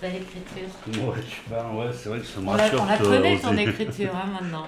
belle 0.00 0.16
écriture. 0.16 0.68
Ouais, 0.86 1.76
ouais, 1.86 1.92
c'est 1.92 2.08
vrai 2.08 2.20
que 2.20 2.26
ça 2.26 2.40
me 2.40 2.48
On 2.48 2.54
la, 2.54 2.62
rassure. 2.64 2.82
on 2.82 2.86
la 2.86 2.98
que- 2.98 3.02
connaît, 3.04 3.36
on 3.44 3.48
ton 3.50 3.56
écriture, 3.56 4.14
hein, 4.14 4.26
maintenant. 4.40 4.66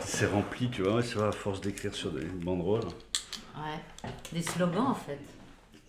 C'est 0.00 0.26
rempli, 0.26 0.68
tu 0.70 0.82
vois, 0.82 0.96
ouais, 0.96 1.02
c'est 1.02 1.16
vrai, 1.16 1.28
à 1.28 1.32
force 1.32 1.60
d'écrire 1.60 1.94
sur 1.94 2.10
des 2.10 2.24
banderoles. 2.24 2.84
Ouais. 3.56 3.80
Des 4.32 4.42
slogans, 4.42 4.86
en 4.88 4.94
fait. 4.94 5.18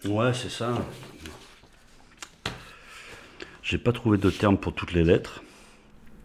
Ouais, 0.07 0.33
c'est 0.33 0.49
ça. 0.49 0.73
J'ai 3.63 3.77
pas 3.77 3.91
trouvé 3.93 4.17
de 4.17 4.29
terme 4.29 4.57
pour 4.57 4.73
toutes 4.73 4.93
les 4.93 5.03
lettres, 5.03 5.41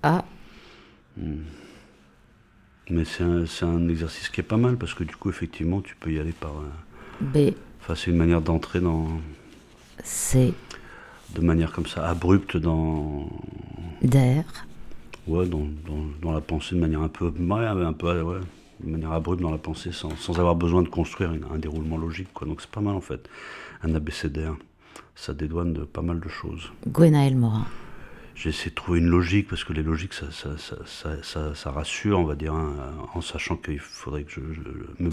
Ah, 0.02 0.24
mais 2.90 3.04
c'est 3.04 3.22
un, 3.22 3.46
c'est 3.46 3.64
un 3.64 3.88
exercice 3.88 4.28
qui 4.28 4.40
est 4.40 4.44
pas 4.44 4.56
mal 4.56 4.76
parce 4.76 4.94
que 4.94 5.04
du 5.04 5.14
coup, 5.16 5.30
effectivement, 5.30 5.80
tu 5.80 5.94
peux 5.96 6.12
y 6.12 6.18
aller 6.18 6.32
par. 6.32 6.52
euh, 6.52 6.68
B, 7.20 7.54
Enfin, 7.80 7.94
c'est 7.94 8.10
une 8.10 8.16
manière 8.16 8.42
d'entrer 8.42 8.80
dans. 8.80 9.06
C, 10.04 10.52
de 11.34 11.40
manière 11.40 11.72
comme 11.72 11.86
ça, 11.86 12.08
abrupte 12.08 12.56
dans. 12.56 13.28
der, 14.02 14.44
Ouais, 15.26 15.46
dans, 15.46 15.58
dans, 15.86 16.04
dans 16.22 16.32
la 16.32 16.40
pensée 16.40 16.74
de 16.74 16.80
manière 16.80 17.00
un 17.02 17.08
peu. 17.08 17.26
Ouais, 17.28 17.66
un 17.66 17.92
peu. 17.92 18.20
Ouais, 18.22 18.40
de 18.82 18.90
manière 18.90 19.12
abrupte 19.12 19.42
dans 19.42 19.50
la 19.50 19.58
pensée 19.58 19.92
sans, 19.92 20.16
sans 20.16 20.38
avoir 20.38 20.54
besoin 20.56 20.82
de 20.82 20.88
construire 20.88 21.32
une- 21.32 21.44
un 21.54 21.58
déroulement 21.58 21.98
logique, 21.98 22.28
quoi. 22.32 22.46
Donc 22.48 22.60
c'est 22.60 22.70
pas 22.70 22.80
mal 22.80 22.94
en 22.94 23.00
fait. 23.00 23.28
Un 23.82 23.94
abécédaire. 23.94 24.54
Ça 25.14 25.34
dédouane 25.34 25.72
de 25.74 25.82
pas 25.84 26.00
mal 26.02 26.18
de 26.20 26.28
choses. 26.28 26.70
Gwenaël 26.88 27.36
Morin. 27.36 27.66
J'ai 28.40 28.48
essayé 28.48 28.70
de 28.70 28.74
trouver 28.74 29.00
une 29.00 29.08
logique 29.08 29.48
parce 29.48 29.64
que 29.64 29.74
les 29.74 29.82
logiques 29.82 30.14
ça, 30.14 30.30
ça, 30.30 30.56
ça, 31.22 31.54
ça, 31.54 31.70
rassure, 31.70 32.18
on 32.18 32.24
va 32.24 32.34
dire, 32.34 32.54
hein, 32.54 32.74
en 33.12 33.20
sachant 33.20 33.54
qu'il 33.58 33.78
faudrait 33.78 34.24
que 34.24 34.30
je. 34.32 34.40
je- 34.54 34.62
mais 34.98 35.10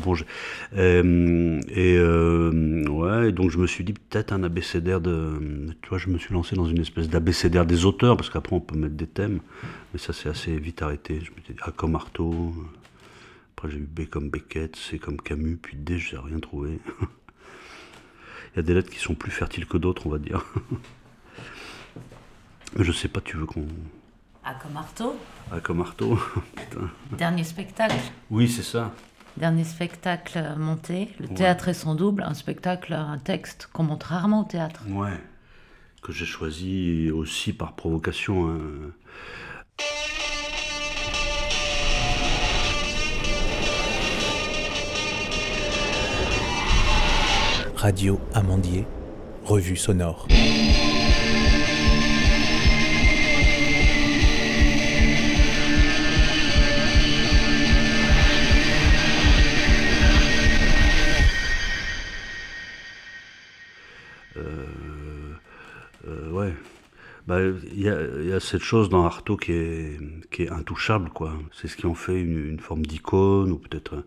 euh, 0.77 1.59
et 1.67 1.97
euh, 1.97 2.87
ouais, 2.87 3.33
donc 3.33 3.51
je 3.51 3.57
me 3.57 3.67
suis 3.67 3.83
dit 3.83 3.91
peut-être 3.91 4.31
un 4.31 4.43
abécédaire 4.43 5.01
de. 5.01 5.41
Tu 5.81 5.89
vois, 5.89 5.97
je 5.97 6.07
me 6.07 6.17
suis 6.17 6.33
lancé 6.33 6.55
dans 6.55 6.67
une 6.67 6.79
espèce 6.79 7.09
d'abécédaire 7.09 7.65
des 7.65 7.83
auteurs 7.83 8.15
parce 8.15 8.29
qu'après 8.29 8.55
on 8.55 8.61
peut 8.61 8.77
mettre 8.77 8.95
des 8.95 9.07
thèmes, 9.07 9.41
mais 9.91 9.99
ça 9.99 10.13
s'est 10.13 10.29
assez 10.29 10.55
vite 10.57 10.81
arrêté. 10.81 11.15
Je 11.15 11.31
me 11.31 11.35
suis 11.43 11.53
dit 11.53 11.59
A 11.63 11.71
comme 11.71 11.95
Artaud, 11.95 12.53
après 13.57 13.69
j'ai 13.69 13.79
eu 13.79 13.89
B 13.91 14.05
comme 14.09 14.29
Beckett, 14.29 14.77
C 14.77 14.99
comme 14.99 15.17
Camus, 15.19 15.57
puis 15.61 15.75
D, 15.75 15.99
je 15.99 16.15
n'ai 16.15 16.21
rien 16.21 16.39
trouvé. 16.39 16.79
Il 18.53 18.55
y 18.55 18.59
a 18.59 18.61
des 18.61 18.73
lettres 18.73 18.89
qui 18.89 18.99
sont 18.99 19.15
plus 19.15 19.31
fertiles 19.31 19.65
que 19.65 19.77
d'autres, 19.77 20.07
on 20.07 20.11
va 20.11 20.17
dire. 20.17 20.45
Je 22.75 22.91
sais 22.91 23.07
pas, 23.07 23.21
tu 23.21 23.37
veux 23.37 23.45
qu'on. 23.45 23.65
Comme 24.61 24.77
Artaud. 24.77 25.15
Ah, 25.51 25.59
comme 25.59 25.81
Artaud 25.81 26.17
Putain. 26.55 26.89
Dernier 27.17 27.43
spectacle. 27.43 27.95
Oui, 28.31 28.47
c'est 28.47 28.63
ça. 28.63 28.93
Dernier 29.35 29.65
spectacle 29.65 30.41
monté. 30.57 31.09
Le 31.19 31.27
théâtre 31.27 31.67
est 31.67 31.73
son 31.73 31.95
double. 31.95 32.23
Un 32.23 32.33
spectacle, 32.33 32.93
un 32.93 33.17
texte 33.17 33.67
qu'on 33.73 33.83
montre 33.83 34.07
rarement 34.07 34.41
au 34.41 34.45
théâtre. 34.45 34.81
Ouais. 34.89 35.19
Que 36.01 36.11
j'ai 36.13 36.25
choisi 36.25 37.11
aussi 37.11 37.51
par 37.53 37.73
provocation. 37.73 38.49
hein. 38.49 38.91
Radio 47.75 48.19
Amandier, 48.33 48.85
revue 49.45 49.75
sonore. 49.77 50.27
Bah, 67.27 67.41
y, 67.75 67.89
a, 67.89 68.39
cette 68.39 68.61
chose 68.61 68.87
dans 68.87 69.03
Artaud 69.03 69.35
qui 69.35 69.51
est, 69.51 70.49
intouchable, 70.49 71.09
quoi. 71.09 71.33
C'est 71.51 71.67
ce 71.67 71.75
qui 71.75 71.85
en 71.85 71.93
fait 71.93 72.19
une, 72.21 72.59
forme 72.59 72.85
d'icône, 72.85 73.51
ou 73.51 73.57
peut-être 73.57 74.05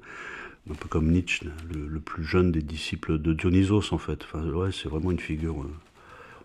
un, 0.70 0.74
peu 0.74 0.88
comme 0.88 1.10
Nietzsche, 1.10 1.46
le, 1.70 2.00
plus 2.00 2.24
jeune 2.24 2.50
des 2.50 2.62
disciples 2.62 3.18
de 3.18 3.34
Dionysos, 3.34 3.92
en 3.92 3.98
fait. 3.98 4.26
Ouais, 4.32 4.72
c'est 4.72 4.88
vraiment 4.88 5.10
une 5.10 5.18
figure. 5.18 5.60
euh, 5.62 5.70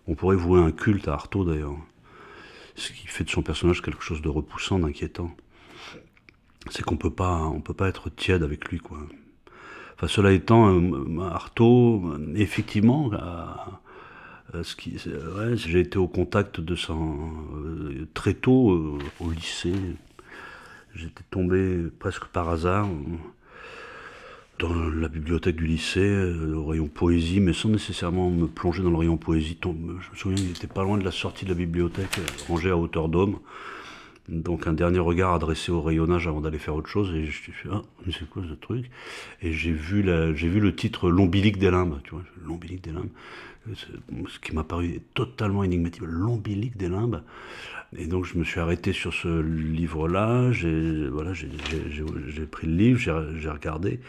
On 0.06 0.14
pourrait 0.14 0.36
vouer 0.36 0.60
un 0.60 0.70
culte 0.70 1.08
à 1.08 1.14
Artaud, 1.14 1.44
d'ailleurs. 1.44 1.76
Ce 2.74 2.92
qui 2.92 3.06
fait 3.06 3.24
de 3.24 3.30
son 3.30 3.42
personnage 3.42 3.80
quelque 3.80 4.02
chose 4.02 4.20
de 4.20 4.28
repoussant, 4.28 4.78
d'inquiétant. 4.78 5.34
C'est 6.70 6.82
qu'on 6.84 6.98
peut 6.98 7.10
pas, 7.10 7.42
on 7.44 7.60
peut 7.62 7.74
pas 7.74 7.88
être 7.88 8.10
tiède 8.10 8.42
avec 8.42 8.68
lui, 8.68 8.80
quoi. 8.80 8.98
Enfin, 9.94 10.08
cela 10.08 10.32
étant, 10.32 10.68
euh, 10.78 11.20
Artaud, 11.22 12.12
effectivement, 12.34 13.10
euh, 13.14 13.18
ce 13.20 13.22
qui- 13.22 13.22
c'est- 13.22 14.35
ouais, 14.54 15.56
j'ai 15.56 15.80
été 15.80 15.98
au 15.98 16.08
contact 16.08 16.60
de 16.60 16.74
son 16.74 17.30
euh, 17.54 18.06
très 18.14 18.34
tôt 18.34 18.72
euh, 18.72 18.98
au 19.20 19.30
lycée. 19.30 19.74
J'étais 20.94 21.24
tombé 21.30 21.88
presque 21.98 22.24
par 22.26 22.48
hasard 22.48 22.86
euh, 22.86 23.18
dans 24.58 24.72
la 24.72 25.08
bibliothèque 25.08 25.56
du 25.56 25.66
lycée, 25.66 26.00
euh, 26.00 26.54
au 26.54 26.64
rayon 26.64 26.88
poésie, 26.88 27.40
mais 27.40 27.52
sans 27.52 27.68
nécessairement 27.68 28.30
me 28.30 28.46
plonger 28.46 28.82
dans 28.82 28.90
le 28.90 28.96
rayon 28.96 29.18
poésie. 29.18 29.58
Je 29.62 29.68
me 29.68 30.00
souviens, 30.14 30.42
il 30.42 30.50
était 30.52 30.66
pas 30.66 30.82
loin 30.82 30.96
de 30.96 31.04
la 31.04 31.10
sortie 31.10 31.44
de 31.44 31.50
la 31.50 31.56
bibliothèque, 31.56 32.18
euh, 32.18 32.22
rangée 32.48 32.70
à 32.70 32.76
hauteur 32.76 33.08
d'homme. 33.08 33.38
Donc 34.28 34.66
un 34.66 34.72
dernier 34.72 34.98
regard 34.98 35.34
adressé 35.34 35.70
au 35.70 35.80
rayonnage 35.80 36.26
avant 36.26 36.40
d'aller 36.40 36.58
faire 36.58 36.74
autre 36.74 36.88
chose 36.88 37.10
et 37.14 37.26
je 37.26 37.26
me 37.26 37.30
suis 37.30 37.52
dit, 37.52 37.68
ah, 37.72 37.82
mais 38.04 38.12
c'est 38.12 38.28
quoi 38.28 38.42
ce 38.48 38.54
truc? 38.54 38.90
Et 39.40 39.52
j'ai 39.52 39.72
vu, 39.72 40.02
le 40.02 40.74
titre 40.74 41.10
L'ombilique 41.10 41.58
des 41.58 41.70
limbes, 41.70 42.00
tu 42.02 42.10
vois, 42.10 42.22
l'ombilique 42.44 42.82
des 42.82 42.90
limbes, 42.90 43.10
ce 43.74 44.38
qui 44.40 44.52
m'a 44.54 44.64
paru 44.64 45.00
totalement 45.14 45.62
énigmatique, 45.62 46.02
l'ombilique 46.04 46.76
des 46.76 46.88
limbes. 46.88 47.22
Et 47.96 48.06
donc 48.06 48.24
je 48.24 48.36
me 48.36 48.42
suis 48.44 48.58
arrêté 48.58 48.92
sur 48.92 49.14
ce 49.14 49.40
livre-là, 49.40 50.50
j'ai 50.50 51.06
voilà, 51.08 51.32
j'ai- 51.32 51.48
pris 52.50 52.66
le 52.66 52.74
livre, 52.74 52.98
j'ai 52.98 53.48
regardé, 53.50 54.00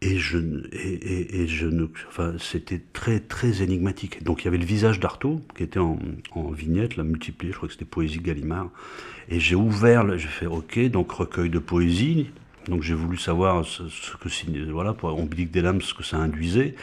et 0.00 0.18
je, 0.18 0.38
et, 0.72 1.42
et- 1.42 1.48
je 1.48 1.66
ne, 1.66 1.86
enfin, 2.08 2.34
c'était 2.38 2.80
très 2.92 3.20
très 3.20 3.62
énigmatique. 3.62 4.22
Donc 4.22 4.42
il 4.42 4.44
y 4.44 4.48
avait 4.48 4.58
le 4.58 4.64
visage 4.64 5.00
d'Artaud 5.00 5.40
qui 5.56 5.64
était 5.64 5.80
en, 5.80 5.98
vignette, 6.52 6.96
la 6.96 7.04
multipliée, 7.04 7.52
je 7.52 7.56
crois 7.56 7.68
que 7.68 7.74
c'était 7.74 7.84
Poésie 7.84 8.20
Gallimard. 8.20 8.70
Et 9.28 9.40
j'ai 9.40 9.56
ouvert, 9.56 10.16
j'ai 10.16 10.28
fait 10.28 10.46
OK, 10.46 10.78
donc 10.88 11.10
recueil 11.10 11.50
de 11.50 11.58
poésie. 11.58 12.30
Donc 12.68 12.82
j'ai 12.82 12.94
voulu 12.94 13.16
savoir 13.16 13.64
ce, 13.64 13.88
ce 13.88 14.16
que 14.16 14.70
voilà 14.70 14.92
pour 14.92 15.16
ombilique 15.18 15.50
des 15.50 15.62
lames, 15.62 15.80
ce 15.80 15.94
que 15.94 16.02
ça 16.04 16.18
induisait. 16.18 16.74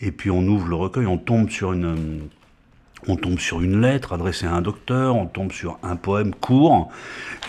Et 0.00 0.12
puis 0.12 0.30
on 0.30 0.42
ouvre 0.46 0.68
le 0.68 0.76
recueil, 0.76 1.06
on 1.06 1.18
tombe 1.18 1.50
sur 1.50 1.72
une, 1.72 2.28
on 3.08 3.16
tombe 3.16 3.38
sur 3.38 3.60
une 3.60 3.80
lettre 3.80 4.12
adressée 4.12 4.46
à 4.46 4.54
un 4.54 4.62
docteur, 4.62 5.16
on 5.16 5.26
tombe 5.26 5.52
sur 5.52 5.78
un 5.82 5.96
poème 5.96 6.34
court 6.34 6.90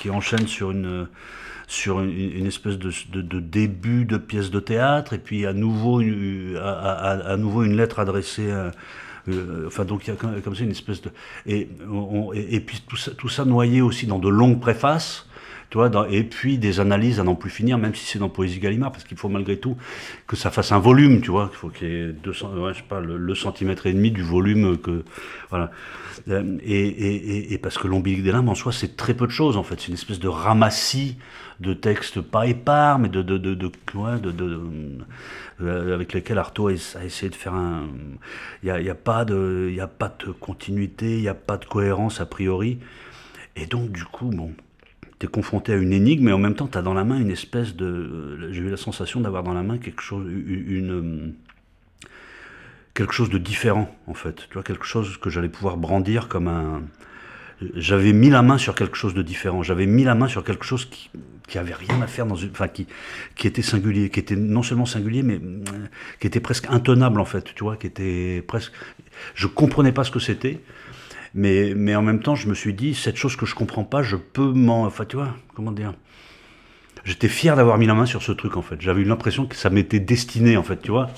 qui 0.02 0.10
enchaîne 0.10 0.48
sur 0.48 0.72
une 0.72 1.08
sur 1.74 2.02
une, 2.02 2.46
espèce 2.46 2.78
de, 2.78 2.92
de- 3.12 3.40
début 3.40 4.06
de 4.06 4.18
pièce 4.18 4.52
de 4.52 4.60
théâtre, 4.60 5.14
et 5.14 5.18
puis 5.18 5.48
à 5.48 5.54
nouveau 5.54 6.02
une, 6.02 6.56
à, 6.62 7.32
à- 7.32 7.38
nouveau 7.38 7.64
une 7.64 7.76
lettre 7.76 7.98
adressée 8.00 8.52
à, 8.52 8.72
euh, 9.28 9.66
enfin 9.66 9.84
donc 9.84 10.06
il 10.06 10.12
y 10.12 10.14
a 10.14 10.16
comme, 10.16 10.56
ça 10.56 10.64
une 10.64 10.72
espèce 10.72 11.02
de 11.02 11.10
et, 11.48 11.68
et, 12.34 12.60
puis 12.60 12.84
tout 12.88 12.98
ça, 12.98 13.12
tout 13.12 13.30
ça 13.30 13.44
noyé 13.44 13.82
aussi 13.82 14.06
dans 14.06 14.20
de 14.20 14.30
longues 14.30 14.60
préfaces 14.60 15.28
tu 15.72 15.80
vois, 15.80 15.90
et 16.12 16.24
puis 16.24 16.60
des 16.60 16.80
analyses 16.80 17.20
à 17.20 17.24
n'en 17.24 17.34
plus 17.34 17.50
finir, 17.50 17.80
même 17.80 17.96
si 17.96 18.06
c'est 18.06 18.20
dans 18.20 18.30
Poésie 18.30 18.60
Gallimard, 18.60 18.92
parce 18.92 19.06
qu'il 19.06 19.18
faut 19.18 19.28
malgré 19.28 19.58
tout 19.58 19.76
que 20.28 20.36
ça 20.36 20.52
fasse 20.52 20.72
un 20.72 20.78
volume, 20.78 21.20
tu 21.22 21.32
vois, 21.32 21.50
il 21.52 21.56
faut 21.58 21.70
qu'il 21.70 21.88
y 21.88 21.96
ait 21.96 22.14
200, 22.14 22.54
ouais, 22.58 22.74
je 22.74 22.78
sais 22.78 22.86
pas, 22.88 23.00
le, 23.00 23.34
centimètre 23.34 23.88
et 23.88 23.94
demi 23.94 24.12
du 24.12 24.22
volume 24.22 24.78
que, 24.78 25.04
voilà. 25.50 25.72
Euh, 26.30 26.60
Et, 26.64 27.54
et, 27.54 27.58
parce 27.58 27.80
que 27.80 27.88
l'ombilique 27.88 28.22
des 28.22 28.32
limbes 28.32 28.50
en 28.50 28.54
soi, 28.54 28.72
c'est 28.72 28.96
très 28.96 29.16
peu 29.16 29.26
de 29.26 29.32
choses 29.32 29.58
en 29.58 29.64
fait, 29.64 29.82
c'est 29.82 29.88
une 29.88 29.96
espèce 29.96 30.20
de 30.20 30.28
ramassis 30.28 31.18
de 31.60 31.74
textes 31.74 32.22
pas 32.22 32.48
épars, 32.48 33.00
mais 33.00 33.10
de, 33.10 33.22
de, 33.22 33.38
de, 33.38 33.72
ouais, 33.96 34.20
de, 34.20 34.32
de- 34.32 34.60
euh, 35.62 35.94
avec 35.94 36.14
lesquels 36.14 36.38
Artaud 36.38 36.68
a 36.68 36.74
essayé 36.74 37.30
de 37.30 37.36
faire 37.36 37.54
un. 37.54 37.88
Il 38.64 38.66
n'y 38.66 38.72
a, 38.72 38.82
y 38.82 38.90
a, 38.90 38.96
pas 38.96 39.26
de- 39.26 39.72
y 39.74 39.80
a 39.82 39.88
pas 39.88 40.16
de 40.26 40.32
continuité, 40.32 41.16
il 41.18 41.22
n'y 41.22 41.28
a 41.28 41.34
pas 41.36 41.58
de 41.58 41.66
cohérence 41.66 42.22
a 42.22 42.26
priori. 42.26 42.80
Et 43.56 43.66
donc, 43.68 43.92
du 43.92 44.04
coup, 44.06 44.30
bon, 44.30 44.52
tu 45.20 45.26
es 45.28 45.30
confronté 45.30 45.74
à 45.74 45.78
une 45.78 45.94
énigme, 45.94 46.26
mais 46.26 46.32
en 46.34 46.40
même 46.40 46.56
temps, 46.56 46.68
tu 46.68 46.78
as 46.78 46.82
dans 46.82 46.94
la 46.94 47.04
main 47.04 47.20
une 47.20 47.32
espèce 47.32 47.76
de. 47.76 48.50
J'ai 48.52 48.62
eu 48.62 48.70
la 48.70 48.78
sensation 48.78 49.22
d'avoir 49.22 49.44
dans 49.44 49.54
la 49.54 49.64
main 49.64 49.78
quelque 49.78 50.02
chose, 50.02 50.28
une. 50.32 51.34
quelque 52.94 53.14
chose 53.14 53.30
de 53.30 53.38
différent, 53.38 53.94
en 54.08 54.14
fait. 54.14 54.48
Tu 54.50 54.54
vois, 54.54 54.64
quelque 54.64 54.86
chose 54.86 55.18
que 55.18 55.30
j'allais 55.30 55.50
pouvoir 55.50 55.78
brandir 55.78 56.28
comme 56.28 56.48
un. 56.48 56.84
J'avais 57.76 58.14
mis 58.14 58.30
la 58.30 58.42
main 58.42 58.58
sur 58.58 58.76
quelque 58.76 58.98
chose 58.98 59.14
de 59.14 59.22
différent. 59.22 59.64
J'avais 59.64 59.86
mis 59.86 60.04
la 60.04 60.16
main 60.16 60.28
sur 60.28 60.44
quelque 60.44 60.66
chose 60.66 60.86
qui, 60.86 61.10
qui 61.48 61.58
avait 61.58 61.74
rien 61.74 62.02
à 62.02 62.08
faire 62.08 62.26
dans 62.26 62.36
une, 62.36 62.52
enfin 62.52 62.68
qui, 62.68 62.88
qui 63.36 63.48
était 63.48 63.62
singulier, 63.62 64.10
qui 64.10 64.20
était 64.20 64.36
non 64.36 64.64
seulement 64.64 64.86
singulier, 64.86 65.24
mais 65.24 65.36
euh, 65.36 65.88
qui 66.20 66.28
était 66.28 66.40
presque 66.40 66.66
intenable 66.70 67.20
en 67.20 67.26
fait. 67.26 67.54
Tu 67.56 67.64
vois, 67.64 67.78
qui 67.78 67.88
était 67.88 68.44
presque. 68.48 68.72
Je 69.36 69.48
comprenais 69.48 69.92
pas 69.92 70.04
ce 70.04 70.12
que 70.12 70.20
c'était, 70.20 70.62
mais 71.34 71.74
mais 71.76 71.96
en 71.96 72.02
même 72.02 72.22
temps, 72.22 72.36
je 72.36 72.48
me 72.48 72.54
suis 72.54 72.74
dit 72.74 72.96
cette 72.96 73.18
chose 73.18 73.36
que 73.36 73.46
je 73.46 73.56
comprends 73.56 73.84
pas, 73.84 74.04
je 74.04 74.16
peux 74.16 74.52
m'en, 74.52 74.86
enfin 74.86 75.06
tu 75.06 75.16
vois, 75.16 75.36
comment 75.54 75.72
dire. 75.72 75.94
J'étais 77.06 77.28
fier 77.28 77.56
d'avoir 77.56 77.78
mis 77.78 77.86
la 77.86 77.96
main 77.96 78.06
sur 78.06 78.24
ce 78.24 78.32
truc 78.32 78.56
en 78.56 78.62
fait. 78.62 78.80
J'avais 78.80 79.02
eu 79.02 79.06
l'impression 79.06 79.46
que 79.46 79.56
ça 79.56 79.70
m'était 79.70 80.00
destiné 80.00 80.56
en 80.56 80.64
fait, 80.64 80.82
tu 80.82 80.92
vois. 80.92 81.10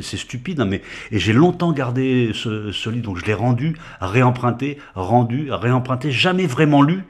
C'est 0.00 0.16
stupide, 0.16 0.60
hein, 0.60 0.64
mais 0.64 0.82
et 1.10 1.18
j'ai 1.18 1.32
longtemps 1.32 1.72
gardé 1.72 2.32
ce, 2.34 2.88
livre, 2.88 3.04
donc 3.04 3.18
je 3.18 3.24
l'ai 3.24 3.34
rendu, 3.34 3.76
réemprunté, 4.00 4.78
rendu, 4.94 5.50
réemprunté, 5.50 6.10
jamais 6.10 6.46
vraiment 6.46 6.82
lu, 6.82 7.04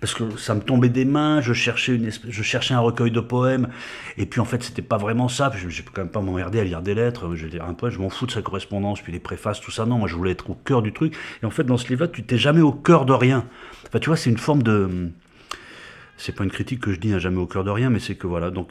parce 0.00 0.14
que 0.14 0.36
ça 0.36 0.54
me 0.54 0.60
tombait 0.60 0.88
des 0.88 1.04
mains, 1.04 1.40
je 1.40 1.52
cherchais, 1.52 1.94
une 1.94 2.10
je 2.10 2.42
cherchais 2.42 2.74
un 2.74 2.80
recueil 2.80 3.10
de 3.10 3.20
poèmes, 3.20 3.68
et 4.16 4.26
puis 4.26 4.40
en 4.40 4.44
fait 4.44 4.62
c'était 4.62 4.82
pas 4.82 4.96
vraiment 4.96 5.28
ça, 5.28 5.50
je, 5.54 5.66
ne 5.66 5.72
quand 5.92 6.02
même 6.02 6.10
pas 6.10 6.20
m'emmerder 6.20 6.60
à 6.60 6.64
lire 6.64 6.82
des 6.82 6.94
lettres, 6.94 7.34
je 7.34 7.46
vais 7.46 7.52
lire 7.52 7.64
un 7.64 7.74
poème, 7.74 7.92
je 7.92 7.98
m'en 7.98 8.10
fous 8.10 8.26
de 8.26 8.32
sa 8.32 8.42
correspondance, 8.42 9.00
puis 9.00 9.12
les 9.12 9.20
préfaces, 9.20 9.60
tout 9.60 9.70
ça, 9.70 9.86
non, 9.86 9.98
moi 9.98 10.08
je 10.08 10.16
voulais 10.16 10.32
être 10.32 10.50
au 10.50 10.54
cœur 10.54 10.82
du 10.82 10.92
truc, 10.92 11.14
et 11.42 11.46
en 11.46 11.50
fait 11.50 11.64
dans 11.64 11.76
ce 11.76 11.88
livre-là, 11.88 12.08
tu 12.08 12.22
t'es 12.22 12.38
jamais 12.38 12.62
au 12.62 12.72
cœur 12.72 13.04
de 13.04 13.12
rien. 13.12 13.44
Enfin 13.86 13.98
tu 13.98 14.08
vois, 14.08 14.16
c'est 14.16 14.30
une 14.30 14.38
forme 14.38 14.62
de... 14.62 15.10
C'est 16.18 16.36
pas 16.36 16.44
une 16.44 16.50
critique 16.50 16.80
que 16.80 16.92
je 16.92 17.00
dis, 17.00 17.12
à 17.14 17.18
jamais 17.18 17.38
au 17.38 17.46
cœur 17.46 17.64
de 17.64 17.70
rien, 17.70 17.90
mais 17.90 17.98
c'est 17.98 18.14
que 18.14 18.28
voilà, 18.28 18.50
donc 18.50 18.70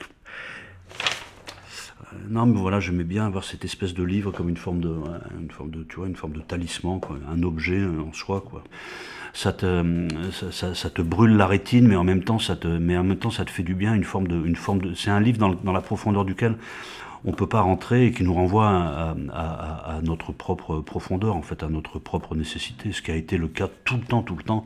non, 2.29 2.45
mais 2.45 2.57
voilà, 2.57 2.79
j'aimais 2.79 3.03
bien 3.03 3.25
avoir 3.25 3.43
cette 3.43 3.65
espèce 3.65 3.93
de 3.93 4.03
livre 4.03 4.31
comme 4.31 4.49
une 4.49 4.57
forme 4.57 4.81
de, 4.81 4.93
une 5.39 5.51
forme 5.51 5.71
de, 5.71 5.83
tu 5.83 5.97
vois, 5.97 6.07
une 6.07 6.15
forme 6.15 6.33
de 6.33 6.41
talisman, 6.41 6.99
un 7.29 7.43
objet 7.43 7.81
en 7.85 8.13
soi. 8.13 8.43
Ça 9.33 9.53
te, 9.53 10.07
ça, 10.51 10.89
te 10.89 11.01
brûle 11.01 11.37
la 11.37 11.47
rétine, 11.47 11.87
mais 11.87 11.95
en 11.95 12.03
même 12.03 12.23
temps, 12.23 12.39
ça 12.39 12.57
te, 12.57 12.67
mais 12.67 12.97
en 12.97 13.03
même 13.03 13.17
temps, 13.17 13.31
ça 13.31 13.45
te 13.45 13.51
fait 13.51 13.63
du 13.63 13.75
bien, 13.75 13.93
une 13.93 14.03
forme 14.03 14.27
de, 14.27 14.45
une 14.45 14.57
forme 14.57 14.81
de. 14.81 14.93
C'est 14.93 15.09
un 15.09 15.21
livre 15.21 15.37
dans, 15.37 15.71
la 15.71 15.81
profondeur 15.81 16.25
duquel 16.25 16.57
on 17.23 17.31
peut 17.31 17.47
pas 17.47 17.61
rentrer 17.61 18.07
et 18.07 18.11
qui 18.11 18.23
nous 18.23 18.33
renvoie 18.33 18.67
à, 18.67 19.15
à, 19.31 20.01
notre 20.01 20.33
propre 20.33 20.81
profondeur, 20.81 21.35
en 21.35 21.41
fait, 21.43 21.63
à 21.63 21.69
notre 21.69 21.99
propre 21.99 22.35
nécessité, 22.35 22.91
ce 22.91 23.01
qui 23.01 23.11
a 23.11 23.15
été 23.15 23.37
le 23.37 23.47
cas 23.47 23.69
tout 23.85 23.95
le 23.95 24.01
temps, 24.01 24.23
tout 24.23 24.35
le 24.35 24.43
temps, 24.43 24.65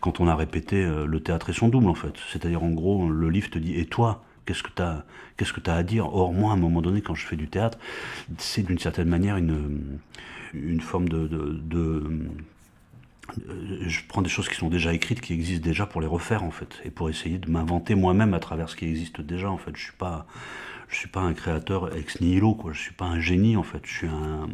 quand 0.00 0.20
on 0.20 0.28
a 0.28 0.36
répété 0.36 0.84
euh, 0.84 1.04
le 1.04 1.20
théâtre 1.20 1.50
et 1.50 1.52
son 1.52 1.68
double, 1.68 1.88
en 1.88 1.94
fait. 1.94 2.14
C'est-à-dire, 2.32 2.62
en 2.62 2.70
gros, 2.70 3.10
le 3.10 3.28
livre 3.28 3.50
te 3.50 3.58
dit, 3.58 3.78
et 3.78 3.86
toi, 3.86 4.22
Qu'est-ce 4.46 4.62
que 4.62 4.70
tu 4.74 4.82
as, 4.82 5.04
que 5.36 5.70
as 5.70 5.74
à 5.74 5.82
dire? 5.82 6.06
Or, 6.14 6.32
moi, 6.32 6.52
à 6.52 6.54
un 6.54 6.58
moment 6.58 6.80
donné, 6.80 7.02
quand 7.02 7.14
je 7.14 7.26
fais 7.26 7.36
du 7.36 7.48
théâtre, 7.48 7.78
c'est 8.38 8.62
d'une 8.62 8.78
certaine 8.78 9.08
manière 9.08 9.36
une, 9.36 9.98
une 10.54 10.80
forme 10.80 11.08
de, 11.08 11.26
de, 11.26 12.04
je 13.86 14.00
prends 14.08 14.22
des 14.22 14.28
choses 14.28 14.48
qui 14.48 14.54
sont 14.54 14.68
déjà 14.68 14.92
écrites, 14.92 15.20
qui 15.20 15.32
existent 15.32 15.64
déjà 15.64 15.86
pour 15.86 16.00
les 16.00 16.06
refaire 16.06 16.44
en 16.44 16.50
fait, 16.50 16.80
et 16.84 16.90
pour 16.90 17.10
essayer 17.10 17.38
de 17.38 17.50
m'inventer 17.50 17.94
moi-même 17.94 18.34
à 18.34 18.40
travers 18.40 18.68
ce 18.68 18.76
qui 18.76 18.86
existe 18.86 19.20
déjà 19.20 19.50
en 19.50 19.58
fait. 19.58 19.76
Je 19.76 19.82
suis 19.82 19.92
suis 20.90 21.08
pas 21.08 21.20
un 21.20 21.34
créateur 21.34 21.96
ex 21.96 22.20
nihilo 22.20 22.54
quoi. 22.54 22.72
Je 22.72 22.80
suis 22.80 22.94
pas 22.94 23.06
un 23.06 23.20
génie 23.20 23.56
en 23.56 23.62
fait. 23.62 23.80
Je 23.84 23.92
suis 23.92 24.06
un, 24.06 24.48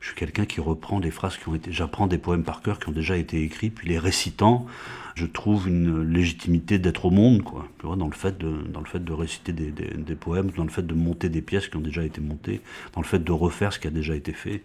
je 0.00 0.08
suis 0.08 0.16
quelqu'un 0.16 0.44
qui 0.44 0.60
reprend 0.60 1.00
des 1.00 1.10
phrases 1.10 1.36
qui 1.36 1.48
ont 1.48 1.54
été, 1.54 1.72
j'apprends 1.72 2.06
des 2.06 2.18
poèmes 2.18 2.44
par 2.44 2.62
cœur 2.62 2.78
qui 2.78 2.88
ont 2.88 2.92
déjà 2.92 3.16
été 3.16 3.42
écrits, 3.42 3.70
puis 3.70 3.88
les 3.88 3.98
récitant, 3.98 4.66
je 5.16 5.26
trouve 5.26 5.66
une 5.66 6.02
légitimité 6.02 6.78
d'être 6.78 7.06
au 7.06 7.10
monde, 7.10 7.42
quoi. 7.42 7.66
Tu 7.78 7.86
vois, 7.86 7.96
dans 7.96 8.06
le 8.06 8.14
fait 8.14 8.36
de, 8.38 8.62
dans 8.68 8.80
le 8.80 8.86
fait 8.86 9.02
de 9.02 9.12
réciter 9.12 9.52
des, 9.52 10.14
poèmes, 10.14 10.50
dans 10.50 10.64
le 10.64 10.70
fait 10.70 10.86
de 10.86 10.94
monter 10.94 11.28
des 11.28 11.42
pièces 11.42 11.68
qui 11.68 11.76
ont 11.76 11.80
déjà 11.80 12.04
été 12.04 12.20
montées, 12.20 12.60
dans 12.92 13.00
le 13.00 13.06
fait 13.06 13.18
de 13.18 13.32
refaire 13.32 13.72
ce 13.72 13.78
qui 13.78 13.88
a 13.88 13.90
déjà 13.90 14.14
été 14.14 14.32
fait. 14.32 14.62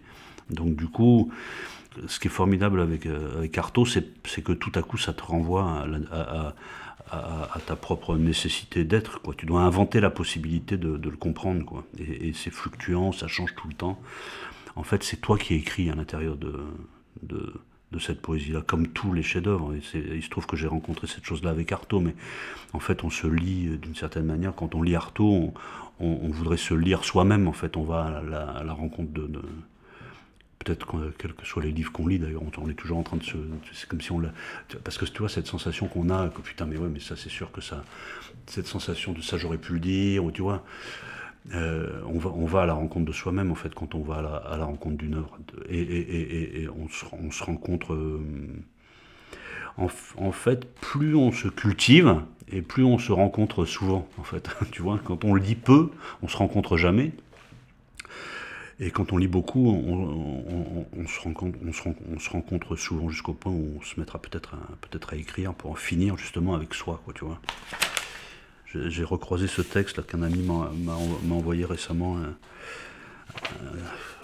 Donc 0.50 0.76
du 0.76 0.86
coup, 0.86 1.32
ce 2.06 2.20
qui 2.20 2.28
est 2.28 2.30
formidable 2.30 2.80
avec, 2.80 3.06
euh, 3.06 3.48
Artaud, 3.56 3.86
c'est 3.86 4.42
que 4.44 4.52
tout 4.52 4.72
à 4.74 4.82
coup, 4.82 4.98
ça 4.98 5.14
te 5.14 5.22
renvoie 5.22 5.86
à, 6.10 6.54
ta 7.66 7.76
propre 7.76 8.16
nécessité 8.16 8.84
d'être. 8.84 9.20
Tu 9.36 9.46
dois 9.46 9.62
inventer 9.62 10.00
la 10.00 10.10
possibilité 10.10 10.76
de, 10.76 10.98
le 11.02 11.16
comprendre. 11.16 11.64
Quoi. 11.64 11.84
Et, 11.98 12.32
c'est 12.34 12.52
fluctuant, 12.52 13.12
ça 13.12 13.26
change 13.26 13.54
tout 13.54 13.68
le 13.68 13.74
temps 13.74 13.98
en 14.76 14.82
fait, 14.82 15.02
c'est 15.02 15.20
toi 15.20 15.38
qui 15.38 15.54
écris 15.54 15.90
à 15.90 15.94
l'intérieur 15.94 16.36
de, 16.36 16.64
cette 17.98 18.20
poésie-là, 18.20 18.62
comme 18.66 18.88
tous 18.88 19.12
les 19.12 19.22
chefs-d'œuvre. 19.22 19.74
Il 19.94 20.22
se 20.22 20.28
trouve 20.30 20.46
que 20.46 20.56
j'ai 20.56 20.66
rencontré 20.66 21.06
cette 21.06 21.24
chose-là 21.24 21.50
avec 21.50 21.72
Artaud, 21.72 22.00
mais 22.00 22.14
en 22.72 22.80
fait, 22.80 23.04
on 23.04 23.10
se 23.10 23.26
lit 23.26 23.68
euh, 23.68 23.76
d'une 23.76 23.94
certaine 23.94 24.26
manière. 24.26 24.54
Quand 24.54 24.74
on 24.74 24.82
lit 24.82 24.94
Artaud, 24.94 25.52
on, 26.00 26.28
voudrait 26.28 26.56
se 26.56 26.74
lire 26.74 27.04
soi-même. 27.04 27.48
En 27.48 27.52
fait, 27.52 27.76
on 27.76 27.82
va 27.82 28.04
à 28.04 28.62
la, 28.64 28.72
rencontre 28.72 29.12
de, 29.12 29.28
peut-être 30.58 31.12
quels 31.18 31.34
que 31.34 31.46
soient 31.46 31.62
les 31.62 31.70
livres 31.70 31.92
qu'on 31.92 32.06
lit 32.06 32.18
d'ailleurs, 32.18 32.42
on, 32.58 32.68
est 32.68 32.74
toujours 32.74 32.98
en 32.98 33.02
train 33.02 33.16
de 33.16 33.22
se. 33.22 33.36
C'est 33.72 33.88
comme 33.88 34.00
si 34.00 34.12
on 34.12 34.20
l'a. 34.20 34.32
Parce 34.84 34.98
que 34.98 35.04
tu 35.04 35.18
vois, 35.18 35.28
cette 35.28 35.46
sensation 35.46 35.86
qu'on 35.86 36.10
a, 36.10 36.28
que 36.28 36.40
putain, 36.40 36.66
mais 36.66 36.76
ouais, 36.76 36.88
mais 36.88 37.00
ça, 37.00 37.16
c'est 37.16 37.30
sûr 37.30 37.52
que 37.52 37.60
ça. 37.60 37.84
Cette 38.46 38.66
sensation 38.66 39.12
de 39.12 39.20
ça, 39.20 39.38
j'aurais 39.38 39.58
pu 39.58 39.74
le 39.74 39.80
dire, 39.80 40.24
ou 40.24 40.32
tu 40.32 40.42
vois. 40.42 40.64
Euh, 41.54 42.00
on, 42.06 42.46
va, 42.46 42.62
à 42.62 42.66
la 42.66 42.74
rencontre 42.74 43.06
de 43.06 43.12
soi-même, 43.12 43.50
en 43.50 43.56
fait, 43.56 43.74
quand 43.74 43.94
on 43.94 44.02
va 44.02 44.18
à 44.46 44.56
la, 44.56 44.64
rencontre 44.64 44.96
d'une 44.96 45.14
œuvre. 45.14 45.38
Et, 45.68 46.68
on, 46.76 46.88
se, 46.88 47.44
rencontre. 47.44 47.94
Euh, 47.94 48.20
en, 49.76 50.32
fait, 50.32 50.72
plus 50.74 51.16
on 51.16 51.32
se 51.32 51.48
cultive, 51.48 52.20
et 52.48 52.62
plus 52.62 52.84
on 52.84 52.98
se 52.98 53.12
rencontre 53.12 53.64
souvent, 53.64 54.08
en 54.18 54.22
fait. 54.22 54.48
quand 55.04 55.24
on 55.24 55.34
lit 55.34 55.56
peu, 55.56 55.90
on 56.22 56.28
se 56.28 56.36
rencontre 56.36 56.76
jamais. 56.76 57.12
Et 58.80 58.90
quand 58.90 59.12
on 59.12 59.16
lit 59.16 59.28
beaucoup, 59.28 59.68
on, 59.68 61.06
se, 61.06 62.30
rencontre, 62.30 62.76
souvent 62.76 63.08
jusqu'au 63.08 63.32
point 63.32 63.52
où 63.52 63.78
on 63.78 63.82
se 63.82 63.98
mettra 63.98 64.20
peut-être 64.20 64.54
à, 65.12 65.16
écrire 65.16 65.54
pour 65.54 65.72
en 65.72 65.74
finir 65.74 66.16
justement 66.16 66.54
avec 66.54 66.74
soi. 66.74 67.00
J'ai 68.74 69.04
recroisé 69.04 69.46
ce 69.46 69.62
texte 69.62 70.06
qu'un 70.06 70.22
ami 70.22 70.42
m'a 70.42 70.94
envoyé 71.30 71.64
récemment. 71.64 72.18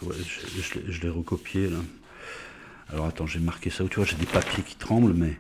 je, 0.03 1.01
l'ai 1.03 1.09
recopié 1.09 1.69
là. 1.69 1.79
Alors 2.91 3.07
attends, 3.07 3.27
j'ai 3.27 3.41
marqué 3.41 3.69
ça 3.69 3.85
tu 3.89 3.97
vois, 3.97 4.05
j'ai 4.05 4.17
des 4.17 4.27
papiers 4.27 4.63
qui 4.63 4.77
tremblent, 4.77 5.13
mais 5.13 5.39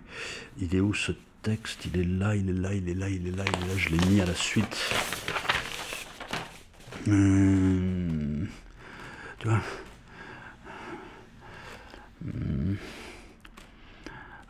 il 0.60 0.74
est 0.74 0.80
où 0.80 0.92
ce 0.92 1.12
texte? 1.42 1.86
Il 1.86 2.00
est 2.00 2.04
là, 2.04 2.36
il 2.36 2.50
est 2.50 2.52
là, 2.52 2.74
il 2.74 2.88
est 2.88 2.94
là, 2.94 3.08
il 3.08 3.26
est 3.26 3.30
là, 3.30 3.44
il 3.46 3.64
est 3.64 3.68
là. 3.68 3.76
Je 3.76 3.88
l'ai 3.88 4.06
mis 4.06 4.20
à 4.20 4.26
la 4.26 4.34
suite. 4.34 4.76
Hum, 7.06 8.46
tu 9.38 9.48
vois? 9.48 9.60
Hum, 12.24 12.76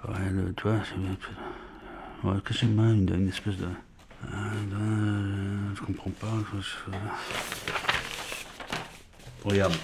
Ouais, 0.09 0.31
le, 0.31 0.55
tu 0.55 0.67
ouais, 0.69 2.41
que 2.43 2.55
c'est 2.55 2.67
une 2.67 3.29
espèce 3.29 3.57
de. 3.57 3.67
Euh, 4.25 5.75
je 5.75 5.81
comprends 5.83 6.11
pas. 6.11 6.27
Regarde. 9.45 9.75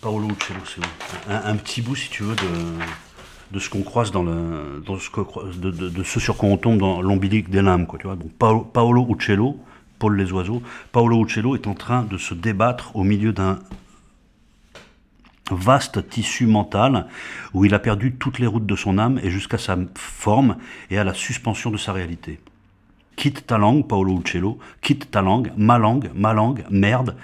Paolo 0.00 0.28
Uccello, 0.28 0.60
c'est 0.64 1.30
un, 1.30 1.52
un, 1.52 1.56
petit 1.56 1.82
bout, 1.82 1.94
si 1.94 2.08
tu 2.08 2.22
veux, 2.22 2.34
de, 2.34 3.52
de 3.52 3.58
ce 3.58 3.68
qu'on 3.68 3.82
croise 3.82 4.10
dans 4.10 4.22
le, 4.22 4.82
dans 4.86 4.98
ce 4.98 5.10
que, 5.10 5.20
de, 5.58 5.70
de, 5.70 6.02
ce 6.02 6.18
sur 6.20 6.38
quoi 6.38 6.48
on 6.48 6.56
tombe 6.56 6.78
dans 6.78 7.02
l'ombilique 7.02 7.50
des 7.50 7.60
lames, 7.60 7.86
quoi, 7.86 7.98
tu 7.98 8.06
vois. 8.06 8.16
Donc 8.16 8.32
Paolo, 8.32 8.60
Paolo 8.62 9.06
Uccello, 9.10 9.58
Paul 9.98 10.16
les 10.16 10.32
oiseaux, 10.32 10.62
Paolo 10.92 11.22
Uccello 11.22 11.54
est 11.54 11.66
en 11.66 11.74
train 11.74 12.02
de 12.04 12.16
se 12.16 12.32
débattre 12.32 12.96
au 12.96 13.04
milieu 13.04 13.32
d'un 13.32 13.58
vaste 15.52 16.08
tissu 16.08 16.46
mental 16.46 17.06
où 17.54 17.64
il 17.64 17.74
a 17.74 17.78
perdu 17.78 18.14
toutes 18.14 18.38
les 18.38 18.46
routes 18.46 18.66
de 18.66 18.76
son 18.76 18.98
âme 18.98 19.20
et 19.22 19.30
jusqu'à 19.30 19.58
sa 19.58 19.76
forme 19.94 20.56
et 20.90 20.98
à 20.98 21.04
la 21.04 21.14
suspension 21.14 21.70
de 21.70 21.76
sa 21.76 21.92
réalité. 21.92 22.40
Quitte 23.16 23.46
ta 23.46 23.58
langue, 23.58 23.86
Paolo 23.86 24.18
Uccello, 24.18 24.58
quitte 24.80 25.10
ta 25.10 25.20
langue, 25.20 25.52
ma 25.56 25.78
langue, 25.78 26.10
ma 26.14 26.32
langue, 26.32 26.64
merde. 26.70 27.16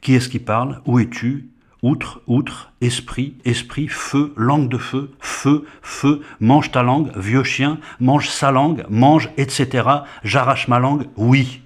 Qui 0.00 0.14
est-ce 0.14 0.28
qui 0.28 0.38
parle? 0.38 0.80
Où 0.86 0.98
es-tu? 0.98 1.48
Outre, 1.82 2.22
outre, 2.26 2.72
esprit, 2.80 3.34
esprit, 3.44 3.86
feu, 3.86 4.32
langue 4.36 4.68
de 4.68 4.78
feu, 4.78 5.12
feu, 5.20 5.66
feu, 5.82 6.22
mange 6.40 6.70
ta 6.70 6.82
langue, 6.82 7.12
vieux 7.16 7.44
chien, 7.44 7.78
mange 8.00 8.28
sa 8.28 8.50
langue, 8.50 8.84
mange, 8.88 9.30
etc. 9.36 9.88
J'arrache 10.24 10.68
ma 10.68 10.78
langue, 10.78 11.06
oui. 11.16 11.60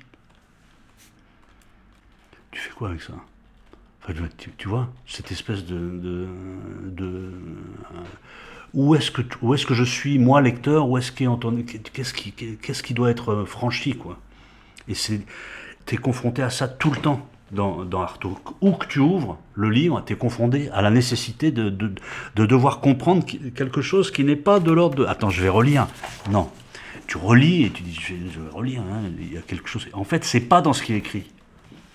Tu 2.50 2.61
fais 2.61 2.73
quoi 2.73 2.88
avec 2.88 3.02
ça? 3.02 3.14
Tu, 4.57 4.69
vois, 4.69 4.88
cette 5.07 5.30
espèce 5.30 5.64
de. 5.64 6.28
de, 6.87 7.33
où 8.73 8.95
est-ce 8.95 9.11
que, 9.11 9.23
est 9.23 9.66
que 9.66 9.75
je 9.75 9.85
suis, 9.85 10.19
moi, 10.19 10.40
lecteur 10.40 10.88
Où 10.88 10.97
est-ce 10.99 11.12
Qu'est-ce 11.12 12.14
qui, 12.14 12.33
qu'est-ce 12.33 12.83
qui 12.83 12.95
doit 12.95 13.11
être 13.11 13.45
franchi, 13.45 13.95
quoi 13.95 14.19
Et 14.88 14.95
c'est. 14.95 15.21
Tu 15.87 15.95
es 15.95 15.99
confronté 15.99 16.42
à 16.42 16.50
ça 16.50 16.69
tout 16.69 16.90
le 16.90 16.97
temps 16.99 17.26
dans, 17.52 17.85
dans. 17.85 18.07
Où 18.61 18.73
que 18.73 18.87
tu 18.87 19.00
ouvres 19.00 19.38
le 19.54 19.71
livre, 19.71 20.02
tu 20.07 20.12
es 20.12 20.16
confronté 20.16 20.71
à 20.71 20.83
la 20.83 20.90
nécessité 20.90 21.50
de, 21.50 21.69
de, 21.69 21.92
de, 22.37 22.47
devoir 22.47 22.80
comprendre 22.80 23.25
quelque 23.26 23.83
chose 23.83 24.11
qui 24.11 24.25
n'est 24.25 24.37
pas 24.37 24.61
de 24.61 24.71
l'ordre 24.71 24.97
de. 24.97 25.04
Attends, 25.04 25.30
je 25.30 25.42
vais 25.42 25.49
relire. 25.49 25.87
Non. 26.30 26.50
Tu 27.07 27.16
relis 27.16 27.64
et 27.64 27.71
tu 27.71 27.83
dis, 27.83 27.99
je 28.00 28.14
vais, 28.14 28.50
relire, 28.52 28.83
hein, 28.83 29.02
il 29.19 29.35
y 29.35 29.37
a 29.37 29.40
quelque 29.40 29.69
chose. 29.69 29.88
En 29.95 30.04
fait, 30.04 30.25
c'est 30.25 30.40
pas 30.40 30.62
dans 30.62 30.73
ce 30.73 30.83
qui 30.83 30.92
est 30.92 30.99
écrit. 30.99 31.25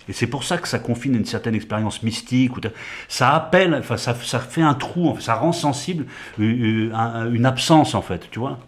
Et 0.07 0.13
c'est 0.13 0.27
pour 0.27 0.43
ça 0.43 0.57
que 0.57 0.67
ça 0.67 0.79
confine 0.79 1.15
une 1.15 1.25
certaine 1.25 1.55
expérience 1.55 2.03
mystique. 2.03 2.55
Ou 2.57 2.61
ça 3.07 3.33
appelle, 3.33 3.73
enfin, 3.75 3.97
ça, 3.97 4.13
fait 4.13 4.61
un 4.61 4.73
trou, 4.73 5.17
ça 5.19 5.35
rend 5.35 5.51
sensible 5.51 6.05
euh, 6.39 6.91
euh, 6.93 7.31
une, 7.31 7.45
absence, 7.45 7.95
en 7.95 8.01
fait, 8.01 8.29
tu 8.31 8.39
vois. 8.39 8.59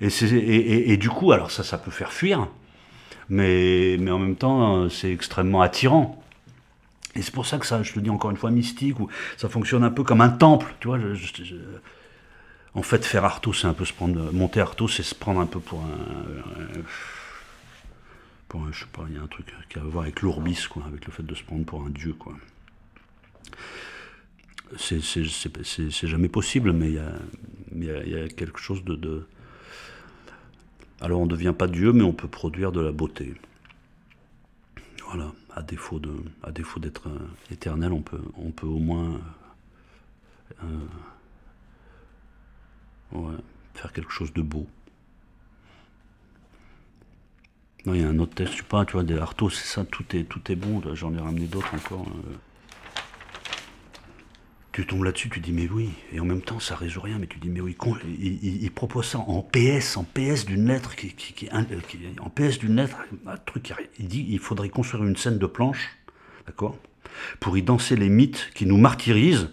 Et, 0.00 0.96
du 0.96 1.08
coup, 1.08 1.32
alors 1.32 1.50
ça, 1.50 1.62
ça 1.62 1.78
peut 1.78 1.92
faire 1.92 2.12
fuir, 2.12 2.48
mais, 3.28 3.96
mais 4.00 4.10
en 4.10 4.18
même 4.18 4.34
temps, 4.34 4.88
c'est 4.88 5.12
extrêmement 5.12 5.62
attirant. 5.62 6.20
Et 7.14 7.22
c'est 7.22 7.32
pour 7.32 7.46
ça 7.46 7.58
que 7.58 7.66
ça, 7.66 7.82
je 7.82 7.92
te 7.92 8.00
dis 8.00 8.10
encore 8.10 8.30
une 8.30 8.36
fois, 8.36 8.50
mystique, 8.50 8.98
ou 8.98 9.08
ça 9.36 9.48
fonctionne 9.48 9.84
un 9.84 9.90
peu 9.90 10.02
comme 10.02 10.20
un 10.20 10.30
temple, 10.30 10.74
tu 10.80 10.88
vois. 10.88 10.98
en 12.74 12.82
fait, 12.82 13.04
faire 13.04 13.40
c'est 13.54 13.66
un 13.66 13.74
peu 13.74 13.84
se 13.84 13.92
prendre, 13.92 14.32
monter 14.32 14.60
Artaud, 14.60 14.88
c'est 14.88 15.04
se 15.04 15.14
prendre 15.14 15.40
un 15.40 15.46
peu 15.46 15.60
pour 15.60 15.80
un 15.80 16.82
Sais 18.72 18.86
pas, 18.92 19.04
il 19.08 19.16
y 19.16 19.18
a 19.18 19.22
un 19.22 19.26
truc 19.26 19.46
qui 19.68 19.78
a 19.78 19.82
à 19.82 19.84
voir 19.84 20.04
avec 20.04 20.20
l'ourbis, 20.20 20.66
quoi, 20.68 20.84
avec 20.86 21.06
le 21.06 21.12
fait 21.12 21.22
de 21.22 21.34
se 21.34 21.42
prendre 21.42 21.64
pour 21.64 21.82
un 21.82 21.90
dieu, 21.90 22.12
quoi. 22.12 22.36
C'est 24.78 25.00
jamais 26.06 26.28
possible, 26.28 26.72
mais 26.72 26.92
il 27.74 27.84
y 27.84 28.16
a, 28.16 28.28
quelque 28.28 28.58
chose 28.58 28.84
de, 28.84 29.26
Alors 31.00 31.20
on 31.20 31.26
ne 31.26 31.30
devient 31.30 31.54
pas 31.56 31.66
Dieu, 31.66 31.92
mais 31.92 32.02
on 32.02 32.12
peut 32.12 32.28
produire 32.28 32.72
de 32.72 32.80
la 32.80 32.92
beauté. 32.92 33.34
Voilà, 35.06 35.32
à 35.54 35.62
défaut 35.62 35.98
de, 35.98 36.14
à 36.42 36.52
défaut 36.52 36.80
d'être 36.80 37.08
euh, 37.08 37.18
éternel, 37.50 37.92
on 37.92 38.00
peut, 38.00 38.22
on 38.36 38.50
peut 38.50 38.66
au 38.66 38.78
moins 38.78 39.20
euh, 40.62 40.86
ouais, 43.12 43.36
faire 43.74 43.92
quelque 43.92 44.10
chose 44.10 44.32
de 44.32 44.40
beau. 44.40 44.66
Non, 47.84 47.94
il 47.94 48.00
y 48.00 48.04
a 48.04 48.08
un 48.08 48.18
autre 48.18 48.34
test, 48.34 48.52
je 48.52 48.58
sais 48.58 48.62
pas, 48.62 48.84
tu 48.84 48.92
vois, 48.92 49.02
des 49.02 49.18
artos, 49.18 49.50
c'est 49.50 49.66
ça, 49.66 49.84
tout 49.84 50.04
est, 50.14 50.24
tout 50.24 50.40
est 50.52 50.56
bon, 50.56 50.82
j'en 50.94 51.12
ai 51.14 51.18
ramené 51.18 51.46
d'autres 51.46 51.74
encore. 51.74 52.06
Euh 52.08 52.36
tu 54.72 54.86
tombes 54.86 55.04
là-dessus, 55.04 55.28
tu 55.28 55.40
dis 55.40 55.52
mais 55.52 55.68
oui, 55.70 55.90
et 56.12 56.20
en 56.20 56.24
même 56.24 56.40
temps 56.40 56.58
ça 56.58 56.74
résout 56.74 57.02
rien, 57.02 57.18
mais 57.18 57.26
tu 57.26 57.38
dis 57.38 57.50
mais 57.50 57.60
oui, 57.60 57.76
il, 58.18 58.70
propose 58.70 59.06
ça 59.06 59.18
en 59.18 59.42
PS, 59.42 59.98
en 59.98 60.04
PS 60.04 60.46
d'une 60.46 60.66
lettre, 60.66 60.96
qui, 60.96 61.12
qui, 61.12 61.48
en 61.52 62.30
PS 62.30 62.58
d'une 62.58 62.76
lettre, 62.76 62.96
un 63.26 63.36
truc, 63.36 63.72
il 63.98 64.08
dit 64.08 64.26
il 64.30 64.38
faudrait 64.38 64.70
construire 64.70 65.04
une 65.04 65.16
scène 65.16 65.38
de 65.38 65.46
planche, 65.46 65.90
d'accord, 66.46 66.76
pour 67.38 67.58
y 67.58 67.62
danser 67.62 67.96
les 67.96 68.08
mythes 68.08 68.50
qui 68.54 68.64
nous 68.64 68.78
martyrisent 68.78 69.50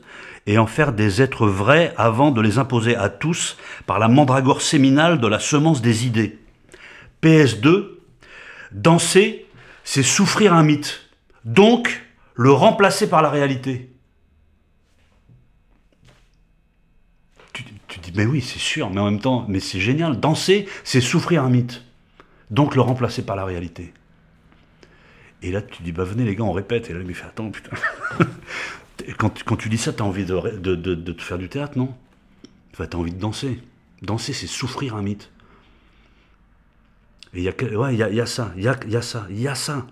et 0.47 0.57
en 0.57 0.67
faire 0.67 0.93
des 0.93 1.21
êtres 1.21 1.47
vrais 1.47 1.93
avant 1.97 2.31
de 2.31 2.39
les 2.39 2.57
imposer 2.57 2.95
à 2.95 3.09
tous 3.09 3.57
par 3.85 3.99
la 3.99 4.07
mandragore 4.07 4.61
séminale 4.61 5.19
de 5.19 5.27
la 5.27 5.39
semence 5.39 5.81
des 5.81 6.07
idées. 6.07 6.39
PS2, 7.21 7.98
danser, 8.71 9.45
c'est 9.83 10.03
souffrir 10.03 10.53
un 10.53 10.63
mythe, 10.63 11.09
donc 11.45 12.03
le 12.35 12.51
remplacer 12.51 13.09
par 13.09 13.21
la 13.21 13.29
réalité. 13.29 13.89
tu 17.89 17.99
dis, 17.99 18.11
mais 18.15 18.25
oui, 18.25 18.41
c'est 18.41 18.59
sûr, 18.59 18.89
mais 18.91 19.01
en 19.01 19.05
même 19.05 19.19
temps, 19.19 19.45
mais 19.47 19.59
c'est 19.59 19.79
génial. 19.79 20.19
Danser, 20.19 20.67
c'est 20.83 21.01
souffrir 21.01 21.43
un 21.43 21.49
mythe. 21.49 21.83
Donc 22.51 22.75
le 22.75 22.81
remplacer 22.81 23.23
par 23.23 23.35
la 23.35 23.45
réalité. 23.45 23.93
Et 25.41 25.51
là, 25.51 25.61
tu 25.61 25.83
dis, 25.83 25.91
bah 25.91 26.03
venez 26.03 26.23
les 26.23 26.35
gars, 26.35 26.43
on 26.43 26.51
répète. 26.51 26.89
Et 26.89 26.93
là, 26.93 26.99
il 26.99 27.07
me 27.07 27.13
fait, 27.13 27.25
attends, 27.25 27.49
putain. 27.49 27.75
quand, 29.17 29.55
tu 29.57 29.69
dis 29.69 29.77
ça, 29.77 29.93
tu 29.93 30.01
as 30.01 30.05
envie 30.05 30.25
de, 30.25 31.11
te 31.13 31.21
faire 31.21 31.37
du 31.37 31.49
théâtre, 31.49 31.77
non? 31.77 31.93
Tu 32.73 32.81
as 32.81 32.95
envie 32.95 33.13
de 33.13 33.19
danser. 33.19 33.59
Danser, 34.01 34.33
c'est 34.33 34.47
souffrir 34.47 34.95
un 34.95 35.01
mythe. 35.01 35.31
Il 37.33 37.41
y 37.41 37.49
a, 37.49 37.53
ouais, 37.77 37.95
y, 37.95 38.03
a, 38.03 38.09
y 38.09 38.27
ça, 38.27 38.51
il 38.57 38.63
y 38.63 38.67
a, 38.67 38.79
y 38.87 38.95
a 38.95 39.01
ça, 39.01 39.27
il 39.29 39.39
y 39.39 39.47
a 39.47 39.55
ça. 39.55 39.85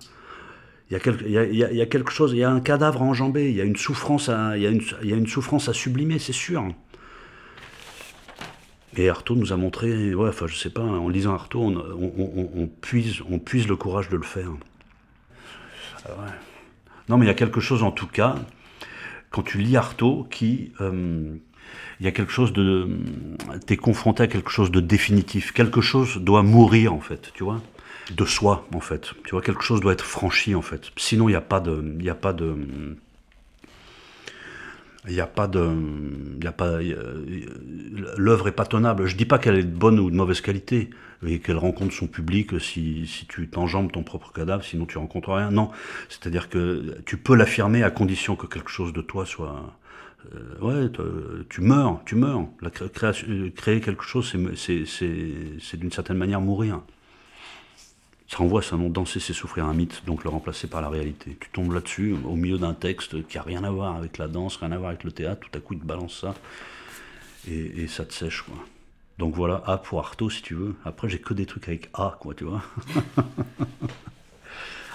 Il 0.89 0.93
y, 0.93 0.95
a 0.95 0.99
quelque, 0.99 1.25
y, 1.25 1.37
a, 1.37 1.71
y 1.71 1.89
quelque 1.89 2.11
chose, 2.11 2.31
il 2.31 2.39
y 2.39 2.43
a 2.43 2.49
un 2.49 2.61
cadavre 2.61 3.01
à 3.01 3.05
enjamber, 3.05 3.49
il 3.49 3.55
y 3.55 3.61
a 3.61 3.65
une 3.65 3.75
souffrance 3.75 4.29
à, 4.29 4.57
y 4.57 4.65
a 4.65 4.69
une, 4.69 4.81
y 5.03 5.13
a 5.13 5.15
une 5.17 5.27
souffrance 5.27 5.67
à 5.67 5.73
sublimer, 5.73 6.17
c'est 6.17 6.33
sûr. 6.33 6.65
Et 8.95 9.09
Artaud 9.09 9.35
nous 9.35 9.53
a 9.53 9.57
montré, 9.57 10.15
ouais, 10.15 10.29
enfin 10.29 10.47
je 10.47 10.55
sais 10.55 10.69
pas, 10.69 10.81
en 10.81 11.09
lisant 11.09 11.33
Artaud, 11.33 11.61
on, 11.61 12.67
puise, 12.81 13.21
on 13.29 13.37
puise 13.37 13.67
le 13.67 13.75
courage 13.75 14.09
de 14.09 14.15
le 14.15 14.23
faire. 14.23 14.49
Ah 16.05 16.11
non 17.09 17.17
mais 17.17 17.25
il 17.25 17.27
y 17.27 17.31
a 17.31 17.35
quelque 17.35 17.59
chose 17.59 17.83
en 17.83 17.91
tout 17.91 18.07
cas, 18.07 18.35
quand 19.29 19.43
tu 19.43 19.59
lis 19.59 19.77
Artaud, 19.77 20.25
qui... 20.31 20.71
Euh, 20.81 21.35
il 21.99 22.05
y 22.05 22.09
a 22.09 22.11
quelque 22.11 22.31
chose 22.31 22.53
de... 22.53 22.87
Tu 23.65 23.73
es 23.73 23.77
confronté 23.77 24.23
à 24.23 24.27
quelque 24.27 24.49
chose 24.49 24.71
de 24.71 24.79
définitif. 24.79 25.51
Quelque 25.51 25.81
chose 25.81 26.17
doit 26.17 26.43
mourir 26.43 26.93
en 26.93 27.01
fait, 27.01 27.31
tu 27.33 27.43
vois 27.43 27.61
de 28.11 28.25
soi 28.25 28.65
en 28.73 28.79
fait. 28.79 29.13
Tu 29.25 29.31
vois, 29.31 29.41
quelque 29.41 29.63
chose 29.63 29.81
doit 29.81 29.93
être 29.93 30.05
franchi 30.05 30.55
en 30.55 30.61
fait. 30.61 30.91
Sinon, 30.95 31.27
il 31.27 31.33
n'y 31.33 31.37
a 31.37 31.41
pas 31.41 31.59
de, 31.59 31.95
il 31.99 32.09
a 32.09 32.15
pas 32.15 32.31
de, 32.33 32.55
il 35.07 35.13
n'y 35.13 35.21
a 35.21 35.27
pas 35.27 35.47
de, 35.47 35.69
l'œuvre 38.17 38.47
est 38.47 38.53
pas 38.53 38.65
tenable. 38.65 39.05
Je 39.07 39.15
dis 39.15 39.25
pas 39.25 39.39
qu'elle 39.39 39.57
est 39.57 39.63
de 39.63 39.75
bonne 39.75 39.99
ou 39.99 40.11
de 40.11 40.15
mauvaise 40.15 40.41
qualité 40.41 40.89
et 41.25 41.39
qu'elle 41.39 41.57
rencontre 41.57 41.93
son 41.93 42.07
public 42.07 42.59
si, 42.61 43.07
si 43.07 43.25
tu 43.25 43.47
t'enjambes 43.47 43.91
ton 43.91 44.03
propre 44.03 44.31
cadavre, 44.31 44.63
sinon 44.63 44.85
tu 44.85 44.97
rencontres 44.97 45.33
rien. 45.33 45.49
Non, 45.49 45.71
c'est-à-dire 46.09 46.49
que 46.49 46.97
tu 47.05 47.17
peux 47.17 47.35
l'affirmer 47.35 47.83
à 47.83 47.89
condition 47.89 48.35
que 48.35 48.47
quelque 48.47 48.69
chose 48.69 48.93
de 48.93 49.01
toi 49.01 49.25
soit, 49.25 49.77
euh, 50.33 50.59
ouais, 50.61 50.89
tu 51.49 51.61
meurs, 51.61 52.01
tu 52.05 52.15
meurs. 52.15 52.45
La 52.61 52.69
création, 52.69 53.27
créer 53.55 53.81
quelque 53.81 54.03
chose, 54.03 54.33
c'est, 54.55 55.77
d'une 55.77 55.91
certaine 55.91 56.17
manière 56.17 56.41
mourir. 56.41 56.81
Ça 58.27 58.37
renvoie 58.37 58.59
à 58.59 58.63
ça, 58.63 58.75
nom 58.75 58.89
danser, 58.89 59.21
c'est 59.21 59.31
souffrir 59.31 59.65
un 59.65 59.73
mythe, 59.73 60.03
donc 60.05 60.25
le 60.25 60.29
remplacer 60.29 60.67
par 60.67 60.81
la 60.81 60.89
réalité. 60.89 61.37
Tu 61.39 61.49
tombes 61.49 61.71
là-dessus, 61.71 62.13
au 62.25 62.35
milieu 62.35 62.57
d'un 62.57 62.73
texte 62.73 63.25
qui 63.27 63.37
a 63.37 63.41
rien 63.41 63.63
à 63.63 63.71
voir 63.71 63.95
avec 63.95 64.17
la 64.17 64.27
danse, 64.27 64.57
rien 64.57 64.73
à 64.73 64.77
voir 64.77 64.89
avec 64.89 65.05
le 65.05 65.13
théâtre, 65.13 65.47
tout 65.49 65.57
à 65.57 65.61
coup 65.61 65.75
il 65.75 65.79
te 65.79 65.85
balance 65.85 66.19
ça, 66.19 66.35
et, 67.49 67.87
ça 67.87 68.03
te 68.03 68.13
sèche, 68.13 68.41
quoi. 68.41 68.57
Donc 69.17 69.33
voilà, 69.33 69.63
A 69.65 69.77
pour 69.77 69.99
Arto, 69.99 70.29
si 70.29 70.41
tu 70.41 70.53
veux. 70.53 70.75
Après, 70.83 71.07
j'ai 71.07 71.19
que 71.19 71.33
des 71.33 71.45
trucs 71.45 71.69
avec 71.69 71.89
A, 71.93 72.17
quoi, 72.19 72.33
tu 72.33 72.43
vois. 72.43 72.61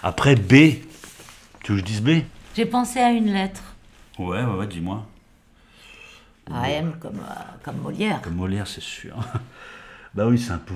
Après, 0.03 0.37
B. 0.37 0.83
Tu 1.63 1.73
veux 1.73 1.73
que 1.75 1.77
je 1.79 1.85
dise 1.85 2.03
B? 2.03 2.11
J'ai 2.55 2.67
pensé 2.67 3.01
à 3.01 3.11
une 3.11 3.33
lettre. 3.33 3.63
Ouais, 4.19 4.45
ouais, 4.45 4.59
ouais, 4.59 4.67
dis-moi. 4.67 5.07
A, 6.51 6.71
M 6.71 6.95
comme, 7.01 7.19
euh, 7.19 7.43
comme 7.63 7.77
Molière. 7.79 8.21
Comme 8.23 8.37
Molière, 8.37 8.67
c'est 8.67 8.83
sûr. 8.83 9.17
Bah 10.15 10.27
oui, 10.27 10.39
c'est 10.39 10.53
un 10.53 10.59
peu. 10.59 10.75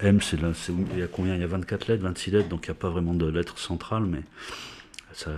M, 0.00 0.20
c'est 0.20 0.40
là. 0.40 0.48
Il 0.94 0.98
y 0.98 1.02
a 1.02 1.06
combien? 1.06 1.36
Il 1.36 1.40
y 1.40 1.44
a 1.44 1.46
24 1.46 1.86
lettres, 1.86 2.02
26 2.02 2.30
lettres, 2.32 2.48
donc 2.48 2.66
il 2.66 2.70
n'y 2.70 2.76
a 2.76 2.80
pas 2.80 2.88
vraiment 2.88 3.14
de 3.14 3.24
lettres 3.30 3.56
centrales, 3.56 4.02
mais. 4.02 4.22
Ça, 5.12 5.30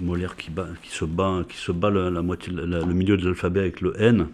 Molière 0.00 0.36
qui, 0.36 0.48
bat, 0.48 0.68
qui 0.82 0.90
se 0.90 1.04
bat, 1.04 1.42
qui 1.46 1.58
se 1.58 1.70
bat 1.70 1.90
la, 1.90 2.22
moitié, 2.22 2.50
le 2.50 2.82
milieu 2.86 3.18
de 3.18 3.26
l'alphabet 3.26 3.60
avec 3.60 3.82
le 3.82 4.00
N. 4.00 4.28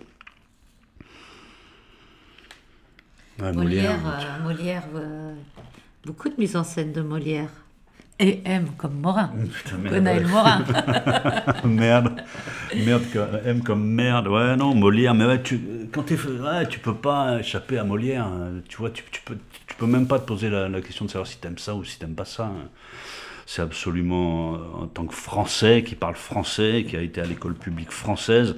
Molière, 3.39 3.99
Molière, 4.43 4.85
euh, 4.95 4.99
euh, 4.99 5.35
beaucoup 6.05 6.29
de 6.29 6.35
mise 6.39 6.55
en 6.57 6.65
scène 6.65 6.93
de 6.93 7.01
Molière. 7.01 7.51
Et 8.21 8.41
M 8.45 8.69
comme 8.79 9.01
Morin. 9.01 9.33
Putain, 9.53 9.79
merde. 9.79 10.31
Morin. 10.31 10.65
merde. 11.65 12.23
Merde, 12.75 13.03
M 13.45 13.63
comme 13.63 13.85
merde. 13.85 14.29
Ouais, 14.29 14.57
non, 14.57 14.75
Molière. 14.75 15.15
Mais 15.15 15.25
ouais, 15.25 15.43
tu, 15.43 15.61
quand 15.93 16.03
tu 16.03 16.15
ouais, 16.15 16.69
tu 16.69 16.79
peux 16.79 16.95
pas 16.95 17.39
échapper 17.41 17.79
à 17.79 17.85
Molière. 17.85 18.29
Tu 18.69 18.77
vois, 18.77 18.91
tu, 18.91 19.03
peux, 19.25 19.37
tu 19.67 19.77
peux 19.77 19.87
même 19.87 20.07
pas 20.07 20.19
te 20.19 20.27
poser 20.27 20.51
la, 20.51 20.81
question 20.81 21.05
de 21.05 21.11
savoir 21.11 21.27
si 21.27 21.39
t'aimes 21.39 21.59
ça 21.59 21.75
ou 21.75 21.85
si 21.85 21.99
t'aimes 21.99 22.15
pas 22.15 22.25
ça. 22.25 22.51
C'est 23.47 23.63
absolument, 23.63 24.53
en 24.75 24.87
tant 24.87 25.07
que 25.07 25.15
Français, 25.15 25.83
qui 25.87 25.95
parle 25.95 26.17
français, 26.17 26.87
qui 26.89 26.97
a 26.97 27.03
été 27.03 27.21
à 27.21 27.25
l'école 27.25 27.55
publique 27.55 27.91
française, 27.91 28.57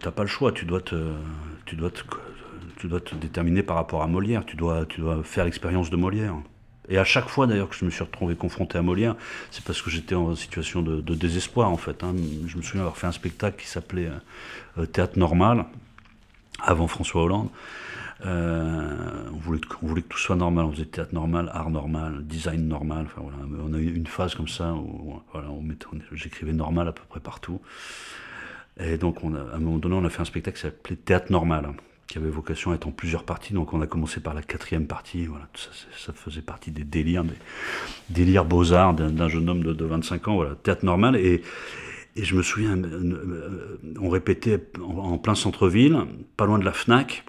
t'as 0.00 0.10
pas 0.10 0.22
le 0.22 0.28
choix. 0.28 0.52
Tu 0.52 0.64
dois 0.64 0.80
te, 0.80 0.96
tu 1.66 1.76
dois 1.76 1.90
te, 1.90 2.02
tu 2.78 2.88
dois 2.88 3.00
te 3.00 3.14
déterminer 3.14 3.62
par 3.62 3.76
rapport 3.76 4.02
à 4.02 4.06
Molière. 4.06 4.44
Tu 4.46 4.56
dois, 4.56 4.86
tu 4.86 5.00
dois 5.00 5.22
faire 5.22 5.44
l'expérience 5.44 5.90
de 5.90 5.96
Molière. 5.96 6.34
Et 6.88 6.98
à 6.98 7.04
chaque 7.04 7.28
fois 7.28 7.46
d'ailleurs 7.46 7.68
que 7.68 7.76
je 7.76 7.84
me 7.84 7.90
suis 7.90 8.04
retrouvé 8.04 8.34
confronté 8.34 8.78
à 8.78 8.82
Molière, 8.82 9.16
c'est 9.50 9.64
parce 9.64 9.80
que 9.80 9.90
j'étais 9.90 10.14
en 10.14 10.34
situation 10.34 10.82
de, 10.82 11.14
désespoir 11.14 11.70
en 11.70 11.76
fait. 11.76 12.02
Hein. 12.04 12.14
Je 12.46 12.56
me 12.56 12.62
souviens 12.62 12.82
avoir 12.82 12.96
fait 12.96 13.06
un 13.06 13.12
spectacle 13.12 13.60
qui 13.60 13.68
s'appelait 13.68 14.06
euh, 14.06 14.82
euh, 14.82 14.86
Théâtre 14.86 15.18
Normal, 15.18 15.66
avant 16.60 16.86
François 16.86 17.22
Hollande. 17.22 17.48
Euh, 18.26 19.28
on, 19.32 19.36
voulait, 19.36 19.60
que 19.60 20.08
tout 20.08 20.18
soit 20.18 20.36
normal, 20.36 20.66
on 20.66 20.72
faisait 20.72 20.86
théâtre 20.86 21.12
normal, 21.12 21.50
art 21.52 21.68
normal, 21.68 22.24
design 22.24 22.68
normal. 22.68 23.06
Enfin, 23.06 23.22
voilà. 23.22 23.36
On 23.62 23.74
a 23.74 23.78
eu 23.78 23.94
une 23.94 24.06
phase 24.06 24.34
comme 24.34 24.48
ça 24.48 24.72
où 24.72 25.20
voilà, 25.32 25.48
j'écrivais 26.12 26.52
normal 26.52 26.88
à 26.88 26.92
peu 26.92 27.02
près 27.08 27.20
partout. 27.20 27.60
Et 28.78 28.96
donc 28.96 29.18
à 29.22 29.26
un 29.26 29.58
moment 29.58 29.78
donné, 29.78 29.96
on 29.96 30.04
a 30.04 30.10
fait 30.10 30.22
un 30.22 30.26
spectacle 30.26 30.56
qui 30.56 30.62
s'appelait 30.62 30.96
Théâtre 30.96 31.30
Normal 31.30 31.74
qui 32.14 32.18
avait 32.18 32.30
vocation 32.30 32.70
à 32.70 32.76
être 32.76 32.86
en 32.86 32.92
plusieurs 32.92 33.24
parties. 33.24 33.54
Donc 33.54 33.72
on 33.72 33.80
a 33.80 33.88
commencé 33.88 34.20
par 34.20 34.34
la 34.34 34.42
quatrième 34.42 34.86
partie. 34.86 35.26
Voilà, 35.26 35.48
ça, 35.96 36.12
faisait 36.12 36.42
partie 36.42 36.70
des 36.70 36.84
délires, 36.84 37.24
des 37.24 37.34
délires 38.08 38.44
beaux-arts 38.44 38.94
d'un 38.94 39.28
jeune 39.28 39.48
homme 39.48 39.64
de, 39.64 39.84
25 39.84 40.28
ans. 40.28 40.36
Voilà, 40.36 40.54
théâtre 40.54 40.84
normal. 40.84 41.16
Et, 41.16 41.42
je 42.16 42.36
me 42.36 42.42
souviens, 42.42 42.78
euh, 42.78 43.80
on 44.00 44.08
répétait 44.08 44.64
en 44.80 45.18
plein 45.18 45.34
centre-ville, 45.34 45.98
pas 46.36 46.46
loin 46.46 46.60
de 46.60 46.64
la 46.64 46.72
FNAC 46.72 47.24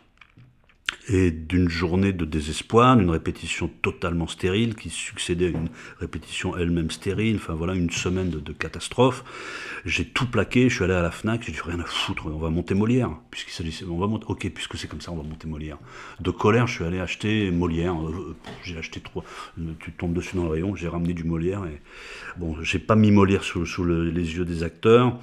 et 1.08 1.32
d'une 1.32 1.70
journée 1.70 2.14
de 2.14 2.26
désespoir, 2.26 2.98
d'une 2.98 3.10
répétition 3.10 3.70
totalement 3.82 4.28
stérile 4.28 4.76
qui 4.76 4.90
succédait 4.90 5.48
à 5.48 5.50
une 5.50 5.70
répétition 6.00 6.58
elle-même 6.58 6.90
stérile, 6.90 7.36
enfin 7.36 7.54
voilà, 7.54 7.76
une 7.76 7.92
semaine 7.92 8.30
de, 8.30 8.54
catastrophe. 8.54 9.24
J'ai 9.86 10.06
tout 10.06 10.28
plaqué, 10.28 10.70
je 10.70 10.76
suis 10.76 10.84
allé 10.84 10.94
à 10.94 11.02
la 11.02 11.12
FNAC, 11.12 11.44
j'ai 11.44 11.52
dit 11.52 11.60
rien 11.64 11.80
à 11.80 11.86
foutre, 11.86 12.26
on 12.26 12.40
va 12.40 12.50
monter 12.50 12.74
Molière, 12.74 13.12
puisqu'il 13.30 13.52
s'agissait, 13.52 13.86
on 13.86 14.00
va 14.00 14.08
monter, 14.08 14.26
ok, 14.28 14.50
puisque 14.50 14.78
c'est 14.78 14.88
comme 14.88 15.02
ça, 15.02 15.12
on 15.12 15.18
va 15.18 15.24
monter 15.24 15.48
Molière. 15.48 15.78
De 16.20 16.32
colère, 16.32 16.68
je 16.68 16.76
suis 16.76 16.84
allé 16.84 17.00
acheter 17.00 17.52
Molière, 17.52 17.94
euh, 17.94 18.36
j'ai 18.64 18.78
acheté 18.78 19.00
trois, 19.00 19.24
tu 19.80 19.92
tombes 19.92 20.14
dessus 20.14 20.36
dans 20.36 20.44
le 20.44 20.50
rayon, 20.50 20.76
j'ai 20.76 20.88
ramené 20.88 21.14
du 21.14 21.24
Molière, 21.24 21.66
et 21.66 21.82
bon, 22.38 22.56
j'ai 22.64 22.80
pas 22.80 22.96
mis 22.96 23.12
Molière 23.12 23.44
sous, 23.44 23.84
les 23.84 24.36
yeux 24.36 24.46
des 24.46 24.64
acteurs, 24.64 25.20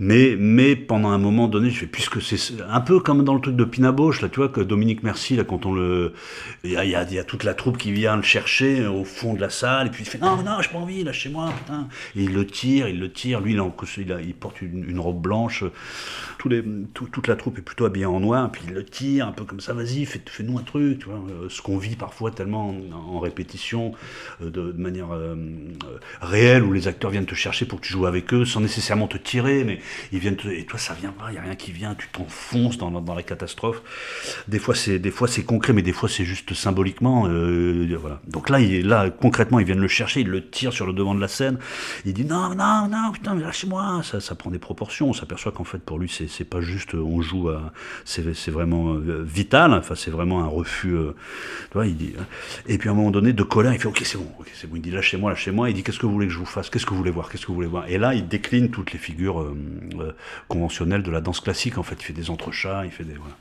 Mais, 0.00 0.74
pendant 0.74 1.10
un 1.10 1.18
moment 1.18 1.46
donné, 1.46 1.70
puisque 1.70 2.20
c'est 2.20 2.60
un 2.68 2.80
peu 2.80 2.98
comme 2.98 3.24
dans 3.24 3.34
le 3.34 3.40
truc 3.40 3.54
de 3.54 3.64
Pinaboche, 3.64 4.22
là, 4.22 4.28
tu 4.28 4.40
vois, 4.40 4.48
que 4.48 4.60
Dominique 4.60 5.04
Merci, 5.04 5.36
là, 5.36 5.44
quand 5.44 5.66
on 5.66 5.72
le. 5.72 6.14
Il 6.64 6.72
y 6.72 6.96
a, 6.96 7.24
toute 7.24 7.44
la 7.44 7.54
troupe 7.54 7.78
qui 7.78 7.92
vient 7.92 8.16
le 8.16 8.22
chercher 8.22 8.86
au 8.86 9.04
fond 9.04 9.34
de 9.34 9.40
la 9.40 9.50
salle, 9.50 9.86
et 9.86 9.90
puis 9.90 10.02
il 10.02 10.06
fait, 10.06 10.18
non, 10.18 10.42
non, 10.42 10.60
j'ai 10.60 10.70
pas 10.70 10.78
envie, 10.78 11.04
lâchez-moi, 11.04 11.52
putain. 11.58 11.88
Il 12.16 12.32
le 12.32 12.44
tire, 12.46 12.88
il 12.88 12.98
le 12.98 13.12
tire. 13.12 13.40
Lui, 13.40 13.52
il, 13.54 14.34
porte 14.34 14.62
une, 14.62 14.98
robe 14.98 15.20
blanche. 15.20 15.62
Toute 16.38 17.28
la 17.28 17.36
troupe 17.36 17.58
est 17.58 17.62
plutôt 17.62 17.84
habillée 17.84 18.06
en 18.06 18.18
noir, 18.18 18.50
puis 18.50 18.62
il 18.66 18.74
le 18.74 18.84
tire, 18.84 19.28
un 19.28 19.32
peu 19.32 19.44
comme 19.44 19.60
ça, 19.60 19.74
vas-y, 19.74 20.06
fais-nous 20.06 20.58
un 20.58 20.62
truc, 20.62 20.98
tu 20.98 21.06
vois. 21.06 21.14
Euh, 21.30 21.48
ce 21.48 21.62
qu'on 21.62 21.78
vit 21.78 21.96
parfois 21.96 22.30
tellement 22.30 22.74
en, 22.92 23.20
répétition, 23.20 23.92
euh, 24.42 24.50
de, 24.50 24.72
manière 24.72 25.12
euh, 25.12 25.36
réelle, 26.20 26.64
où 26.64 26.72
les 26.72 26.88
acteurs 26.88 27.10
viennent 27.10 27.26
te 27.26 27.34
chercher 27.34 27.64
pour 27.64 27.80
que 27.80 27.86
tu 27.86 27.92
joues 27.92 28.06
avec 28.06 28.32
eux, 28.34 28.44
sans 28.44 28.60
nécessairement 28.60 29.06
te 29.06 29.18
tirer, 29.18 29.64
mais 29.64 29.78
ils 30.12 30.18
viennent 30.18 30.36
et 30.50 30.64
toi 30.64 30.78
ça 30.78 30.94
vient 30.94 31.12
pas, 31.12 31.26
il 31.30 31.34
y 31.34 31.38
a 31.38 31.42
rien 31.42 31.54
qui 31.54 31.72
vient, 31.72 31.94
tu 31.94 32.08
t'enfonces 32.08 32.78
dans, 32.78 32.90
dans, 32.90 33.14
la 33.14 33.22
catastrophe. 33.22 33.82
Des 34.48 34.58
fois 34.58 34.74
c'est 34.74 34.98
des 34.98 35.10
fois 35.10 35.28
c'est 35.28 35.44
concret, 35.44 35.72
mais 35.72 35.82
des 35.82 35.92
fois 35.92 36.08
c'est 36.08 36.24
juste 36.24 36.54
symboliquement. 36.54 37.26
Euh, 37.28 37.96
voilà. 38.00 38.20
Donc 38.26 38.50
là, 38.50 38.60
il, 38.60 38.86
là 38.86 39.10
concrètement, 39.10 39.58
ils 39.58 39.66
viennent 39.66 39.80
le 39.80 39.88
chercher, 39.88 40.20
ils 40.20 40.28
le 40.28 40.48
tirent 40.48 40.72
sur 40.72 40.86
le 40.86 40.92
devant 40.92 41.14
de 41.14 41.20
la 41.20 41.28
scène. 41.28 41.58
Il 42.04 42.14
dit 42.14 42.24
non 42.24 42.54
non 42.54 42.88
non 42.88 43.12
putain 43.12 43.34
lâchez-moi. 43.34 44.02
Ça 44.02 44.20
ça 44.20 44.34
prend 44.34 44.50
des 44.50 44.58
proportions. 44.58 45.08
On 45.10 45.12
s'aperçoit 45.12 45.52
qu'en 45.52 45.64
fait 45.64 45.78
pour 45.78 45.98
lui 45.98 46.08
c'est 46.08 46.28
c'est 46.28 46.44
pas 46.44 46.60
juste 46.60 46.94
on 46.94 47.20
joue 47.20 47.50
à 47.50 47.72
c'est 48.04 48.50
vraiment 48.50 48.94
euh, 48.94 49.22
vital. 49.24 49.72
Enfin 49.72 49.94
c'est 49.94 50.10
vraiment 50.10 50.42
un 50.42 50.48
refus. 50.48 50.94
Euh, 50.96 51.14
il 51.84 51.96
dit. 51.96 52.14
Hein. 52.18 52.24
Et 52.66 52.78
puis 52.78 52.88
à 52.88 52.92
un 52.92 52.94
moment 52.94 53.10
donné 53.10 53.32
de 53.32 53.42
colère, 53.42 53.72
il 53.72 53.80
fait 53.80 53.88
ok 53.88 54.02
c'est 54.04 54.18
bon, 54.18 54.28
ok 54.38 54.50
c'est 54.54 54.68
bon. 54.68 54.76
Il 54.76 54.82
dit 54.82 54.90
lâchez-moi 54.90 55.30
lâchez-moi. 55.30 55.70
Il 55.70 55.74
dit 55.74 55.82
qu'est-ce 55.82 55.98
que 55.98 56.06
vous 56.06 56.12
voulez 56.12 56.26
que 56.26 56.32
je 56.32 56.38
vous 56.38 56.46
fasse? 56.46 56.70
Qu'est-ce 56.70 56.86
que 56.86 56.90
vous 56.90 56.98
voulez 56.98 57.10
voir? 57.10 57.28
Qu'est-ce 57.28 57.42
que 57.42 57.48
vous 57.48 57.54
voulez 57.54 57.66
voir? 57.66 57.88
Et 57.88 57.98
là 57.98 58.14
il 58.14 58.28
décline 58.28 58.70
toutes 58.70 58.92
les 58.92 58.98
figures 58.98 59.40
euh, 59.40 59.56
conventionnel 60.48 61.02
de 61.02 61.10
la 61.10 61.20
danse 61.20 61.40
classique. 61.40 61.78
En 61.78 61.82
fait, 61.82 61.96
il 62.00 62.04
fait 62.04 62.12
des 62.12 62.30
entrechats, 62.30 62.84
il 62.84 62.90
fait 62.90 63.04
des. 63.04 63.14
Voilà. 63.14 63.34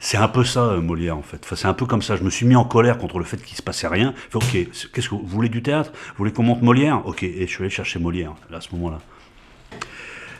C'est 0.00 0.16
un 0.16 0.28
peu 0.28 0.44
ça, 0.44 0.60
euh, 0.60 0.80
Molière, 0.80 1.16
en 1.16 1.22
fait. 1.22 1.46
C'est 1.54 1.66
un 1.66 1.74
peu 1.74 1.86
comme 1.86 2.02
ça. 2.02 2.16
Je 2.16 2.22
me 2.22 2.30
suis 2.30 2.46
mis 2.46 2.56
en 2.56 2.64
colère 2.64 2.98
contre 2.98 3.18
le 3.18 3.24
fait 3.24 3.38
qu'il 3.38 3.56
se 3.56 3.62
passait 3.62 3.88
rien. 3.88 4.14
ok, 4.34 4.44
qu'est-ce 4.92 5.08
que 5.08 5.14
vous, 5.14 5.26
voulez 5.26 5.48
du 5.48 5.62
théâtre? 5.62 5.92
Vous 5.92 6.18
voulez 6.18 6.32
qu'on 6.32 6.42
monte 6.42 6.62
Molière? 6.62 7.06
Ok, 7.06 7.22
et 7.22 7.46
je 7.46 7.52
suis 7.52 7.62
allé 7.62 7.70
chercher 7.70 7.98
Molière 7.98 8.32
à 8.52 8.60
ce 8.60 8.68
moment-là. 8.74 8.98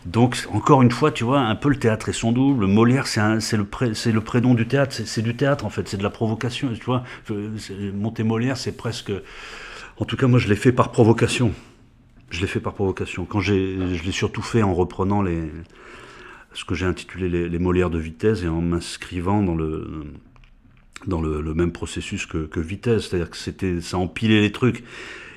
Donc, 0.07 0.47
encore 0.53 0.81
une 0.83 0.91
fois, 0.91 1.11
tu 1.11 1.25
vois, 1.25 1.41
un 1.41 1.57
peu 1.57 1.69
le 1.69 1.77
théâtre 1.77 2.09
et 2.09 2.13
son 2.13 2.33
double. 2.33 2.67
Molière, 2.67 3.07
c'est 3.07 3.57
le, 3.57 3.67
le 3.67 4.21
prénom 4.21 4.55
du 4.55 4.67
théâtre. 4.67 4.97
C'est 5.05 5.23
du 5.23 5.37
théâtre, 5.37 5.67
en 5.67 5.71
fait. 5.71 5.89
C'est 5.89 5.99
de 5.99 6.03
la 6.03 6.11
provocation. 6.11 6.71
Tu 6.73 6.85
vois, 6.85 7.03
monter 7.95 8.23
Molière, 8.23 8.57
c'est 8.57 8.77
presque. 8.77 9.13
En 9.99 10.05
tout 10.05 10.17
cas, 10.17 10.29
moi, 10.29 10.39
je 10.39 10.49
l'ai 10.49 10.57
fait 10.57 10.73
par 10.73 10.93
provocation. 10.93 11.53
Je 12.31 12.41
l'ai 12.41 12.47
fait 12.47 12.61
par 12.61 12.75
provocation. 12.75 13.25
Quand 13.25 13.41
je 13.41 13.53
l'ai 13.53 14.13
surtout 14.13 14.43
fait 14.43 14.63
en 14.63 14.75
reprenant 14.75 15.23
les, 15.23 15.51
ce 16.53 16.65
que 16.65 16.75
j'ai 16.75 16.87
intitulé 16.87 17.49
les, 17.49 17.59
Molières 17.59 17.91
de 17.91 17.99
vitesse 17.99 18.43
et 18.43 18.49
en 18.49 18.61
m'inscrivant 18.61 19.43
dans 19.43 19.55
le 19.55 20.05
dans 21.07 21.21
le, 21.21 21.55
même 21.55 21.71
processus 21.71 22.27
que, 22.27 22.59
vitesse, 22.59 23.09
c'est-à-dire 23.09 23.31
que 23.31 23.37
c'était 23.37 23.81
ça 23.81 23.99
empilait 23.99 24.41
les 24.41 24.51
trucs. 24.51 24.83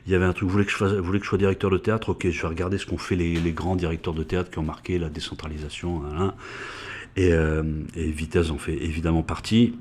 Il 0.07 0.12
y 0.12 0.15
avait 0.15 0.25
un 0.25 0.33
truc, 0.33 0.48
vous 0.48 0.53
voulez 0.53 0.65
que 0.65 0.71
je, 0.71 0.77
fasse, 0.77 0.93
que 0.93 1.19
je 1.19 1.24
sois 1.24 1.38
directeur 1.38 1.69
de 1.69 1.77
théâtre, 1.77 2.10
ok, 2.10 2.27
je 2.27 2.41
vais 2.41 2.48
regarder 2.48 2.79
ce 2.79 2.88
qu'ont 2.88 2.98
fait 2.98 3.15
les, 3.15 3.36
les, 3.36 3.51
grands 3.51 3.75
directeurs 3.75 4.15
de 4.15 4.24
théâtre 4.24 4.50
qui 4.50 4.57
ont 4.57 4.63
marqué 4.63 4.98
la 4.98 5.10
décentralisation, 5.10 6.03
hein, 6.03 6.15
hein. 6.17 6.33
Et, 7.15 7.31
euh, 7.33 7.62
et, 7.95 8.10
Vitesse 8.10 8.50
en 8.50 8.57
fait 8.57 8.74
évidemment 8.74 9.21
partie. 9.21 9.75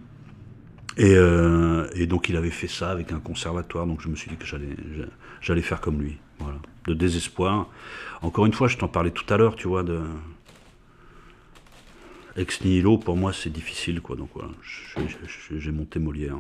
Et, 0.99 1.15
euh, 1.15 1.89
et, 1.95 2.07
donc 2.07 2.29
il 2.29 2.37
avait 2.37 2.51
fait 2.51 2.69
ça 2.69 2.91
avec 2.91 3.13
un 3.13 3.21
conservatoire, 3.21 3.87
donc 3.87 4.03
je 4.03 4.09
me 4.09 4.17
suis 4.17 4.29
dit 4.29 4.37
que 4.37 4.45
j'allais 5.41 5.63
faire 5.63 5.81
comme 5.81 6.03
lui. 6.03 6.19
Voilà. 6.39 6.59
De 6.91 6.95
désespoir. 6.95 7.69
Encore 8.21 8.47
une 8.47 8.53
fois, 8.53 8.67
je 8.67 8.77
t'en 8.77 8.89
parlais 8.89 9.13
tout 9.13 9.33
à 9.33 9.37
l'heure, 9.37 9.55
tu 9.55 9.69
vois, 9.69 9.85
de. 9.85 10.01
Ex 12.37 12.63
nihilo, 12.63 12.99
pour 12.99 13.17
moi, 13.17 13.33
c'est 13.33 13.51
difficile, 13.51 14.01
quoi. 14.01 14.17
Donc 14.17 14.31
voilà, 14.35 14.51
j'ai 15.57 15.71
monté 15.71 16.01
Molière. 16.01 16.39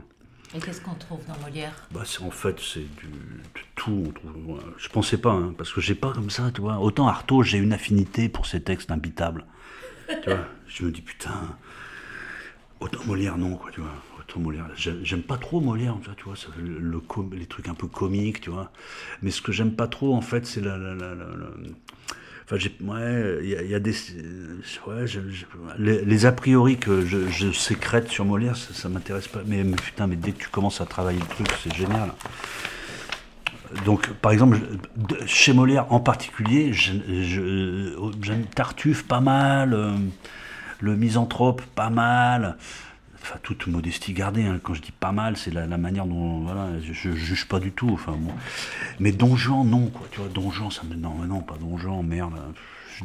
Et 0.52 0.58
qu'est-ce 0.58 0.80
qu'on 0.80 0.94
trouve 0.94 1.20
dans 1.28 1.38
Molière? 1.38 1.72
Bah, 1.92 2.02
En 2.22 2.30
fait, 2.32 2.58
c'est 2.58 2.80
du, 2.80 3.06
de 3.06 3.60
tout. 3.76 4.02
On 4.08 4.10
trouve, 4.10 4.60
je 4.76 4.88
pensais 4.88 5.18
pas, 5.18 5.30
hein, 5.30 5.54
parce 5.56 5.72
que 5.72 5.80
j'ai 5.80 5.94
pas 5.94 6.12
comme 6.12 6.30
ça, 6.30 6.50
tu 6.52 6.60
vois. 6.62 6.78
Autant 6.80 7.06
Artaud, 7.06 7.44
j'ai 7.44 7.58
une 7.58 7.72
affinité 7.72 8.28
pour 8.28 8.46
ces 8.46 8.60
textes 8.60 8.90
imbitables. 8.90 9.44
tu 10.24 10.30
vois, 10.30 10.46
je 10.66 10.84
me 10.84 10.90
dis, 10.90 11.02
putain, 11.02 11.56
autant 12.80 13.04
Molière, 13.06 13.38
non, 13.38 13.54
quoi, 13.54 13.70
tu 13.70 13.80
vois. 13.80 13.94
Molière. 14.38 14.66
J'aime 14.76 15.22
pas 15.22 15.36
trop 15.36 15.60
Molière, 15.60 15.96
tu 16.16 16.24
vois, 16.24 16.34
le, 16.62 17.02
les 17.32 17.46
trucs 17.46 17.68
un 17.68 17.74
peu 17.74 17.86
comiques, 17.86 18.40
tu 18.40 18.50
vois. 18.50 18.70
Mais 19.22 19.30
ce 19.30 19.42
que 19.42 19.52
j'aime 19.52 19.72
pas 19.72 19.88
trop, 19.88 20.14
en 20.14 20.20
fait, 20.20 20.46
c'est 20.46 20.60
la, 20.60 20.78
Enfin, 22.52 22.56
ouais, 22.56 23.38
il 23.42 23.70
y, 23.70 23.74
a 23.74 23.78
des. 23.78 23.94
Ouais, 24.86 25.04
les, 25.78 26.26
a 26.26 26.32
priori 26.32 26.78
que 26.78 27.06
je, 27.06 27.52
sécrète 27.52 28.08
sur 28.08 28.24
Molière, 28.24 28.56
ça, 28.56 28.88
m'intéresse 28.88 29.28
pas. 29.28 29.40
Mais, 29.46 29.62
putain, 29.64 30.08
mais 30.08 30.16
dès 30.16 30.32
que 30.32 30.38
tu 30.38 30.48
commences 30.48 30.80
à 30.80 30.86
travailler 30.86 31.20
le 31.20 31.26
truc, 31.26 31.46
c'est 31.62 31.72
génial. 31.72 32.12
Donc, 33.84 34.08
par 34.14 34.32
exemple, 34.32 34.58
chez 35.26 35.52
Molière 35.52 35.92
en 35.92 36.00
particulier, 36.00 36.72
j'aime 36.72 38.44
Tartuffe 38.52 39.04
pas 39.04 39.20
mal, 39.20 39.72
euh, 39.72 39.92
le 40.80 40.96
misanthrope 40.96 41.62
pas 41.76 41.90
mal 41.90 42.56
enfin 43.22 43.38
toute 43.42 43.66
modestie 43.66 44.12
gardée, 44.12 44.44
hein. 44.44 44.60
quand 44.62 44.74
je 44.74 44.82
dis 44.82 44.92
pas 44.92 45.12
mal, 45.12 45.36
c'est 45.36 45.52
la, 45.52 45.66
manière 45.76 46.06
dont, 46.06 46.40
voilà, 46.40 46.68
je, 46.80 47.12
juge 47.12 47.46
pas 47.46 47.60
du 47.60 47.72
tout, 47.72 47.90
enfin. 47.92 48.16
Mais 48.98 49.12
Donjon, 49.12 49.64
non, 49.64 49.86
quoi, 49.86 50.06
tu 50.10 50.20
vois, 50.20 50.28
Donjon, 50.28 50.70
ça 50.70 50.82
me, 50.88 50.94
non, 50.94 51.14
non, 51.26 51.40
pas 51.40 51.56
Donjon, 51.60 52.02
merde, 52.02 52.32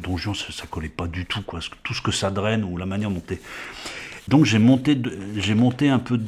Donjon, 0.02 0.34
ça, 0.34 0.52
ça 0.52 0.66
collait 0.66 0.88
pas 0.88 1.06
du 1.06 1.26
tout, 1.26 1.42
quoi, 1.42 1.60
tout 1.82 1.94
ce 1.94 2.02
que 2.02 2.12
ça 2.12 2.30
draine, 2.30 2.64
ou 2.64 2.76
la 2.76 2.86
manière 2.86 3.10
dont 3.10 3.20
t'es... 3.20 3.40
Donc 4.28 4.44
j'ai 4.44 4.58
monté, 4.58 5.00
j'ai 5.36 5.54
monté 5.54 5.88
un 5.88 6.00
peu, 6.00 6.18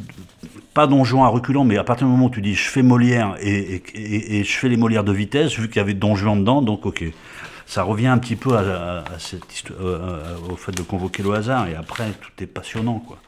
pas 0.72 0.87
donjon 0.87 1.24
à 1.24 1.29
reculant, 1.29 1.64
mais 1.64 1.77
à 1.79 1.83
partir 1.83 2.07
du 2.07 2.12
moment 2.12 2.27
où 2.27 2.31
tu 2.31 2.40
dis 2.40 2.55
je 2.55 2.68
fais 2.68 2.83
Molière 2.83 3.35
et, 3.40 3.83
je 4.44 4.57
fais 4.57 4.68
les 4.68 4.77
Molières 4.77 5.03
de 5.03 5.12
vitesse, 5.12 5.59
vu 5.59 5.66
qu'il 5.66 5.79
y 5.79 5.81
avait 5.81 5.94
donjon 5.94 6.37
dedans, 6.37 6.62
donc 6.62 6.87
ok. 6.87 7.05
Ça 7.66 7.83
revient 7.83 8.07
un 8.07 8.16
petit 8.16 8.37
peu 8.37 8.57
à, 8.57 9.05
cette 9.18 9.53
histoire, 9.53 9.79
euh, 9.83 10.37
au 10.48 10.57
fait 10.57 10.72
de 10.72 10.81
convoquer 10.81 11.22
le 11.22 11.35
hasard, 11.35 11.66
et 11.68 11.74
après 11.74 12.12
tout 12.12 12.31
est 12.42 12.46
passionnant, 12.46 13.01
quoi 13.01 13.18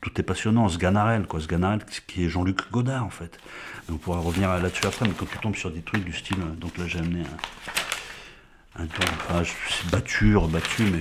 tout 0.00 0.20
est 0.20 0.22
passionnant. 0.22 0.68
Sganarelle, 0.68 1.26
quoi. 1.26 1.40
Sganarelle, 1.40 1.84
qui 2.06 2.24
est 2.24 2.28
Jean-Luc 2.28 2.70
Godard, 2.70 3.04
en 3.04 3.10
fait. 3.10 3.38
on 3.90 3.96
pourra 3.96 4.20
revenir 4.20 4.48
là-dessus 4.48 4.86
après, 4.86 5.06
mais 5.06 5.14
quand 5.14 5.26
tu 5.30 5.38
tombes 5.38 5.56
sur 5.56 5.70
des 5.70 5.82
trucs 5.82 6.04
du 6.04 6.12
style. 6.12 6.38
Euh, 6.40 6.54
donc 6.54 6.76
là, 6.78 6.86
j'ai 6.86 6.98
amené 6.98 7.22
un, 8.76 8.82
un 8.82 8.86
enfin, 8.86 9.42
c'est 9.44 9.90
battu, 9.90 10.36
rebattu, 10.36 10.84
mais. 10.84 11.00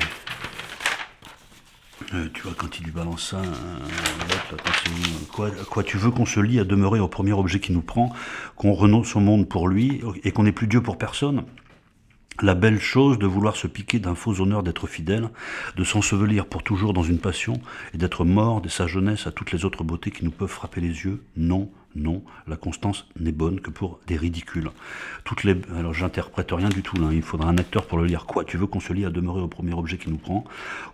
Euh, 2.13 2.29
tu 2.33 2.43
vois, 2.43 2.53
quand 2.55 2.79
il 2.79 2.85
lui 2.85 2.91
balance 2.91 3.31
ça, 3.31 3.41
quoi, 5.33 5.49
quoi, 5.69 5.83
tu 5.83 5.97
veux 5.97 6.11
qu'on 6.11 6.27
se 6.27 6.39
lie 6.39 6.59
à 6.59 6.63
demeurer 6.63 6.99
au 6.99 7.07
premier 7.07 7.33
objet 7.33 7.59
qui 7.59 7.73
nous 7.73 7.81
prend, 7.81 8.13
qu'on 8.55 8.73
renonce 8.73 9.15
au 9.15 9.19
monde 9.19 9.49
pour 9.49 9.67
lui, 9.67 10.01
et 10.23 10.31
qu'on 10.31 10.43
n'est 10.43 10.51
plus 10.51 10.67
Dieu 10.67 10.81
pour 10.81 10.97
personne 10.97 11.43
la 12.41 12.53
belle 12.53 12.79
chose 12.79 13.19
de 13.19 13.25
vouloir 13.25 13.55
se 13.55 13.67
piquer 13.67 13.99
d'un 13.99 14.15
faux 14.15 14.41
honneur 14.41 14.63
d'être 14.63 14.87
fidèle, 14.87 15.29
de 15.75 15.83
s'ensevelir 15.83 16.45
pour 16.45 16.63
toujours 16.63 16.93
dans 16.93 17.03
une 17.03 17.19
passion 17.19 17.53
et 17.93 17.97
d'être 17.97 18.25
mort 18.25 18.61
de 18.61 18.69
sa 18.69 18.87
jeunesse 18.87 19.27
à 19.27 19.31
toutes 19.31 19.51
les 19.51 19.65
autres 19.65 19.83
beautés 19.83 20.11
qui 20.11 20.25
nous 20.25 20.31
peuvent 20.31 20.47
frapper 20.47 20.81
les 20.81 21.03
yeux, 21.03 21.23
non, 21.35 21.69
non, 21.97 22.21
la 22.47 22.55
constance 22.55 23.05
n'est 23.19 23.31
bonne 23.31 23.59
que 23.59 23.71
pour 23.71 23.99
des 24.07 24.15
ridicules. 24.15 24.69
Toutes 25.23 25.43
les, 25.43 25.55
alors 25.77 25.93
j'interprète 25.93 26.51
rien 26.51 26.69
du 26.69 26.81
tout 26.83 26.95
là, 26.97 27.09
il 27.11 27.21
faudra 27.21 27.49
un 27.49 27.57
acteur 27.57 27.85
pour 27.85 27.97
le 27.97 28.05
lire. 28.05 28.25
Quoi, 28.25 28.43
tu 28.43 28.57
veux 28.57 28.67
qu'on 28.67 28.79
se 28.79 28.93
lie 28.93 29.05
à 29.05 29.09
demeurer 29.09 29.41
au 29.41 29.47
premier 29.47 29.73
objet 29.73 29.97
qui 29.97 30.09
nous 30.09 30.17
prend, 30.17 30.45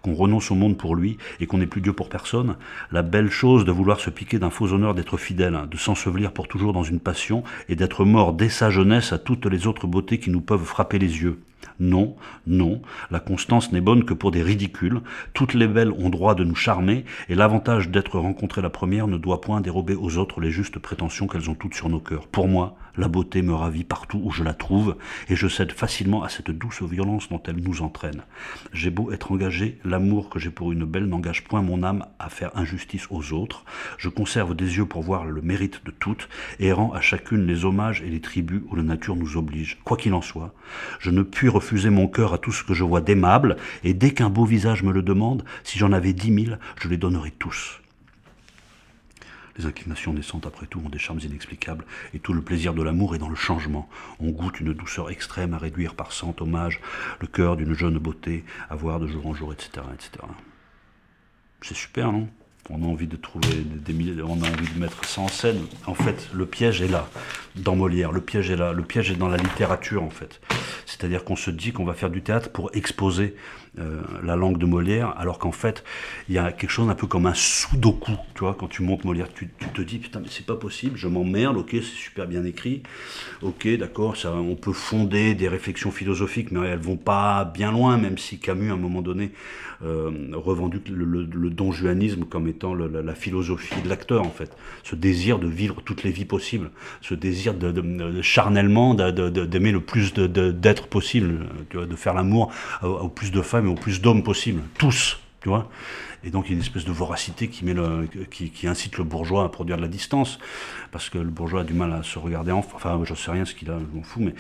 qu'on 0.02 0.14
renonce 0.14 0.52
au 0.52 0.56
monde 0.56 0.78
pour 0.78 0.96
lui 0.96 1.18
et 1.40 1.46
qu'on 1.46 1.58
n'est 1.58 1.68
plus 1.68 1.82
Dieu 1.82 1.94
pour 1.94 2.10
personne? 2.10 2.56
La 2.92 3.02
belle 3.02 3.30
chose 3.30 3.66
de 3.66 3.72
vouloir 3.72 4.00
se 4.00 4.10
piquer 4.10 4.40
d'un 4.40 4.50
faux 4.50 4.72
honneur 4.72 4.96
d'être 4.96 5.18
fidèle, 5.18 5.60
de 5.70 5.78
s'ensevelir 5.78 6.32
pour 6.32 6.48
toujours 6.48 6.74
dans 6.74 6.84
une 6.84 7.00
passion 7.00 7.44
et 7.70 7.76
d'être 7.76 8.06
mort 8.06 8.34
dès 8.34 8.50
sa 8.50 8.70
jeunesse 8.70 9.14
à 9.14 9.20
toutes 9.20 9.46
les 9.46 9.68
autres 9.68 9.88
beautés 9.88 10.20
qui 10.20 10.30
nous 10.30 10.42
peuvent 10.42 10.64
frapper 10.64 11.00
les 11.00 11.22
yeux. 11.22 11.40
Non, 11.80 12.16
non, 12.48 12.82
la 13.12 13.20
constance 13.20 13.72
n'est 13.72 13.82
bonne 13.82 14.06
que 14.06 14.14
pour 14.14 14.32
des 14.32 14.44
ridicules. 14.44 15.02
Toutes 15.34 15.54
les 15.54 15.68
belles 15.68 15.92
ont 15.92 16.10
droit 16.10 16.36
de 16.36 16.44
nous 16.44 16.56
charmer, 16.56 17.06
et 17.30 17.36
l'avantage 17.36 17.90
d'être 17.90 18.20
rencontrée 18.20 18.62
la 18.62 18.70
première 18.70 19.08
ne 19.08 19.18
doit 19.18 19.42
point 19.42 19.62
dérober 19.62 19.96
aux 19.96 20.18
autres 20.18 20.42
les 20.42 20.52
justes 20.52 20.80
prétentions 20.80 21.28
qu'elles 21.28 21.50
ont 21.50 21.56
toutes 21.56 21.76
sur 21.76 21.90
nos 21.90 22.00
cœurs. 22.00 22.28
Pour 22.28 22.48
moi, 22.48 22.76
la 22.98 23.08
beauté 23.08 23.42
me 23.42 23.54
ravit 23.54 23.84
partout 23.84 24.22
où 24.24 24.32
je 24.32 24.44
la 24.44 24.54
trouve, 24.54 24.98
et 25.30 25.36
je 25.36 25.48
cède 25.48 25.72
facilement 25.72 26.24
à 26.24 26.30
cette 26.30 26.52
douce 26.52 26.82
violence 26.84 27.30
dont 27.30 27.42
elle 27.46 27.58
nous 27.58 27.82
entraîne. 27.82 28.24
J'ai 28.72 28.90
beau 28.90 29.12
être 29.12 29.32
engagé, 29.32 29.80
l'amour 29.84 30.30
que 30.30 30.40
j'ai 30.40 30.50
pour 30.50 30.72
une 30.72 30.86
belle 30.86 31.06
n'engage 31.06 31.44
point 31.44 31.62
mon 31.62 31.84
âme 31.84 32.06
à 32.20 32.30
faire 32.30 32.56
injustice 32.56 33.08
aux 33.10 33.34
autres. 33.34 33.66
Je 33.98 34.10
conserve 34.10 34.56
des 34.56 34.78
yeux 34.78 34.86
pour 34.86 35.02
voir 35.02 35.26
le 35.26 35.42
mérite 35.42 35.82
de 35.86 35.92
toutes, 35.92 36.30
et 36.60 36.72
rends 36.72 36.94
à 36.94 37.02
chacune 37.02 37.46
les 37.46 37.66
hommages 37.66 38.02
et 38.02 38.10
les 38.10 38.22
tributs 38.22 38.64
où 38.70 38.76
la 38.76 38.84
nature 38.84 39.16
nous 39.16 39.38
oblige. 39.38 39.80
Quoi 39.84 39.98
qu'il 39.98 40.14
en 40.14 40.22
soit, 40.22 40.54
je 41.00 41.10
ne 41.10 41.24
puis 41.24 41.50
refuser 41.50 41.90
mon 41.90 42.08
cœur 42.08 42.34
à 42.34 42.38
tout 42.38 42.52
ce 42.52 42.64
que 42.64 42.74
je 42.74 42.84
vois 42.84 43.02
d'aimable, 43.02 43.58
et 43.84 43.94
dès 43.94 44.12
qu'un 44.12 44.30
beau 44.30 44.46
visage 44.46 44.84
me 44.84 44.92
le 44.92 45.02
demande, 45.02 45.44
si 45.64 45.78
j'en 45.80 45.92
avais 45.92 46.14
dix 46.14 46.32
mille, 46.32 46.60
je 46.82 46.88
les 46.88 46.98
donnerais 46.98 47.34
tous. 47.38 47.83
Les 49.58 49.66
inclinations 49.66 50.14
naissantes, 50.14 50.48
après 50.48 50.66
tout, 50.66 50.82
ont 50.84 50.90
des 50.90 51.00
charmes 51.00 51.20
inexplicables, 51.20 51.86
et 52.14 52.20
tout 52.20 52.34
le 52.34 52.42
plaisir 52.42 52.74
de 52.74 52.82
l'amour 52.82 53.16
est 53.16 53.20
dans 53.20 53.30
le 53.30 53.36
changement. 53.36 53.88
On 54.20 54.32
goûte 54.32 54.60
une 54.60 54.74
douceur 54.74 55.12
extrême 55.12 55.54
à 55.54 55.58
réduire 55.58 55.96
par 55.96 56.12
cent 56.12 56.36
hommages 56.40 56.82
le 57.20 57.28
cœur 57.28 57.56
d'une 57.56 57.74
jeune 57.74 57.98
beauté, 58.00 58.44
à 58.70 58.76
voir 58.76 59.00
de 59.00 59.08
jour 59.08 59.28
en 59.28 59.34
jour, 59.34 59.54
etc. 59.54 59.86
etc. 59.94 60.26
C'est 61.62 61.76
super, 61.76 62.12
non? 62.12 62.28
On 62.70 62.82
a 62.84 62.86
envie 62.86 63.08
de 63.08 63.18
trouver 63.18 63.50
des 63.66 63.94
on 64.22 64.42
a 64.42 64.48
envie 64.48 64.74
de 64.74 64.80
mettre 64.80 65.04
ça 65.06 65.22
en 65.22 65.28
scène. 65.28 65.60
En 65.86 65.94
fait, 65.94 66.30
le 66.34 66.46
piège 66.46 66.82
est 66.82 66.88
là, 66.88 67.10
dans 67.56 67.76
Molière. 67.76 68.12
Le 68.12 68.22
piège 68.22 68.50
est 68.50 68.56
là. 68.56 68.72
Le 68.72 68.84
piège 68.84 69.12
est 69.12 69.16
dans 69.16 69.28
la 69.28 69.38
littérature, 69.38 70.04
en 70.04 70.10
fait. 70.10 70.40
C'est-à-dire 70.86 71.24
qu'on 71.24 71.36
se 71.36 71.52
dit 71.52 71.74
qu'on 71.74 71.86
va 71.86 71.94
faire 71.94 72.10
du 72.10 72.22
théâtre 72.22 72.50
pour 72.50 72.72
exposer 72.74 73.36
euh, 73.80 74.02
la 74.24 74.36
langue 74.36 74.60
de 74.60 74.68
Molière, 74.68 75.16
alors 75.18 75.40
qu'en 75.40 75.52
fait, 75.52 75.84
il 76.30 76.36
y 76.36 76.38
a 76.38 76.52
quelque 76.52 76.70
chose 76.70 76.88
un 76.90 76.94
peu 76.96 77.08
comme 77.08 77.26
un 77.26 77.34
sudoku, 77.34 78.12
tu 78.36 78.44
quand 78.44 78.68
tu 78.68 78.84
montes 78.84 79.04
Molière, 79.04 79.34
tu, 79.34 79.50
te 79.50 79.82
dis, 79.82 79.98
putain, 79.98 80.20
mais 80.20 80.28
c'est 80.30 80.46
pas 80.46 80.56
possible, 80.56 80.96
je 80.96 81.08
m'emmerde, 81.08 81.58
ok, 81.58 81.70
c'est 81.72 81.82
super 81.82 82.28
bien 82.28 82.46
écrit, 82.46 82.84
ok, 83.42 83.68
d'accord, 83.80 84.16
ça, 84.16 84.32
on 84.32 84.56
peut 84.56 84.74
fonder 84.74 85.34
des 85.34 85.48
réflexions 85.48 85.90
philosophiques, 85.90 86.52
mais 86.52 86.68
elles 86.68 86.78
vont 86.78 86.98
pas 86.98 87.46
bien 87.46 87.72
loin, 87.72 87.98
même 87.98 88.20
si 88.20 88.38
Camus, 88.38 88.70
à 88.70 88.74
un 88.76 88.78
moment 88.78 89.02
donné, 89.02 89.32
euh, 89.84 90.12
revendu 90.34 90.80
le, 90.90 91.04
le, 91.04 91.50
donjuanisme 91.50 92.26
comme 92.26 92.48
étant 92.54 92.74
la, 92.74 93.16
philosophie 93.16 93.82
de 93.84 93.90
l'acteur, 93.90 94.24
en 94.24 94.32
fait. 94.32 94.56
Ce 94.84 94.96
désir 94.96 95.40
de 95.40 95.48
vivre 95.48 95.82
toutes 95.84 96.04
les 96.04 96.12
vies 96.12 96.26
possibles, 96.26 96.72
ce 97.02 97.14
désir 97.14 97.54
de, 97.54 97.72
de 97.72 98.22
charnellement 98.22 98.94
d'aimer 98.94 99.72
le 99.72 99.82
plus 99.82 100.14
d'êtres 100.14 100.88
possible, 100.88 101.48
vois, 101.74 101.86
de 101.86 101.96
faire 101.96 102.14
l'amour 102.14 102.52
au 102.82 103.10
plus 103.10 103.32
de 103.32 103.42
femmes 103.42 103.70
au 103.70 103.76
plus 103.76 104.02
d'hommes 104.02 104.24
possible, 104.24 104.62
tous, 104.78 105.20
tu 105.42 105.50
vois. 105.50 105.70
Et 106.26 106.30
donc 106.30 106.46
il 106.46 106.52
y 106.52 106.54
a 106.54 106.56
une 106.56 106.62
espèce 106.62 106.86
de 106.86 106.92
voracité 106.92 107.50
qui, 107.50 107.66
met 107.66 107.74
le, 107.74 108.08
qui, 108.32 108.68
incite 108.68 108.98
le 108.98 109.04
bourgeois 109.04 109.44
à 109.44 109.50
produire 109.50 109.76
de 109.76 109.82
la 109.82 109.90
distance, 109.90 110.40
parce 110.92 111.10
que 111.10 111.18
le 111.18 111.30
bourgeois 111.30 111.62
a 111.62 111.64
du 111.64 111.74
mal 111.74 111.92
à 111.92 112.02
se 112.02 112.18
regarder 112.18 112.52
en... 112.52 112.60
Enfin, 112.60 113.00
je 113.04 113.14
sais 113.14 113.32
rien 113.32 113.44
ce 113.44 113.54
qu'il 113.54 113.70
a, 113.70 113.78
je 113.78 113.98
m'en 113.98 114.04
fous, 114.04 114.22
mais 114.22 114.34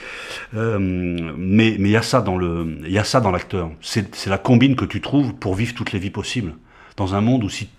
euh, 0.54 0.80
mais 0.80 1.71
il 1.71 1.88
y 1.88 1.97
a 1.97 2.02
ça 2.02 2.21
dans 2.21 3.32
l'acteur. 3.32 3.69
C'est 3.82 4.28
la 4.28 4.38
combine 4.38 4.76
que 4.76 4.86
tu 4.86 5.02
trouves 5.02 5.34
pour 5.34 5.56
vivre 5.56 5.73
toutes 5.73 5.91
les 5.91 5.99
vies 5.99 6.10
possibles. 6.10 6.54
Dans 6.97 7.15
un 7.15 7.21
monde 7.21 7.43
où 7.43 7.49
si 7.49 7.69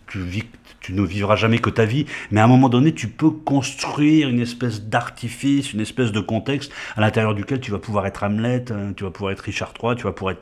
tu 0.80 0.92
ne 0.92 1.02
vivras 1.02 1.36
jamais 1.36 1.58
que 1.58 1.70
ta 1.70 1.84
vie, 1.84 2.06
mais 2.30 2.40
à 2.40 2.44
un 2.44 2.48
moment 2.48 2.68
donné, 2.68 2.92
tu 2.92 3.08
peux 3.08 3.30
construire 3.30 4.28
une 4.28 4.40
espèce 4.40 4.82
d'artifice, 4.82 5.72
une 5.72 5.80
espèce 5.80 6.12
de 6.12 6.20
contexte 6.20 6.72
à 6.96 7.00
l'intérieur 7.00 7.34
duquel 7.34 7.60
tu 7.60 7.70
vas 7.70 7.78
pouvoir 7.78 8.06
être 8.06 8.22
Hamlet, 8.22 8.64
hein, 8.70 8.92
tu 8.96 9.04
vas 9.04 9.10
pouvoir 9.10 9.32
être 9.32 9.40
Richard 9.40 9.72
III, 9.82 9.96
tu 9.96 10.04
vas 10.04 10.12
pouvoir 10.12 10.34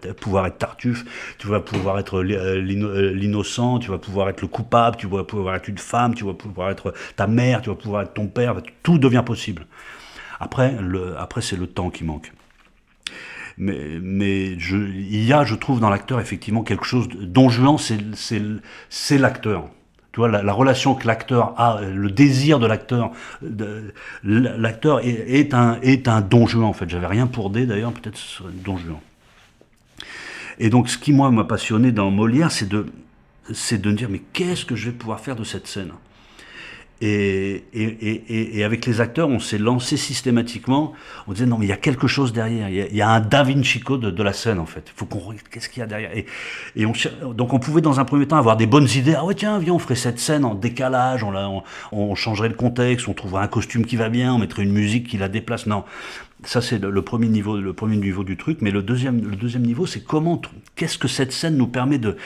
être, 0.46 0.58
Tartuffe, 0.58 1.04
tu 1.38 1.46
vas 1.46 1.60
pouvoir 1.60 1.98
être 1.98 2.22
euh, 2.22 2.60
euh, 2.60 3.12
l'innocent, 3.12 3.78
tu 3.78 3.90
vas 3.90 3.98
pouvoir 3.98 4.28
être 4.30 4.40
le 4.40 4.48
coupable, 4.48 4.96
tu 4.96 5.06
vas 5.06 5.24
pouvoir 5.24 5.54
être 5.54 5.68
une 5.68 5.78
femme, 5.78 6.14
tu 6.14 6.24
vas 6.24 6.34
pouvoir 6.34 6.70
être 6.70 6.92
ta 7.16 7.26
mère, 7.26 7.62
tu 7.62 7.70
vas 7.70 7.76
pouvoir 7.76 8.02
être 8.02 8.14
ton 8.14 8.26
père, 8.26 8.54
tout 8.82 8.98
devient 8.98 9.22
possible. 9.24 9.66
Après, 10.40 10.76
après 11.18 11.40
c'est 11.40 11.56
le 11.56 11.66
temps 11.66 11.90
qui 11.90 12.04
manque. 12.04 12.32
Mais, 13.58 14.58
je, 14.58 14.76
il 14.76 15.24
y 15.24 15.32
a, 15.32 15.44
je 15.44 15.54
trouve, 15.54 15.80
dans 15.80 15.90
l'acteur 15.90 16.20
effectivement 16.20 16.62
quelque 16.62 16.84
chose. 16.84 17.08
Don 17.08 17.48
Juan, 17.48 17.76
c'est 17.78 19.18
l'acteur. 19.18 19.68
Tu 20.12 20.20
vois, 20.20 20.28
la, 20.28 20.52
relation 20.52 20.94
que 20.94 21.06
l'acteur 21.06 21.54
a, 21.58 21.80
le 21.80 22.10
désir 22.10 22.58
de 22.58 22.66
l'acteur, 22.66 23.12
l'acteur 24.22 25.00
est, 25.02 25.54
un, 25.54 25.78
est 25.80 26.06
un 26.06 26.20
don 26.20 26.46
Juan 26.46 26.64
en 26.64 26.74
fait. 26.74 26.88
J'avais 26.88 27.06
rien 27.06 27.26
pour 27.26 27.48
D 27.48 27.64
d'ailleurs, 27.64 27.92
peut-être 27.92 28.18
don 28.64 28.76
Juan. 28.76 28.98
Et 30.58 30.68
donc, 30.68 30.90
ce 30.90 30.98
qui 30.98 31.12
moi 31.12 31.30
m'a 31.30 31.44
passionné 31.44 31.92
dans 31.92 32.10
Molière, 32.10 32.52
c'est 32.52 32.68
de, 32.68 32.86
c'est 33.54 33.80
de 33.80 33.90
me 33.90 33.96
dire 33.96 34.08
mais 34.10 34.20
qu'est-ce 34.34 34.66
que 34.66 34.76
je 34.76 34.90
vais 34.90 34.96
pouvoir 34.96 35.20
faire 35.20 35.34
de 35.34 35.44
cette 35.44 35.66
scène? 35.66 35.92
Et, 37.04 37.64
et, 37.74 38.58
et, 38.58 38.64
avec 38.64 38.86
les 38.86 39.00
acteurs, 39.00 39.28
on 39.28 39.40
s'est 39.40 39.58
lancé 39.58 39.96
systématiquement. 39.96 40.92
On 41.26 41.32
disait 41.32 41.46
non, 41.46 41.58
mais 41.58 41.66
il 41.66 41.70
y 41.70 41.72
a 41.72 41.76
quelque 41.76 42.06
chose 42.06 42.32
derrière. 42.32 42.68
Il 42.68 42.96
y 42.96 43.02
a, 43.02 43.10
un 43.10 43.20
Da 43.20 43.42
Vinci 43.42 43.80
Code 43.80 44.02
de, 44.02 44.22
la 44.22 44.32
scène 44.32 44.60
en 44.60 44.66
fait. 44.66 44.92
Faut 44.94 45.06
qu'on 45.06 45.18
regarde 45.18 45.48
qu'est-ce 45.50 45.68
qu'il 45.68 45.80
y 45.80 45.82
a 45.82 45.86
derrière. 45.86 46.16
Et, 46.16 46.26
et 46.76 46.86
on, 46.86 46.92
donc 47.32 47.52
on 47.54 47.58
pouvait 47.58 47.80
dans 47.80 47.98
un 47.98 48.04
premier 48.04 48.28
temps 48.28 48.36
avoir 48.36 48.56
des 48.56 48.66
bonnes 48.66 48.88
idées. 48.94 49.14
Ah 49.16 49.24
ouais 49.24 49.34
tiens, 49.34 49.58
viens, 49.58 49.72
on 49.72 49.80
ferait 49.80 49.96
cette 49.96 50.20
scène 50.20 50.44
en 50.44 50.54
décalage. 50.54 51.24
On, 51.24 51.34
on, 51.34 51.62
on 51.90 52.14
changerait 52.14 52.48
le 52.48 52.54
contexte. 52.54 53.08
On 53.08 53.14
trouverait 53.14 53.42
un 53.42 53.48
costume 53.48 53.84
qui 53.84 53.96
va 53.96 54.08
bien. 54.08 54.34
On 54.34 54.38
mettrait 54.38 54.62
une 54.62 54.72
musique 54.72 55.08
qui 55.08 55.18
la 55.18 55.28
déplace. 55.28 55.66
Non, 55.66 55.82
ça 56.44 56.60
c'est 56.60 56.78
le, 56.78 57.02
premier 57.02 57.28
niveau, 57.28 57.58
le 57.58 57.72
premier 57.72 57.96
niveau 57.96 58.24
du 58.24 58.36
truc. 58.36 58.58
Mais 58.62 58.70
le 58.70 58.82
deuxième, 58.82 59.28
le 59.28 59.36
deuxième 59.36 59.62
niveau, 59.62 59.86
c'est 59.86 60.04
comment, 60.04 60.40
qu'est-ce 60.76 60.98
que 60.98 61.08
cette 61.08 61.32
scène 61.32 61.56
nous 61.56 61.66
permet 61.66 61.98
de 61.98 62.16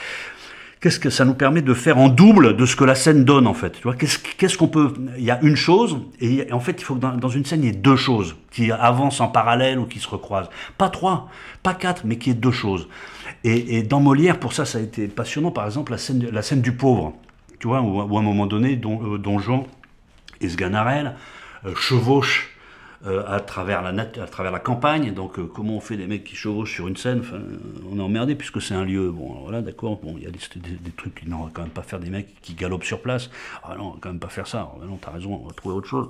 qu'est-ce 0.80 1.00
que 1.00 1.10
ça 1.10 1.24
nous 1.24 1.34
permet 1.34 1.62
de 1.62 1.74
faire 1.74 1.98
en 1.98 2.08
double 2.08 2.56
de 2.56 2.66
ce 2.66 2.76
que 2.76 2.84
la 2.84 2.94
scène 2.94 3.24
donne 3.24 3.46
en 3.46 3.54
fait 3.54 3.70
Tu 3.70 3.82
vois, 3.82 3.94
qu'est-ce 3.94 4.58
qu'on 4.58 4.68
peut 4.68 4.92
Il 5.18 5.24
y 5.24 5.30
a 5.30 5.40
une 5.42 5.56
chose 5.56 5.98
et 6.20 6.52
en 6.52 6.60
fait 6.60 6.80
il 6.80 6.84
faut 6.84 6.94
que 6.94 7.00
dans, 7.00 7.28
une 7.28 7.44
scène 7.44 7.62
il 7.62 7.66
y 7.66 7.70
ait 7.70 7.76
deux 7.76 7.96
choses 7.96 8.36
qui 8.50 8.70
avancent 8.70 9.20
en 9.20 9.28
parallèle 9.28 9.78
ou 9.78 9.86
qui 9.86 9.98
se 9.98 10.08
recroisent. 10.08 10.50
Pas 10.78 10.88
trois, 10.88 11.28
pas 11.62 11.74
quatre, 11.74 12.02
mais 12.04 12.18
qui 12.18 12.30
est 12.30 12.34
deux 12.34 12.52
choses. 12.52 12.88
Et, 13.44 13.82
dans 13.82 14.00
Molière, 14.00 14.40
pour 14.40 14.52
ça, 14.52 14.64
ça 14.64 14.78
a 14.78 14.80
été 14.80 15.06
passionnant. 15.06 15.52
Par 15.52 15.66
exemple, 15.66 15.92
la 15.92 15.98
scène, 15.98 16.28
la 16.32 16.42
scène 16.42 16.62
du 16.62 16.72
pauvre. 16.72 17.14
Tu 17.60 17.68
vois, 17.68 17.80
où, 17.80 18.00
à 18.00 18.20
un 18.20 18.22
moment 18.22 18.46
donné, 18.46 18.74
Don, 18.74 19.18
Don 19.18 19.38
Juan 19.38 19.64
et 20.40 20.48
Sganarelle 20.48 21.14
euh, 21.64 21.74
chevauchent 21.76 22.56
euh, 23.04 23.22
à, 23.26 23.40
travers 23.40 23.82
la 23.82 24.02
à 24.02 24.26
travers 24.26 24.52
la 24.52 24.59
campagne. 24.59 25.12
Donc, 25.12 25.38
euh, 25.38 25.44
comment 25.52 25.76
on 25.76 25.80
fait 25.80 25.96
des 25.96 26.06
mecs 26.06 26.24
qui 26.24 26.37
chevauchent 26.37 26.74
sur 26.74 26.88
une 26.88 26.96
scène? 26.96 27.20
Enfin, 27.20 27.38
On 27.90 27.98
est 27.98 28.02
emmerdé 28.02 28.35
puisque 28.35 28.62
c'est 28.62 28.74
un 28.74 28.85
lieu. 28.85 29.11
Bon, 29.11 29.37
voilà, 29.42 29.61
d'accord. 29.61 30.00
Bon, 30.02 30.14
il 30.16 30.24
y 30.24 30.26
a 30.26 30.30
des, 30.30 30.38
des, 30.56 30.90
trucs 30.96 31.14
qui 31.16 31.28
n'ont 31.28 31.48
quand 31.52 31.62
même 31.62 31.70
pas 31.70 31.82
faire 31.82 31.98
des 31.98 32.11
mecs 32.11 32.40
qui 32.40 32.54
galopent 32.54 32.85
sur 32.85 33.00
place. 33.00 33.30
Ah 33.64 33.74
non, 33.76 33.96
quand 34.00 34.09
même 34.09 34.18
pas 34.18 34.28
faire 34.28 34.46
ça. 34.46 34.70
Ah 34.74 34.85
non, 34.87 34.96
t'as 34.96 35.11
raison, 35.11 35.40
on 35.42 35.46
va 35.46 35.52
trouver 35.52 35.74
autre 35.74 35.88
chose. 35.88 36.09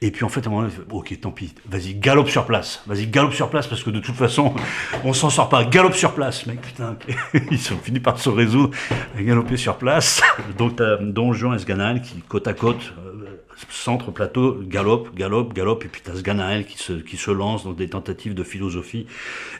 Et 0.00 0.10
puis 0.10 0.24
en 0.24 0.28
fait, 0.28 0.46
à 0.46 0.48
un 0.48 0.50
moment 0.50 0.62
donné, 0.62 0.74
ok, 0.90 1.20
tant 1.20 1.32
pis, 1.32 1.54
vas-y, 1.68 1.94
galope 1.94 2.28
sur 2.28 2.46
place. 2.46 2.82
Vas-y, 2.86 3.06
galope 3.06 3.32
sur 3.32 3.50
place 3.50 3.66
parce 3.66 3.82
que 3.82 3.90
de 3.90 4.00
toute 4.00 4.14
façon, 4.16 4.54
on 5.04 5.12
s'en 5.12 5.30
sort 5.30 5.48
pas. 5.48 5.64
Galope 5.64 5.94
sur 5.94 6.14
place, 6.14 6.46
mec, 6.46 6.60
putain. 6.60 6.96
Ils 7.50 7.58
sont 7.58 7.76
finis 7.78 8.00
par 8.00 8.18
se 8.18 8.28
résoudre 8.28 8.76
à 9.16 9.22
galoper 9.22 9.56
sur 9.56 9.76
place. 9.76 10.22
Donc, 10.58 10.76
t'as 10.76 10.96
Don 10.98 11.32
Juan 11.32 11.54
et 11.54 11.58
Sganal 11.58 12.02
qui, 12.02 12.20
côte 12.28 12.46
à 12.46 12.54
côte, 12.54 12.92
euh, 12.98 13.29
centre 13.68 14.10
plateau, 14.10 14.58
galope, 14.62 15.14
galope, 15.14 15.52
galope, 15.52 15.84
et 15.84 15.88
puis 15.88 16.00
t'as 16.02 16.14
ce 16.14 16.62
qui 16.62 16.78
se, 16.78 16.92
qui 16.94 17.16
se 17.16 17.30
lance 17.30 17.64
dans 17.64 17.72
des 17.72 17.88
tentatives 17.88 18.34
de 18.34 18.42
philosophie, 18.42 19.06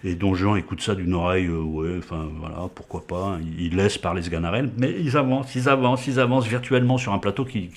et 0.05 0.14
Don 0.14 0.35
Juan 0.35 0.57
écoute 0.57 0.81
ça 0.81 0.94
d'une 0.94 1.14
oreille, 1.14 1.46
euh, 1.46 1.61
ouais, 1.61 1.98
enfin 1.98 2.29
voilà, 2.38 2.68
pourquoi 2.74 3.07
pas, 3.07 3.38
il, 3.59 3.76
laisse 3.76 3.98
parler 3.98 4.22
ce 4.22 4.31
mais 4.79 4.94
ils 4.98 5.16
avancent, 5.16 5.55
ils 5.55 5.68
avancent, 5.68 6.07
ils 6.07 6.18
avancent 6.18 6.46
virtuellement 6.46 6.98
sur 6.98 7.12
un 7.12 7.18
plateau 7.18 7.44
qui, 7.44 7.70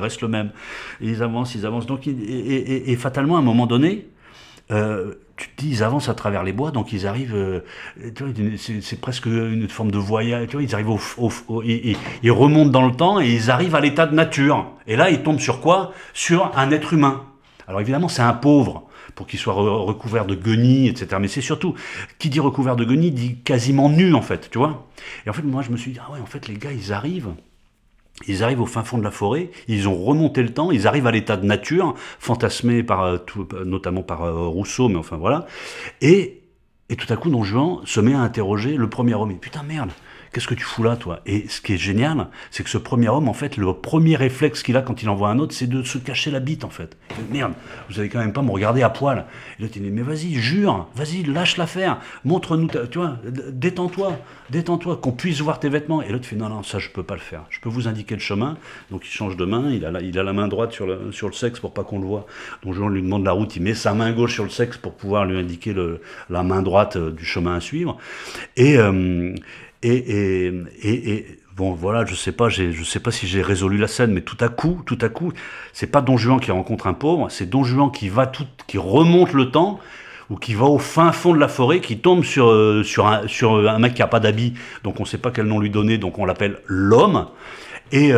reste 0.00 0.20
le 0.22 0.28
même, 0.28 0.50
ils 1.00 1.22
avancent, 1.22 1.54
ils 1.54 1.66
avancent, 1.66 1.86
donc, 1.86 2.06
et, 2.06 2.96
fatalement, 2.96 3.36
à 3.36 3.40
un 3.40 3.42
moment 3.42 3.66
donné, 3.66 4.08
euh, 4.70 5.14
tu 5.38 5.48
te 5.48 5.62
dis, 5.62 5.70
ils 5.70 5.82
avancent 5.82 6.08
à 6.08 6.14
travers 6.14 6.42
les 6.42 6.52
bois, 6.52 6.70
donc 6.70 6.92
ils 6.92 7.06
arrivent, 7.06 7.34
euh, 7.34 7.60
c'est 8.58 9.00
presque 9.00 9.26
une 9.26 9.68
forme 9.68 9.90
de 9.90 9.98
voyage, 9.98 10.48
tu 10.48 10.56
vois, 10.56 10.62
ils 10.62 10.74
arrivent 10.74 10.90
au, 10.90 11.62
ils, 11.62 12.30
remontent 12.30 12.70
dans 12.70 12.86
le 12.86 12.92
temps 12.92 13.20
et 13.20 13.28
ils 13.28 13.50
arrivent 13.50 13.74
à 13.74 13.80
l'état 13.80 14.06
de 14.06 14.14
nature. 14.14 14.66
Et 14.86 14.96
là, 14.96 15.10
ils 15.10 15.22
tombent 15.22 15.40
sur 15.40 15.60
quoi? 15.60 15.92
Sur 16.12 16.52
un 16.56 16.70
être 16.70 16.92
humain. 16.92 17.24
Alors 17.66 17.80
évidemment, 17.80 18.08
c'est 18.08 18.22
un 18.22 18.32
pauvre 18.32 18.84
pour 19.14 19.26
qu'il 19.26 19.38
soit 19.38 19.54
recouvert 19.54 20.26
de 20.26 20.34
guenilles, 20.34 20.88
etc. 20.88 21.16
Mais 21.20 21.28
c'est 21.28 21.40
surtout, 21.40 21.74
qui 22.18 22.28
dit 22.28 22.40
recouvert 22.40 22.76
de 22.76 22.84
guenilles 22.84 23.10
dit 23.10 23.36
quasiment 23.36 23.88
nu, 23.88 24.14
en 24.14 24.22
fait, 24.22 24.48
tu 24.50 24.58
vois? 24.58 24.86
Et 25.26 25.30
en 25.30 25.32
fait, 25.32 25.42
moi, 25.42 25.62
je 25.62 25.70
me 25.70 25.76
suis 25.76 25.92
dit, 25.92 25.98
ah 26.04 26.12
ouais, 26.12 26.20
en 26.20 26.26
fait, 26.26 26.48
les 26.48 26.54
gars, 26.54 26.72
ils 26.72 26.92
arrivent 26.92 27.30
ils 28.26 28.42
arrivent 28.42 28.60
au 28.60 28.66
fin 28.66 28.82
fond 28.82 28.98
de 28.98 29.04
la 29.04 29.10
forêt, 29.10 29.50
ils 29.68 29.88
ont 29.88 29.94
remonté 29.94 30.42
le 30.42 30.52
temps, 30.52 30.70
ils 30.70 30.86
arrivent 30.86 31.06
à 31.06 31.12
l'état 31.12 31.36
de 31.36 31.46
nature, 31.46 31.94
fantasmé 32.18 32.82
par, 32.82 33.04
euh, 33.04 33.18
notamment 33.64 34.02
par 34.02 34.24
euh, 34.24 34.48
Rousseau, 34.48 34.88
mais 34.88 34.96
enfin 34.96 35.16
voilà. 35.16 35.46
Et, 36.00 36.42
et 36.88 36.96
tout 36.96 37.10
à 37.12 37.16
coup, 37.16 37.30
Don 37.30 37.44
Juan 37.44 37.80
se 37.84 38.00
met 38.00 38.14
à 38.14 38.20
interroger 38.20 38.76
le 38.76 38.88
premier 38.88 39.14
homme. 39.14 39.38
Putain, 39.38 39.62
merde, 39.62 39.90
qu'est-ce 40.32 40.48
que 40.48 40.54
tu 40.54 40.64
fous 40.64 40.82
là, 40.82 40.96
toi? 40.96 41.20
Et 41.26 41.48
ce 41.48 41.60
qui 41.60 41.74
est 41.74 41.78
génial, 41.78 42.28
c'est 42.50 42.62
que 42.62 42.70
ce 42.70 42.78
premier 42.78 43.08
homme, 43.08 43.28
en 43.28 43.32
fait, 43.32 43.56
le 43.56 43.72
premier 43.72 44.16
réflexe 44.16 44.62
qu'il 44.62 44.76
a 44.76 44.82
quand 44.82 45.02
il 45.02 45.08
envoie 45.08 45.28
un 45.28 45.38
autre, 45.38 45.54
c'est 45.54 45.66
de 45.66 45.82
se 45.82 45.98
cacher 45.98 46.30
la 46.30 46.40
bite, 46.40 46.64
en 46.64 46.70
fait. 46.70 46.96
Merde, 47.30 47.52
vous 47.88 48.00
allez 48.00 48.08
quand 48.08 48.18
même 48.18 48.32
pas 48.32 48.42
me 48.42 48.50
regarder 48.50 48.82
à 48.82 48.90
poil. 48.90 49.26
Et 49.58 49.62
là, 49.62 49.68
tu 49.68 49.80
dis, 49.80 49.90
mais 49.90 50.02
vas-y, 50.02 50.34
jure, 50.34 50.88
vas-y, 50.94 51.22
lâche 51.22 51.56
l'affaire, 51.56 51.98
montre-nous, 52.24 52.68
tu 52.90 52.98
vois, 52.98 53.16
détends-toi, 53.50 54.16
détends-toi, 54.50 54.96
qu'on 54.96 55.12
puisse 55.12 55.40
voir 55.40 55.60
tes 55.60 55.68
vêtements. 55.68 56.02
Et 56.02 56.10
l'autre 56.10 56.26
fait, 56.26 56.36
non, 56.36 56.48
non, 56.48 56.62
ça, 56.62 56.78
je 56.78 56.88
peux 56.90 57.02
pas 57.02 57.14
le 57.14 57.20
faire. 57.20 57.42
Je 57.50 57.60
peux 57.60 57.68
vous 57.68 57.88
indiquer 57.88 58.14
le 58.14 58.20
chemin. 58.20 58.56
Donc, 58.90 59.06
il 59.06 59.10
change 59.10 59.36
de 59.36 59.44
main, 59.44 59.70
il 59.70 59.84
a 59.84 59.90
la, 59.90 60.00
il 60.00 60.18
a 60.18 60.22
la 60.22 60.32
main 60.32 60.48
droite 60.48 60.72
sur 60.72 60.86
le, 60.86 61.12
sur 61.12 61.28
le 61.28 61.34
sexe 61.34 61.60
pour 61.60 61.72
pas 61.72 61.84
qu'on 61.84 61.98
le 61.98 62.06
voit. 62.06 62.26
Donc, 62.62 62.74
Jean 62.74 62.88
lui 62.88 63.02
demande 63.02 63.24
la 63.24 63.32
route, 63.32 63.56
il 63.56 63.62
met 63.62 63.74
sa 63.74 63.94
main 63.94 64.12
gauche 64.12 64.34
sur 64.34 64.44
le 64.44 64.50
sexe 64.50 64.76
pour 64.76 64.94
pouvoir 64.94 65.24
lui 65.24 65.38
indiquer 65.38 65.72
le, 65.72 66.00
la 66.30 66.42
main 66.42 66.62
droite 66.62 66.96
euh, 66.96 67.10
du 67.10 67.24
chemin 67.24 67.56
à 67.56 67.60
suivre. 67.60 67.96
Et, 68.56 68.78
euh, 68.78 69.34
et, 69.82 69.96
et, 70.82 71.10
et, 71.12 71.26
bon, 71.56 71.72
voilà, 71.72 72.04
je 72.04 72.14
sais 72.14 72.32
pas, 72.32 72.48
je 72.48 72.82
sais 72.82 73.00
pas 73.00 73.10
si 73.10 73.26
j'ai 73.26 73.42
résolu 73.42 73.78
la 73.78 73.88
scène, 73.88 74.12
mais 74.12 74.22
tout 74.22 74.36
à 74.40 74.48
coup, 74.48 74.82
tout 74.86 74.98
à 75.00 75.08
coup, 75.08 75.32
c'est 75.72 75.86
pas 75.86 76.00
Don 76.00 76.16
Juan 76.16 76.40
qui 76.40 76.50
rencontre 76.50 76.86
un 76.86 76.94
pauvre, 76.94 77.28
c'est 77.30 77.48
Don 77.48 77.64
Juan 77.64 77.90
qui 77.90 78.08
va 78.08 78.26
tout, 78.26 78.46
qui 78.66 78.78
remonte 78.78 79.32
le 79.32 79.50
temps 79.50 79.80
ou 80.30 80.36
qui 80.36 80.54
va 80.54 80.66
au 80.66 80.78
fin 80.78 81.12
fond 81.12 81.32
de 81.32 81.38
la 81.38 81.48
forêt, 81.48 81.80
qui 81.80 81.98
tombe 81.98 82.22
sur, 82.22 82.48
euh, 82.48 82.82
sur, 82.82 83.06
un, 83.06 83.26
sur 83.26 83.68
un 83.68 83.78
mec 83.78 83.94
qui 83.94 84.02
a 84.02 84.06
pas 84.06 84.20
d'habit, 84.20 84.54
donc 84.84 85.00
on 85.00 85.04
sait 85.04 85.18
pas 85.18 85.30
quel 85.30 85.46
nom 85.46 85.58
lui 85.58 85.70
donner, 85.70 85.96
donc 85.98 86.18
on 86.18 86.26
l'appelle 86.26 86.58
l'homme. 86.66 87.26
Et, 87.90 88.12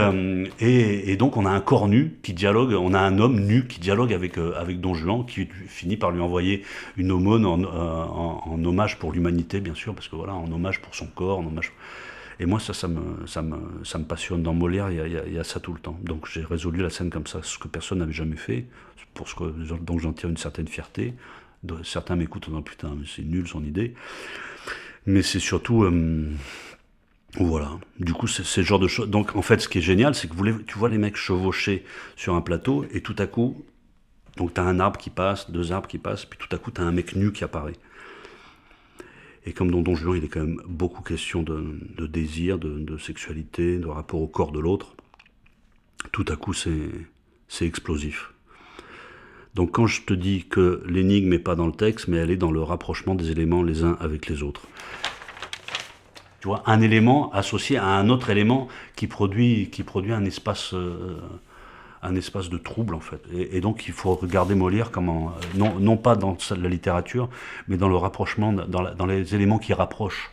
et, 0.61 1.16
donc 1.16 1.37
on 1.37 1.46
a 1.46 1.50
un 1.50 1.61
corps 1.61 1.87
nu 1.87 2.18
qui 2.22 2.33
dialogue, 2.33 2.72
on 2.72 2.92
a 2.92 2.98
un 2.98 3.18
homme 3.18 3.38
nu 3.40 3.66
qui 3.66 3.78
dialogue 3.78 4.12
avec, 4.12 4.37
avec 4.37 4.80
Don 4.80 4.94
Juan, 4.94 5.24
qui 5.24 5.46
finit 5.68 5.96
par 5.96 6.11
lui 6.11 6.20
envoyer 6.20 6.64
une 6.96 7.12
aumône 7.12 7.46
en, 7.46 7.62
en, 7.62 8.64
hommage 8.64 8.98
pour 8.98 9.12
l'humanité, 9.12 9.61
bien 9.61 9.74
sûr, 9.74 9.94
parce 9.94 10.09
que 10.09 10.16
voilà, 10.16 10.35
en 10.35 10.50
hommage 10.50 10.80
pour 10.80 10.94
son 10.94 11.06
corps, 11.06 11.38
en 11.38 11.46
hommage. 11.46 11.72
Et 12.40 12.46
moi, 12.46 12.59
ça, 12.59 12.72
ça 12.72 12.88
me, 12.88 14.04
passionne. 14.09 14.42
Dans 14.42 14.54
Molière, 14.54 14.90
il 14.90 14.96
y, 14.96 15.00
a, 15.00 15.26
il 15.26 15.35
y 15.35 15.38
a 15.38 15.44
ça 15.44 15.61
tout 15.61 15.74
le 15.74 15.78
temps. 15.78 15.98
Donc 16.02 16.26
j'ai 16.26 16.42
résolu 16.42 16.83
la 16.83 16.90
scène 16.90 17.11
comme 17.11 17.26
ça, 17.26 17.40
ce 17.42 17.59
que 17.59 17.68
personne 17.68 17.98
n'avait 17.98 18.12
jamais 18.12 18.37
fait, 18.37 18.66
pour 19.14 19.28
ce 19.28 19.35
que, 19.35 19.44
donc 19.76 20.00
j'en 20.00 20.12
tire 20.12 20.30
une 20.30 20.37
certaine 20.37 20.66
fierté. 20.66 21.14
Certains 21.85 22.16
m'écoutent 22.16 22.48
en 22.48 22.52
disant 22.52 22.62
putain, 22.62 22.96
mais 22.98 23.06
c'est 23.06 23.22
nul 23.22 23.46
son 23.46 23.62
idée. 23.62 23.94
Mais 25.06 25.22
c'est 25.22 25.38
surtout. 25.38 25.85
Voilà. 27.36 27.78
Du 27.98 28.12
coup, 28.12 28.26
c'est 28.26 28.44
ce 28.44 28.62
genre 28.62 28.78
de 28.78 28.88
choses. 28.88 29.08
Donc, 29.08 29.36
en 29.36 29.42
fait, 29.42 29.60
ce 29.60 29.68
qui 29.68 29.78
est 29.78 29.82
génial, 29.82 30.14
c'est 30.14 30.28
que 30.28 30.62
tu 30.62 30.78
vois 30.78 30.88
les 30.88 30.98
mecs 30.98 31.16
chevaucher 31.16 31.84
sur 32.16 32.34
un 32.34 32.40
plateau, 32.40 32.84
et 32.92 33.02
tout 33.02 33.16
à 33.18 33.26
coup, 33.26 33.64
donc 34.36 34.54
tu 34.54 34.60
as 34.60 34.64
un 34.64 34.80
arbre 34.80 34.98
qui 34.98 35.10
passe, 35.10 35.50
deux 35.50 35.72
arbres 35.72 35.88
qui 35.88 35.98
passent, 35.98 36.24
puis 36.24 36.38
tout 36.38 36.54
à 36.54 36.58
coup, 36.58 36.70
tu 36.70 36.80
as 36.80 36.84
un 36.84 36.92
mec 36.92 37.14
nu 37.14 37.32
qui 37.32 37.44
apparaît. 37.44 37.76
Et 39.46 39.52
comme 39.52 39.70
dans 39.70 39.80
Don 39.80 39.94
Juan, 39.94 40.16
il 40.16 40.24
est 40.24 40.28
quand 40.28 40.40
même 40.40 40.60
beaucoup 40.66 41.02
question 41.02 41.42
de, 41.42 42.06
désir, 42.06 42.58
de, 42.58 42.98
sexualité, 42.98 43.78
de 43.78 43.86
rapport 43.86 44.20
au 44.20 44.28
corps 44.28 44.52
de 44.52 44.60
l'autre, 44.60 44.94
tout 46.12 46.24
à 46.28 46.36
coup, 46.36 46.52
c'est 46.52 47.66
explosif. 47.66 48.32
Donc 49.54 49.72
quand 49.72 49.86
je 49.86 50.02
te 50.02 50.14
dis 50.14 50.44
que 50.48 50.82
l'énigme 50.86 51.30
n'est 51.30 51.38
pas 51.38 51.56
dans 51.56 51.66
le 51.66 51.72
texte, 51.72 52.06
mais 52.06 52.18
elle 52.18 52.30
est 52.30 52.36
dans 52.36 52.52
le 52.52 52.62
rapprochement 52.62 53.14
des 53.14 53.30
éléments 53.30 53.62
les 53.62 53.82
uns 53.82 53.96
avec 54.00 54.28
les 54.28 54.42
autres. 54.42 54.68
Tu 56.40 56.48
vois, 56.48 56.62
un 56.66 56.81
élément 56.81 57.31
associé 57.33 57.76
à 57.76 57.87
un 57.87 58.09
autre 58.09 58.31
élément 58.31 58.68
qui 58.96 59.07
produit, 59.07 59.68
qui 59.70 59.83
produit 59.83 60.12
un 60.12 60.24
espace... 60.24 60.74
Euh, 60.74 61.18
un 62.03 62.14
espace 62.16 62.48
de 62.48 62.57
trouble 62.57 62.94
en 62.94 63.00
fait. 63.00 63.20
Et, 63.33 63.61
donc 63.61 63.87
il 63.87 63.92
faut 63.92 64.14
regarder 64.14 64.55
Molière 64.55 64.90
comme 64.90 65.33
non, 65.55 65.96
pas 65.96 66.16
dans 66.16 66.37
la 66.50 66.68
littérature, 66.68 67.29
mais 67.68 67.76
dans 67.76 67.88
le 67.88 67.96
rapprochement, 67.96 68.53
dans, 68.53 69.07
les 69.07 69.35
éléments 69.35 69.59
qui 69.59 69.74
rapprochent. 69.74 70.31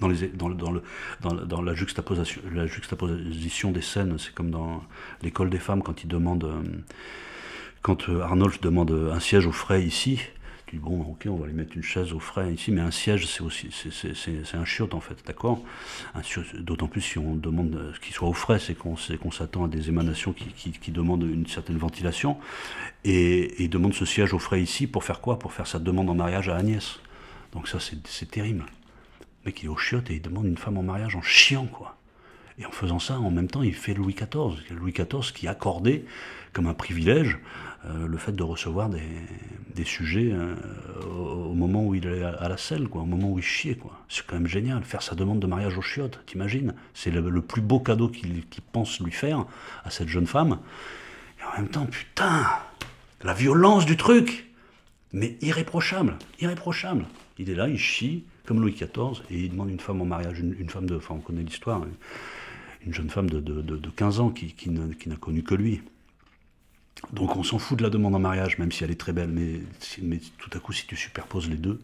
Dans, 0.00 0.08
la, 1.62 1.74
juxtaposition, 1.74 3.70
des 3.70 3.82
scènes, 3.82 4.18
c'est 4.18 4.34
comme 4.34 4.50
dans 4.50 4.82
l'école 5.22 5.48
des 5.48 5.58
femmes 5.60 5.82
quand 5.82 6.02
ils 6.02 6.08
demandent, 6.08 6.42
euh, 6.42 6.60
quand 7.82 8.08
euh, 8.08 8.20
Arnold 8.20 8.58
demande 8.60 9.10
un 9.12 9.20
siège 9.20 9.46
au 9.46 9.52
frais 9.52 9.84
ici, 9.84 10.20
bon, 10.78 11.00
ok, 11.02 11.26
on 11.28 11.36
va 11.36 11.46
lui 11.46 11.52
mettre 11.52 11.76
une 11.76 11.82
chaise 11.82 12.12
au 12.12 12.18
frais 12.18 12.52
ici, 12.52 12.70
mais 12.70 12.80
un 12.80 12.90
siège, 12.90 13.26
c'est 13.26 13.42
aussi, 13.42 13.68
c'est 13.72 14.56
un 14.56 14.64
chiotte 14.64 14.94
en 14.94 15.00
fait, 15.00 15.16
d'accord? 15.26 15.62
D'autant 16.58 16.86
plus 16.86 17.00
si 17.00 17.18
on 17.18 17.34
demande 17.36 17.94
qu'il 18.02 18.14
soit 18.14 18.28
au 18.28 18.32
frais, 18.32 18.58
c'est 18.58 18.74
qu'on 18.74 18.94
qu'on 19.20 19.30
s'attend 19.30 19.64
à 19.64 19.68
des 19.68 19.88
émanations 19.88 20.32
qui, 20.32 20.72
qui, 20.72 20.90
demandent 20.90 21.22
une 21.22 21.46
certaine 21.46 21.76
ventilation. 21.76 22.38
Et, 23.04 23.62
il 23.62 23.70
demande 23.70 23.94
ce 23.94 24.04
siège 24.04 24.32
au 24.32 24.38
frais 24.38 24.62
ici 24.62 24.86
pour 24.86 25.04
faire 25.04 25.20
quoi? 25.20 25.38
Pour 25.38 25.52
faire 25.52 25.66
sa 25.66 25.78
demande 25.78 26.08
en 26.10 26.14
mariage 26.14 26.48
à 26.48 26.56
Agnès. 26.56 27.00
Donc 27.52 27.68
ça, 27.68 27.78
c'est 27.80 28.30
terrible. 28.30 28.64
Le 29.44 29.48
mec, 29.48 29.62
il 29.62 29.66
est 29.66 29.68
au 29.68 29.76
chiotte 29.76 30.10
et 30.10 30.14
il 30.14 30.22
demande 30.22 30.46
une 30.46 30.56
femme 30.56 30.78
en 30.78 30.82
mariage 30.82 31.16
en 31.16 31.22
chiant, 31.22 31.66
quoi. 31.66 31.96
Et 32.58 32.66
en 32.66 32.70
faisant 32.70 32.98
ça, 32.98 33.18
en 33.18 33.30
même 33.30 33.48
temps, 33.48 33.62
il 33.62 33.74
fait 33.74 33.94
Louis 33.94 34.14
XIV. 34.14 34.62
Louis 34.70 34.92
XIV 34.92 35.32
qui 35.32 35.48
accordait 35.48 36.04
comme 36.52 36.66
un 36.66 36.74
privilège 36.74 37.38
euh, 37.86 38.06
le 38.06 38.16
fait 38.16 38.32
de 38.32 38.42
recevoir 38.44 38.88
des, 38.88 39.84
sujets 39.84 40.30
euh, 40.32 40.54
au, 41.04 41.52
moment 41.54 41.84
où 41.84 41.96
il 41.96 42.06
est 42.06 42.22
à, 42.22 42.48
la 42.48 42.56
selle, 42.56 42.86
au 42.92 43.04
moment 43.04 43.32
où 43.32 43.38
il 43.38 43.44
chiait. 43.44 43.74
Quoi. 43.74 43.98
C'est 44.08 44.24
quand 44.24 44.36
même 44.36 44.46
génial. 44.46 44.84
Faire 44.84 45.02
sa 45.02 45.16
demande 45.16 45.40
de 45.40 45.46
mariage 45.48 45.76
au 45.76 45.82
chiottes, 45.82 46.20
t'imagines? 46.26 46.74
C'est 46.94 47.10
le, 47.10 47.42
plus 47.42 47.62
beau 47.62 47.80
cadeau 47.80 48.08
qu'il 48.08 48.44
pense 48.70 49.00
lui 49.00 49.10
faire 49.10 49.46
à 49.84 49.90
cette 49.90 50.06
jeune 50.06 50.28
femme. 50.28 50.58
Et 51.40 51.44
en 51.44 51.60
même 51.60 51.68
temps, 51.68 51.86
putain, 51.86 52.46
la 53.24 53.34
violence 53.34 53.84
du 53.84 53.96
truc 53.96 54.50
Mais 55.12 55.36
irréprochable, 55.40 56.16
irréprochable. 56.40 57.04
Il 57.38 57.50
est 57.50 57.56
là, 57.56 57.68
il 57.68 57.78
chie, 57.78 58.24
comme 58.46 58.60
Louis 58.60 58.72
XIV, 58.72 59.22
et 59.30 59.40
il 59.40 59.50
demande 59.50 59.70
une 59.70 59.80
femme 59.80 60.00
en 60.00 60.04
mariage, 60.04 60.38
une, 60.38 60.70
femme 60.70 60.86
de... 60.86 60.96
Enfin, 60.96 61.16
on 61.16 61.20
connaît 61.20 61.42
l'histoire, 61.42 61.84
une 62.86 62.94
jeune 62.94 63.10
femme 63.10 63.28
de, 63.28 63.40
de, 63.40 63.60
de 63.60 63.90
15 63.90 64.20
ans 64.20 64.30
qui 64.30 64.70
n'a 64.70 65.16
connu 65.16 65.42
que 65.42 65.56
lui. 65.56 65.82
Donc 67.10 67.36
on 67.36 67.42
s'en 67.42 67.58
fout 67.58 67.78
de 67.78 67.82
la 67.82 67.90
demande 67.90 68.14
en 68.14 68.18
mariage, 68.18 68.58
même 68.58 68.72
si 68.72 68.84
elle 68.84 68.90
est 68.90 69.00
très 69.00 69.12
belle, 69.12 69.30
mais, 69.30 69.60
mais 70.00 70.20
tout 70.38 70.50
à 70.54 70.60
coup, 70.60 70.72
si 70.72 70.86
tu 70.86 70.96
superposes 70.96 71.48
les 71.50 71.56
deux, 71.56 71.80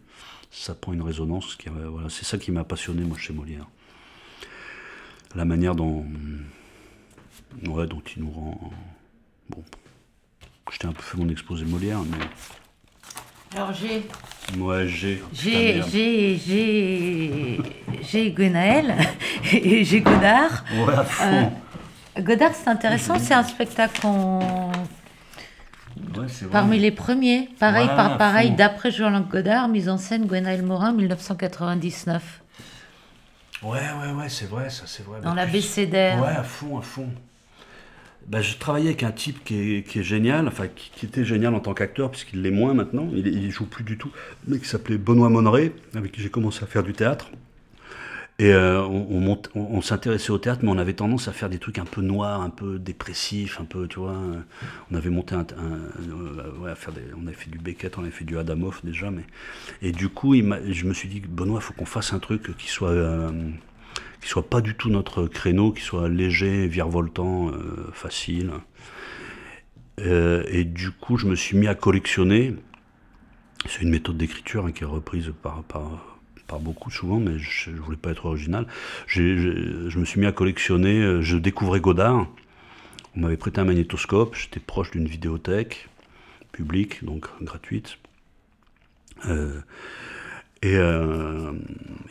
ça 0.51 0.73
prend 0.73 0.93
une 0.93 1.01
résonance. 1.01 1.55
Qui, 1.55 1.69
voilà, 1.69 2.09
c'est 2.09 2.25
ça 2.25 2.37
qui 2.37 2.51
m'a 2.51 2.63
passionné, 2.63 3.03
moi, 3.03 3.17
chez 3.17 3.33
Molière. 3.33 3.67
La 5.35 5.45
manière 5.45 5.75
dont, 5.75 6.05
ouais, 7.67 7.85
dont 7.85 8.01
il 8.15 8.23
nous 8.23 8.31
rend. 8.31 8.71
Bon, 9.49 9.63
je 10.71 10.77
t'ai 10.79 10.87
un 10.87 10.93
peu 10.93 11.03
fait 11.03 11.17
mon 11.17 11.29
exposé 11.29 11.65
Molière, 11.65 11.99
mais. 11.99 12.25
Alors 13.55 13.73
j'ai. 13.73 14.07
Ouais, 14.57 14.87
j'ai. 14.87 15.21
J'ai, 15.33 15.83
j'ai, 15.91 16.37
j'ai, 16.37 17.59
j'ai 18.01 18.31
Gwenaël 18.31 18.95
et 19.51 19.83
j'ai 19.83 20.01
Godard. 20.01 20.63
Ouais, 20.73 20.93
à 20.93 21.03
fond. 21.03 21.51
Euh, 22.17 22.21
Godard, 22.21 22.53
c'est 22.55 22.69
intéressant, 22.69 23.19
c'est 23.19 23.33
un 23.33 23.43
spectacle 23.43 24.01
qu'on 24.01 24.71
Parmi 26.51 26.79
les 26.79 26.91
premiers, 26.91 27.49
pareil 27.59 27.87
par 27.87 28.17
pareil, 28.17 28.51
d'après 28.51 28.91
Jean-Luc 28.91 29.27
Godard, 29.29 29.67
mise 29.67 29.89
en 29.89 29.97
scène 29.97 30.25
Gwenaël 30.25 30.63
Morin, 30.63 30.93
1999. 30.93 32.41
Ouais, 33.61 33.79
ouais, 33.79 34.13
ouais, 34.13 34.29
c'est 34.29 34.49
vrai, 34.49 34.69
ça, 34.69 34.83
c'est 34.85 35.05
vrai. 35.05 35.19
Dans 35.21 35.33
la 35.33 35.45
BCDR. 35.45 36.21
Ouais, 36.21 36.29
à 36.29 36.43
fond, 36.43 36.77
à 36.77 36.81
fond. 36.81 37.09
Bah, 38.27 38.41
je 38.41 38.55
travaillais 38.57 38.89
avec 38.89 39.03
un 39.03 39.11
type 39.11 39.43
qui 39.43 39.77
est, 39.77 39.83
qui 39.87 39.99
est 39.99 40.03
génial, 40.03 40.47
enfin 40.47 40.67
qui, 40.67 41.05
était 41.05 41.25
génial 41.25 41.55
en 41.55 41.59
tant 41.59 41.73
qu'acteur, 41.73 42.11
puisqu'il 42.11 42.41
l'est 42.41 42.51
moins 42.51 42.73
maintenant, 42.73 43.07
il, 43.11 43.27
il 43.27 43.51
joue 43.51 43.65
plus 43.65 43.83
du 43.83 43.97
tout, 43.97 44.11
mais 44.47 44.59
qui 44.59 44.67
s'appelait 44.67 44.97
Benoît 44.97 45.29
Monneret, 45.29 45.73
avec 45.95 46.11
qui 46.11 46.21
j'ai 46.21 46.29
commencé 46.29 46.63
à 46.63 46.67
faire 46.67 46.83
du 46.83 46.93
théâtre. 46.93 47.31
Et 48.39 48.53
euh, 48.53 48.81
on, 48.85 49.81
s'intéressait 49.81 50.31
au 50.31 50.37
théâtre, 50.37 50.61
mais 50.63 50.69
on 50.69 50.77
avait 50.77 50.93
tendance 50.93 51.27
à 51.27 51.33
faire 51.33 51.49
des 51.49 51.59
trucs 51.59 51.77
un 51.77 51.83
peu 51.83 51.99
noirs, 51.99 52.41
un 52.41 52.49
peu 52.49 52.79
dépressifs, 52.79 53.59
un 53.59 53.65
peu, 53.65 53.85
tu 53.85 53.99
vois. 53.99 54.15
On 54.89 54.95
avait 54.95 55.09
monté 55.09 55.35
un, 55.35 55.45
euh, 55.57 56.43
on 56.57 57.27
avait 57.27 57.35
fait 57.35 57.49
du 57.49 57.57
Beckett, 57.57 57.97
on 57.97 58.01
avait 58.03 58.11
fait 58.11 58.23
du 58.23 58.37
Adamov 58.37 58.79
déjà, 58.85 59.11
mais 59.11 59.25
et 59.81 59.91
du 59.91 60.07
coup, 60.07 60.35
je 60.35 60.85
me 60.85 60.93
suis 60.93 61.09
dit, 61.09 61.19
Benoît, 61.19 61.59
faut 61.59 61.73
qu'on 61.73 61.83
fasse 61.83 62.13
un 62.13 62.19
truc 62.19 62.55
qui 62.55 62.69
soit 62.69 62.91
euh, 62.91 63.29
pas 64.49 64.61
du 64.61 64.73
tout 64.75 64.89
notre 64.89 65.27
créneau, 65.27 65.73
qui 65.73 65.81
soit 65.81 66.07
léger, 66.07 66.65
virevoltant, 66.67 67.51
facile. 67.91 68.51
et 69.97 70.63
du 70.63 70.91
coup, 70.91 71.17
je 71.17 71.27
me 71.27 71.35
suis 71.35 71.57
mis 71.57 71.67
à 71.67 71.75
collectionner. 71.75 72.55
C'est 73.67 73.81
une 73.81 73.89
méthode 73.89 74.15
d'écriture 74.15 74.65
hein, 74.65 74.71
qui 74.71 74.83
est 74.83 74.87
reprise 74.87 75.33
par 75.41 75.55
beaucoup 76.57 76.89
souvent, 76.89 77.19
mais 77.19 77.37
je, 77.37 77.71
voulais 77.71 77.97
pas 77.97 78.11
être 78.11 78.25
original. 78.25 78.65
je 79.07 79.99
me 79.99 80.05
suis 80.05 80.19
mis 80.19 80.25
à 80.25 80.31
collectionner, 80.31 80.99
euh, 81.01 81.21
je 81.21 81.37
découvrais 81.37 81.79
Godard. 81.79 82.27
On 83.15 83.21
m'avait 83.21 83.37
prêté 83.37 83.61
un 83.61 83.65
magnétoscope, 83.65 84.35
j'étais 84.35 84.59
proche 84.59 84.91
d'une 84.91 85.07
vidéothèque 85.07 85.89
publique, 86.51 87.03
donc 87.03 87.27
gratuite. 87.41 87.97
Euh, 89.27 89.61
et, 90.61 90.75
euh, 90.75 91.53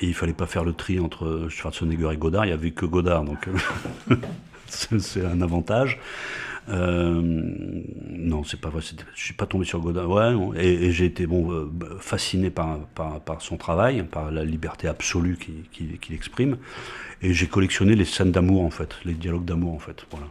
et, 0.00 0.06
il 0.06 0.14
fallait 0.14 0.32
pas 0.32 0.46
faire 0.46 0.64
le 0.64 0.72
tri 0.72 1.00
entre 1.00 1.48
Schwarzenegger 1.48 2.10
et 2.12 2.16
Godard, 2.16 2.44
il 2.44 2.48
n'y 2.48 2.54
avait 2.54 2.70
que 2.70 2.86
Godard, 2.86 3.24
donc 3.24 3.48
c'est 4.66 5.24
un 5.24 5.42
avantage. 5.42 5.98
Euh, 6.68 7.20
non, 7.22 8.44
c'est 8.44 8.60
pas 8.60 8.68
vrai. 8.68 8.82
Je 9.14 9.22
suis 9.22 9.34
pas 9.34 9.46
tombé 9.46 9.64
sur 9.64 9.80
Godard. 9.80 10.08
Ouais, 10.08 10.34
et, 10.62 10.90
j'ai 10.92 11.06
été 11.06 11.26
bon 11.26 11.50
euh, 11.50 11.70
fasciné 12.00 12.50
par, 12.50 12.78
par, 12.88 13.40
son 13.40 13.56
travail, 13.56 14.02
par 14.04 14.30
la 14.30 14.44
liberté 14.44 14.88
absolue 14.88 15.38
qu'il 15.38 16.14
exprime. 16.14 16.58
Et 17.22 17.32
j'ai 17.32 17.46
collectionné 17.46 17.94
les 17.94 18.04
scènes 18.04 18.32
d'amour 18.32 18.64
en 18.64 18.70
fait, 18.70 18.96
les 19.04 19.14
dialogues 19.14 19.44
d'amour 19.44 19.74
en 19.74 19.78
fait. 19.78 20.06
Voilà. 20.10 20.26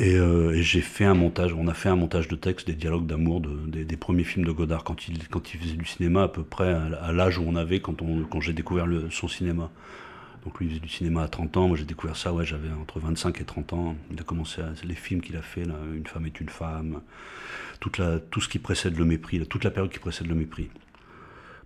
Euh, 0.00 0.52
et, 0.52 0.62
j'ai 0.62 0.80
fait 0.80 1.04
un 1.04 1.14
montage. 1.14 1.52
On 1.52 1.68
a 1.68 1.74
fait 1.74 1.88
un 1.88 1.96
montage 1.96 2.28
de 2.28 2.36
texte 2.36 2.66
des 2.66 2.74
dialogues 2.74 3.06
d'amour 3.06 3.40
de, 3.40 3.82
des, 3.82 3.96
premiers 3.96 4.24
films 4.24 4.44
de 4.44 4.52
Godard 4.52 4.84
quand 4.84 5.08
il 5.08 5.28
quand 5.28 5.54
il 5.54 5.60
faisait 5.60 5.76
du 5.76 5.84
cinéma 5.84 6.24
à 6.24 6.28
peu 6.28 6.42
près 6.42 6.72
à, 6.72 7.12
l'âge 7.12 7.38
où 7.38 7.44
on 7.46 7.56
avait 7.56 7.80
quand 7.80 8.02
on 8.02 8.24
quand 8.24 8.40
j'ai 8.40 8.52
découvert 8.52 8.86
son 9.10 9.28
cinéma. 9.28 9.70
Donc 10.44 10.58
lui, 10.58 10.66
il 10.66 10.70
faisait 10.70 10.80
du 10.80 10.88
cinéma 10.88 11.22
à 11.22 11.28
30 11.28 11.56
ans. 11.56 11.68
Moi, 11.68 11.76
j'ai 11.76 11.84
découvert 11.84 12.16
ça, 12.16 12.32
ouais, 12.32 12.44
j'avais 12.44 12.70
entre 12.70 13.00
25 13.00 13.40
et 13.40 13.44
30 13.44 13.72
ans. 13.72 13.96
Il 14.10 14.20
a 14.20 14.24
commencé 14.24 14.60
à, 14.60 14.72
les 14.84 14.94
films 14.94 15.22
qu'il 15.22 15.36
a 15.36 15.42
fait, 15.42 15.62
Une 15.62 16.06
femme 16.06 16.26
est 16.26 16.40
une 16.40 16.48
femme, 16.48 17.00
toute 17.80 17.98
la, 17.98 18.18
tout 18.18 18.40
ce 18.40 18.48
qui 18.48 18.58
précède 18.58 18.98
le 18.98 19.04
mépris, 19.04 19.44
toute 19.46 19.64
la 19.64 19.70
période 19.70 19.90
qui 19.90 19.98
précède 19.98 20.26
le 20.26 20.34
mépris. 20.34 20.68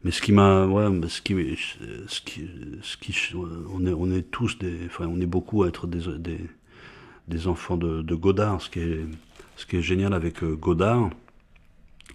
Mais 0.05 0.13
ce 0.13 0.23
qui 0.23 0.31
m'a, 0.31 0.65
ouais, 0.67 1.09
ce 1.09 1.21
qui, 1.21 1.59
ce 2.07 2.21
qui, 2.21 2.49
ce 2.83 2.97
qui, 2.97 3.17
on 3.35 3.85
est, 3.85 3.93
on 3.93 4.13
est 4.13 4.31
tous 4.31 4.57
des, 4.59 4.87
enfin, 4.87 5.07
on 5.07 5.21
est 5.21 5.27
beaucoup 5.27 5.65
à 5.65 5.69
être 5.69 5.89
des, 5.89 6.39
des, 7.27 7.47
enfants 7.49 7.77
de, 7.77 8.03
de, 8.03 8.15
Godard. 8.15 8.63
Ce 8.63 8.71
qui 8.71 8.79
est, 8.79 9.05
ce 9.57 9.67
qui 9.67 9.77
est 9.77 9.83
génial 9.83 10.15
avec 10.15 10.45
euh, 10.45 10.55
Godard, 10.55 11.11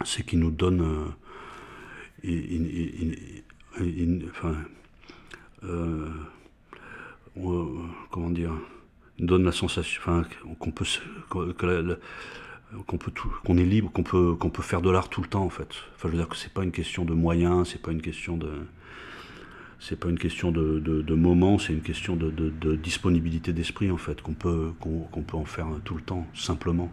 c'est 0.05 0.25
qu'il 0.25 0.39
nous 0.39 0.51
donne, 0.51 1.11
euh, 2.23 3.41
enfin, 4.29 4.55
euh, 5.65 6.07
comment 7.35 8.29
dire, 8.29 8.53
donne 9.19 9.43
la 9.43 9.51
sensation, 9.51 10.23
qu'on 10.59 10.71
peut, 10.71 10.85
peut 11.29 11.53
qu'on 13.45 13.57
est 13.57 13.65
libre, 13.65 13.91
qu'on 13.91 14.03
peut, 14.03 14.35
qu'on 14.35 14.49
peut 14.49 14.63
faire 14.63 14.81
de 14.81 14.89
l'art 14.89 15.09
tout 15.09 15.21
le 15.21 15.27
temps 15.27 15.43
en 15.43 15.49
fait. 15.49 15.69
Enfin, 15.95 16.07
je 16.07 16.07
veux 16.09 16.17
dire 16.17 16.27
que 16.27 16.35
c'est 16.35 16.53
pas 16.53 16.63
une 16.63 16.71
question 16.71 17.05
de 17.05 17.13
moyens, 17.13 17.69
c'est 17.71 17.81
pas 17.81 17.91
une 17.91 18.01
question 18.01 18.37
de, 18.37 18.49
c'est 19.79 19.99
pas 19.99 20.09
une 20.09 20.19
question 20.19 20.51
de, 20.51 21.13
moment, 21.13 21.59
c'est 21.59 21.73
une 21.73 21.81
question 21.81 22.15
de, 22.15 22.29
de 22.31 22.75
disponibilité 22.75 23.53
d'esprit 23.53 23.91
en 23.91 23.97
fait, 23.97 24.21
qu'on 24.21 24.33
peut, 24.33 24.71
qu'on 24.79 25.21
peut 25.21 25.37
en 25.37 25.45
faire 25.45 25.67
tout 25.83 25.95
le 25.95 26.01
temps, 26.01 26.25
simplement. 26.33 26.91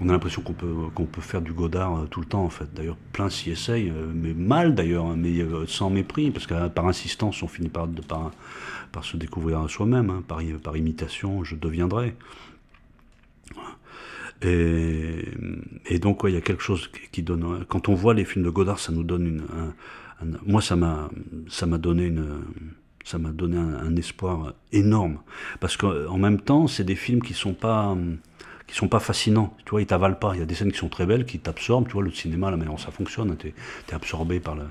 On 0.00 0.08
a 0.08 0.12
l'impression 0.12 0.42
qu'on 0.42 0.52
peut, 0.52 1.20
faire 1.20 1.40
du 1.40 1.52
Godard 1.52 1.96
euh, 1.96 2.06
tout 2.06 2.20
le 2.20 2.26
temps 2.26 2.44
en 2.44 2.50
fait. 2.50 2.72
D'ailleurs, 2.74 2.96
plein 3.12 3.30
s'y 3.30 3.50
essayent, 3.50 3.90
euh, 3.90 4.10
mais 4.12 4.34
mal 4.34 4.74
d'ailleurs, 4.74 5.06
hein, 5.06 5.16
mais 5.16 5.38
euh, 5.40 5.66
sans 5.66 5.90
mépris, 5.90 6.30
parce 6.30 6.46
que 6.46 6.68
par 6.68 6.86
insistance, 6.86 7.42
on 7.42 7.48
finit 7.48 7.68
par, 7.68 7.88
se 9.02 9.16
découvrir 9.16 9.60
à 9.60 9.68
soi-même, 9.68 10.10
hein, 10.10 10.24
par, 10.26 10.76
imitation, 10.76 11.44
je 11.44 11.54
deviendrai. 11.56 12.14
Et, 14.42 15.98
donc, 16.00 16.22
il 16.24 16.34
y 16.34 16.36
a 16.36 16.42
quelque 16.42 16.62
chose 16.62 16.90
qui 17.12 17.22
donne. 17.22 17.64
Quand 17.66 17.88
on 17.88 17.94
voit 17.94 18.12
les 18.12 18.26
films 18.26 18.44
de 18.44 18.50
Godard, 18.50 18.78
ça 18.78 18.92
nous 18.92 19.04
donne 19.04 19.26
une. 19.26 20.32
moi, 20.44 20.60
ça 20.60 20.76
m'a, 20.76 21.08
donné 21.78 22.06
une. 22.06 22.42
Ça 23.04 23.18
m'a 23.18 23.30
donné 23.30 23.56
un, 23.56 23.96
espoir 23.96 24.52
énorme. 24.70 25.20
Parce 25.60 25.78
qu'en 25.78 26.18
même 26.18 26.40
temps, 26.40 26.66
c'est 26.66 26.84
des 26.84 26.96
films 26.96 27.22
qui 27.22 27.32
sont 27.32 27.54
pas 27.54 27.96
qui 28.74 28.80
sont 28.80 28.88
pas 28.88 28.98
fascinants. 28.98 29.54
Tu 29.64 29.70
vois, 29.70 29.82
ils 29.82 29.86
t'avalent 29.86 30.16
pas. 30.16 30.32
Il 30.34 30.40
y 30.40 30.42
a 30.42 30.46
des 30.46 30.56
scènes 30.56 30.72
qui 30.72 30.78
sont 30.78 30.88
très 30.88 31.06
belles, 31.06 31.26
qui 31.26 31.38
t'absorbent. 31.38 31.86
Tu 31.86 31.92
vois, 31.92 32.02
le 32.02 32.10
cinéma, 32.10 32.50
la 32.50 32.56
manière 32.56 32.80
ça 32.80 32.90
fonctionne, 32.90 33.30
hein, 33.30 33.36
tu 33.38 33.46
es, 33.46 33.94
absorbé 33.94 34.40
par 34.40 34.56
le. 34.56 34.64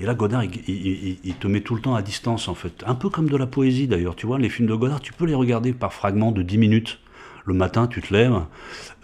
Et 0.00 0.04
là, 0.04 0.14
Godard, 0.14 0.42
il, 0.42 1.34
te 1.38 1.46
met 1.46 1.60
tout 1.60 1.76
le 1.76 1.80
temps 1.80 1.94
à 1.94 2.02
distance, 2.02 2.48
en 2.48 2.56
fait. 2.56 2.82
Un 2.88 2.96
peu 2.96 3.08
comme 3.08 3.28
de 3.28 3.36
la 3.36 3.46
poésie, 3.46 3.86
d'ailleurs. 3.86 4.16
Tu 4.16 4.26
vois, 4.26 4.40
les 4.40 4.48
films 4.48 4.68
de 4.68 4.74
Godard, 4.74 5.00
tu 5.00 5.12
peux 5.12 5.26
les 5.26 5.34
regarder 5.34 5.72
par 5.72 5.92
fragments 5.92 6.32
de 6.32 6.42
10 6.42 6.58
minutes 6.58 6.98
le 7.46 7.54
matin, 7.54 7.86
tu 7.86 8.02
te 8.02 8.12
lèves, 8.12 8.42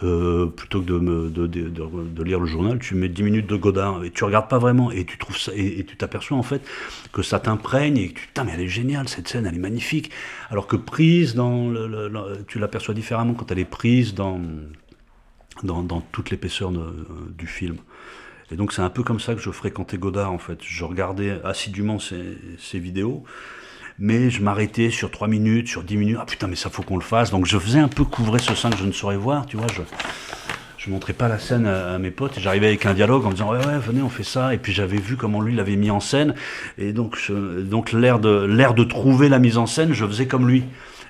euh, 0.03 0.47
plutôt 0.47 0.81
que 0.81 0.85
de, 0.85 2.23
lire 2.23 2.39
le 2.39 2.45
journal, 2.45 2.77
tu 2.77 2.93
mets 2.93 3.07
10 3.07 3.23
minutes 3.23 3.47
de 3.47 3.55
Godard 3.55 4.03
et 4.03 4.11
tu 4.11 4.25
regardes 4.25 4.49
pas 4.49 4.59
vraiment 4.59 4.91
et 4.91 5.05
tu 5.05 5.17
trouves 5.17 5.37
et, 5.55 5.83
tu 5.85 5.95
t'aperçois 5.95 6.37
en 6.37 6.43
fait 6.43 6.61
que 7.13 7.21
ça 7.21 7.39
t'imprègne 7.39 7.97
et 7.97 8.09
que 8.09 8.19
tu 8.19 8.27
putain 8.27 8.43
mais 8.43 8.51
elle 8.53 8.61
est 8.61 8.67
géniale 8.67 9.07
cette 9.07 9.29
scène, 9.29 9.45
elle 9.45 9.55
est 9.55 9.59
magnifique. 9.59 10.11
Alors 10.49 10.67
que 10.67 10.75
prise 10.75 11.35
dans 11.35 11.69
le, 11.69 12.11
tu 12.47 12.59
l'aperçois 12.59 12.93
différemment 12.93 13.33
quand 13.33 13.49
elle 13.51 13.59
est 13.59 13.65
prise 13.65 14.13
dans 14.13 14.41
toute 16.11 16.29
l'épaisseur 16.29 16.71
du 17.37 17.47
film. 17.47 17.77
Et 18.51 18.55
donc 18.57 18.73
c'est 18.73 18.81
un 18.81 18.89
peu 18.89 19.03
comme 19.03 19.21
ça 19.21 19.35
que 19.35 19.41
je 19.41 19.51
fréquentais 19.51 19.97
Godard 19.97 20.33
en 20.33 20.37
fait. 20.37 20.59
Je 20.61 20.83
regardais 20.83 21.41
assidûment 21.45 21.97
ses 21.99 22.79
vidéos 22.79 23.23
mais 23.99 24.29
je 24.29 24.41
m'arrêtais 24.41 24.89
sur 24.89 25.11
3 25.11 25.27
minutes, 25.27 25.67
sur 25.67 25.83
10 25.83 25.97
minutes, 25.97 26.17
ah 26.19 26.25
putain, 26.25 26.47
mais 26.47 26.55
ça 26.55 26.69
faut 26.69 26.83
qu'on 26.83 26.97
le 26.97 27.03
fasse. 27.03 27.31
Donc 27.31 27.45
je 27.45 27.57
faisais 27.57 27.79
un 27.79 27.87
peu 27.87 28.03
couvrir 28.03 28.41
ce 28.41 28.55
sein 28.55 28.69
que 28.69 28.77
je 28.77 28.85
ne 28.85 28.91
saurais 28.91 29.17
voir, 29.17 29.45
tu 29.45 29.57
vois. 29.57 29.67
Je, 29.73 29.81
je 30.77 30.89
montrais 30.89 31.13
pas 31.13 31.27
la 31.29 31.39
scène 31.39 31.65
à, 31.65 31.97
mes 31.97 32.11
potes, 32.11 32.39
j'arrivais 32.39 32.67
avec 32.67 32.85
un 32.85 32.93
dialogue 32.93 33.25
en 33.25 33.29
disant 33.29 33.51
ouais 33.51 33.65
ouais 33.65 33.79
venez 33.79 34.01
on 34.01 34.09
fait 34.09 34.23
ça 34.23 34.53
et 34.53 34.57
puis 34.57 34.73
j'avais 34.73 34.97
vu 34.97 35.15
comment 35.15 35.39
lui 35.39 35.55
l'avait 35.55 35.77
mis 35.77 35.89
en 35.89 36.01
scène 36.01 36.33
et 36.77 36.91
donc 36.91 37.17
donc 37.29 37.93
l'air 37.93 38.19
de 38.19 38.83
trouver 38.83 39.29
la 39.29 39.39
mise 39.39 39.57
en 39.57 39.65
scène 39.65 39.93
je 39.93 40.05
faisais 40.05 40.27
comme 40.27 40.45
lui 40.45 40.65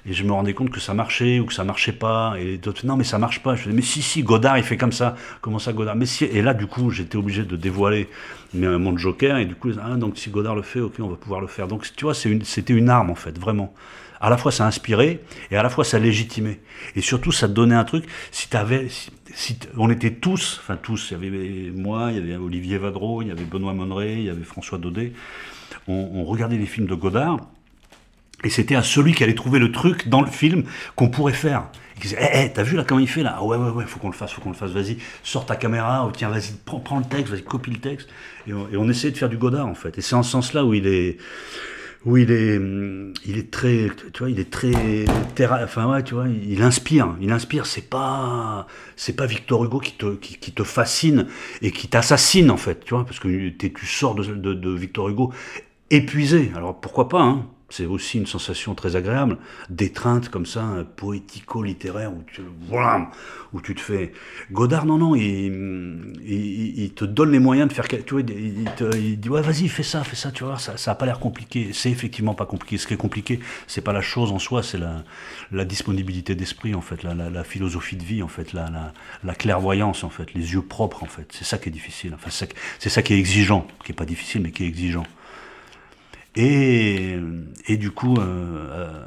et 0.05 0.13
je 0.13 0.23
me 0.23 0.33
rendais 0.33 0.53
compte 0.53 0.69
que 0.69 0.79
ça 0.79 0.93
marchait 0.93 1.39
ou 1.39 1.45
que 1.45 1.53
ça 1.53 1.63
marchait 1.63 1.93
pas. 1.93 2.35
Et 2.39 2.57
d'autres 2.57 2.85
non 2.85 2.97
mais 2.97 3.03
ça 3.03 3.17
marche 3.17 3.41
pas. 3.41 3.55
Je 3.55 3.63
disais 3.63 3.75
mais 3.75 3.81
si 3.81 4.01
si 4.01 4.23
Godard 4.23 4.57
il 4.57 4.63
fait 4.63 4.77
comme 4.77 4.91
ça. 4.91 5.15
Comment 5.41 5.59
ça 5.59 5.71
Godard? 5.71 5.95
Mais 5.95 6.05
si 6.05 6.25
et 6.25 6.41
là 6.41 6.53
du 6.53 6.67
coup 6.67 6.89
j'étais 6.89 7.15
obligé 7.15 7.43
de 7.43 7.55
dévoiler 7.55 8.09
mon 8.53 8.97
joker. 8.97 9.37
Et 9.37 9.45
du 9.45 9.55
coup 9.55 9.71
ah, 9.81 9.95
donc 9.95 10.17
si 10.17 10.29
Godard 10.29 10.55
le 10.55 10.61
fait 10.61 10.81
ok 10.81 10.95
on 10.99 11.07
va 11.07 11.15
pouvoir 11.15 11.39
le 11.39 11.47
faire. 11.47 11.67
Donc 11.67 11.87
tu 11.95 12.05
vois 12.05 12.13
c'était 12.13 12.73
une, 12.73 12.89
arme 12.89 13.09
en 13.09 13.15
fait 13.15 13.37
vraiment. 13.39 13.73
À 14.19 14.29
la 14.29 14.37
fois 14.37 14.51
ça 14.51 14.65
inspirait 14.65 15.19
et 15.51 15.57
à 15.57 15.63
la 15.63 15.69
fois 15.69 15.85
ça 15.85 15.99
légitimait. 15.99 16.59
Et 16.95 17.01
surtout 17.01 17.31
ça 17.31 17.47
donnait 17.47 17.75
un 17.75 17.85
truc. 17.85 18.05
Si 18.31 18.49
t'avais 18.49 18.87
si, 18.89 19.57
on 19.77 19.89
était 19.89 20.11
tous 20.11 20.59
enfin 20.61 20.75
tous 20.75 21.11
il 21.11 21.13
y 21.13 21.15
avait 21.15 21.71
moi 21.71 22.09
il 22.11 22.17
y 22.17 22.19
avait 22.19 22.35
Olivier 22.35 22.77
Vadreau 22.77 23.21
il 23.21 23.29
y 23.29 23.31
avait 23.31 23.45
Benoît 23.45 23.73
Monneray 23.73 24.15
il 24.15 24.25
y 24.25 24.29
avait 24.29 24.43
François 24.43 24.77
Daudet. 24.77 25.13
On, 25.87 26.09
on 26.13 26.25
regardait 26.25 26.57
les 26.57 26.65
films 26.65 26.87
de 26.87 26.95
Godard 26.95 27.39
et 28.43 28.49
c'était 28.49 28.75
à 28.75 28.83
celui 28.83 29.13
qui 29.13 29.23
allait 29.23 29.35
trouver 29.35 29.59
le 29.59 29.71
truc 29.71 30.07
dans 30.07 30.21
le 30.21 30.29
film 30.29 30.63
qu'on 30.95 31.09
pourrait 31.09 31.33
faire. 31.33 31.65
Il 31.95 32.01
disait, 32.01 32.17
hé, 32.19 32.37
hey, 32.37 32.53
t'as 32.53 32.63
vu 32.63 32.75
là 32.75 32.83
comment 32.83 32.99
il 32.99 33.07
fait 33.07 33.23
là? 33.23 33.35
Ah 33.37 33.43
Ouais, 33.43 33.57
ouais, 33.57 33.69
ouais, 33.69 33.85
faut 33.85 33.99
qu'on 33.99 34.09
le 34.09 34.15
fasse, 34.15 34.31
faut 34.33 34.41
qu'on 34.41 34.49
le 34.49 34.55
fasse, 34.55 34.71
vas-y, 34.71 34.97
sors 35.23 35.45
ta 35.45 35.55
caméra, 35.55 36.05
oh, 36.07 36.11
tiens, 36.15 36.29
vas-y, 36.29 36.53
prends, 36.65 36.99
le 36.99 37.05
texte, 37.05 37.31
vas-y, 37.31 37.43
copie 37.43 37.71
le 37.71 37.77
texte. 37.77 38.09
Et 38.47 38.53
on, 38.53 38.67
et 38.69 38.89
essayait 38.89 39.11
de 39.11 39.17
faire 39.17 39.29
du 39.29 39.37
Godard 39.37 39.67
en 39.67 39.75
fait. 39.75 39.97
Et 39.97 40.01
c'est 40.01 40.15
en 40.15 40.23
ce 40.23 40.31
sens-là 40.31 40.65
où 40.65 40.73
il 40.73 40.87
est, 40.87 41.17
où 42.05 42.17
il 42.17 42.31
est, 42.31 42.59
il 43.25 43.37
est 43.37 43.49
très, 43.51 43.89
tu 44.11 44.19
vois, 44.19 44.29
il 44.29 44.39
est 44.39 44.49
très, 44.49 44.71
terra, 45.35 45.59
enfin 45.63 45.85
ouais, 45.89 46.03
tu 46.03 46.15
vois, 46.15 46.25
il 46.27 46.61
inspire, 46.61 47.15
il 47.21 47.31
inspire. 47.31 47.65
C'est 47.65 47.89
pas, 47.89 48.67
c'est 48.97 49.15
pas 49.15 49.25
Victor 49.25 49.63
Hugo 49.63 49.79
qui 49.79 49.93
te, 49.93 50.15
qui, 50.15 50.51
te 50.51 50.63
fascine 50.63 51.27
et 51.61 51.71
qui 51.71 51.87
t'assassine 51.87 52.51
en 52.51 52.57
fait, 52.57 52.83
tu 52.83 52.93
vois, 52.93 53.05
parce 53.05 53.19
que 53.19 53.49
tu 53.49 53.85
sors 53.85 54.15
de, 54.15 54.23
de, 54.23 54.53
de 54.53 54.69
Victor 54.71 55.09
Hugo 55.09 55.31
épuisé. 55.91 56.51
Alors 56.55 56.79
pourquoi 56.81 57.07
pas, 57.07 57.21
hein? 57.21 57.45
C'est 57.69 57.85
aussi 57.85 58.19
une 58.19 58.27
sensation 58.27 58.75
très 58.75 58.95
agréable, 58.95 59.37
d'étreinte 59.69 60.29
comme 60.29 60.45
ça, 60.45 60.85
poético-littéraire, 60.95 62.13
où 62.13 62.23
tu, 62.27 62.41
voilà, 62.67 63.09
où 63.51 63.61
tu 63.61 63.73
te 63.73 63.81
fais... 63.81 64.13
Godard, 64.51 64.85
non, 64.85 64.97
non, 64.97 65.15
il, 65.15 66.13
il, 66.23 66.93
te 66.93 67.05
donne 67.05 67.31
les 67.31 67.39
moyens 67.39 67.67
de 67.69 67.73
faire... 67.73 67.87
Tu 67.87 68.13
vois, 68.13 68.21
il, 68.21 68.69
te, 68.75 68.95
dit, 68.95 69.29
ouais, 69.29 69.41
vas-y, 69.41 69.67
fais 69.69 69.83
ça, 69.83 70.03
fais 70.03 70.15
ça, 70.15 70.31
tu 70.31 70.43
vois, 70.43 70.59
ça 70.59 70.75
n'a 70.85 70.95
pas 70.95 71.05
l'air 71.05 71.19
compliqué. 71.19 71.71
C'est 71.73 71.89
effectivement 71.89 72.35
pas 72.35 72.45
compliqué. 72.45 72.77
Ce 72.77 72.85
qui 72.85 72.93
est 72.93 72.97
compliqué, 72.97 73.39
c'est 73.65 73.81
pas 73.81 73.93
la 73.93 74.01
chose 74.01 74.31
en 74.31 74.39
soi, 74.39 74.61
c'est 74.61 74.79
la, 74.79 75.65
disponibilité 75.65 76.35
d'esprit, 76.35 76.75
en 76.75 76.81
fait, 76.81 77.01
la, 77.03 77.43
philosophie 77.43 77.95
de 77.95 78.03
vie, 78.03 78.21
en 78.21 78.27
fait, 78.27 78.53
la, 78.53 78.69
la, 78.69 78.93
la, 79.23 79.35
clairvoyance, 79.35 80.03
en 80.03 80.09
fait, 80.09 80.33
les 80.33 80.53
yeux 80.53 80.61
propres, 80.61 81.03
en 81.03 81.07
fait. 81.07 81.27
C'est 81.31 81.45
ça 81.45 81.57
qui 81.57 81.69
est 81.69 81.71
difficile. 81.71 82.13
Enfin, 82.13 82.29
c'est 82.79 82.89
ça 82.89 83.01
qui 83.01 83.13
est 83.13 83.19
exigeant, 83.19 83.67
qui 83.83 83.93
est 83.93 83.95
pas 83.95 84.05
difficile, 84.05 84.41
mais 84.41 84.51
qui 84.51 84.63
est 84.63 84.67
exigeant. 84.67 85.05
Et, 86.35 87.19
et 87.67 87.77
du 87.77 87.91
coup, 87.91 88.15
euh, 88.17 89.05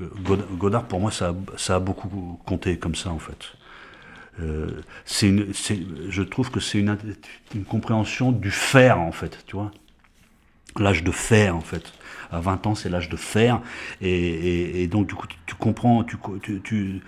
euh, 0.00 0.36
Godard, 0.58 0.86
pour 0.86 1.00
moi, 1.00 1.10
ça, 1.10 1.34
a 1.68 1.80
beaucoup 1.80 2.40
compté 2.44 2.78
comme 2.78 2.94
ça, 2.94 3.10
en 3.10 3.18
fait. 3.18 3.52
Euh, 4.40 4.82
je 5.08 6.22
trouve 6.22 6.50
que 6.50 6.60
c'est 6.60 6.78
une, 6.78 6.96
compréhension 7.68 8.32
du 8.32 8.50
faire, 8.50 9.00
en 9.00 9.12
fait, 9.12 9.44
tu 9.46 9.56
vois. 9.56 9.70
L'âge 10.78 11.02
de 11.02 11.10
faire, 11.10 11.56
en 11.56 11.62
fait. 11.62 11.92
À 12.30 12.40
20 12.40 12.66
ans, 12.66 12.74
c'est 12.74 12.90
l'âge 12.90 13.08
de 13.08 13.16
faire. 13.16 13.62
Et, 14.02 14.86
donc, 14.88 15.06
du 15.06 15.14
coup, 15.14 15.26
tu, 15.46 15.54
comprends, 15.54 16.04
tu, 16.04 16.16
tu, 16.42 16.60
tu, 16.60 17.02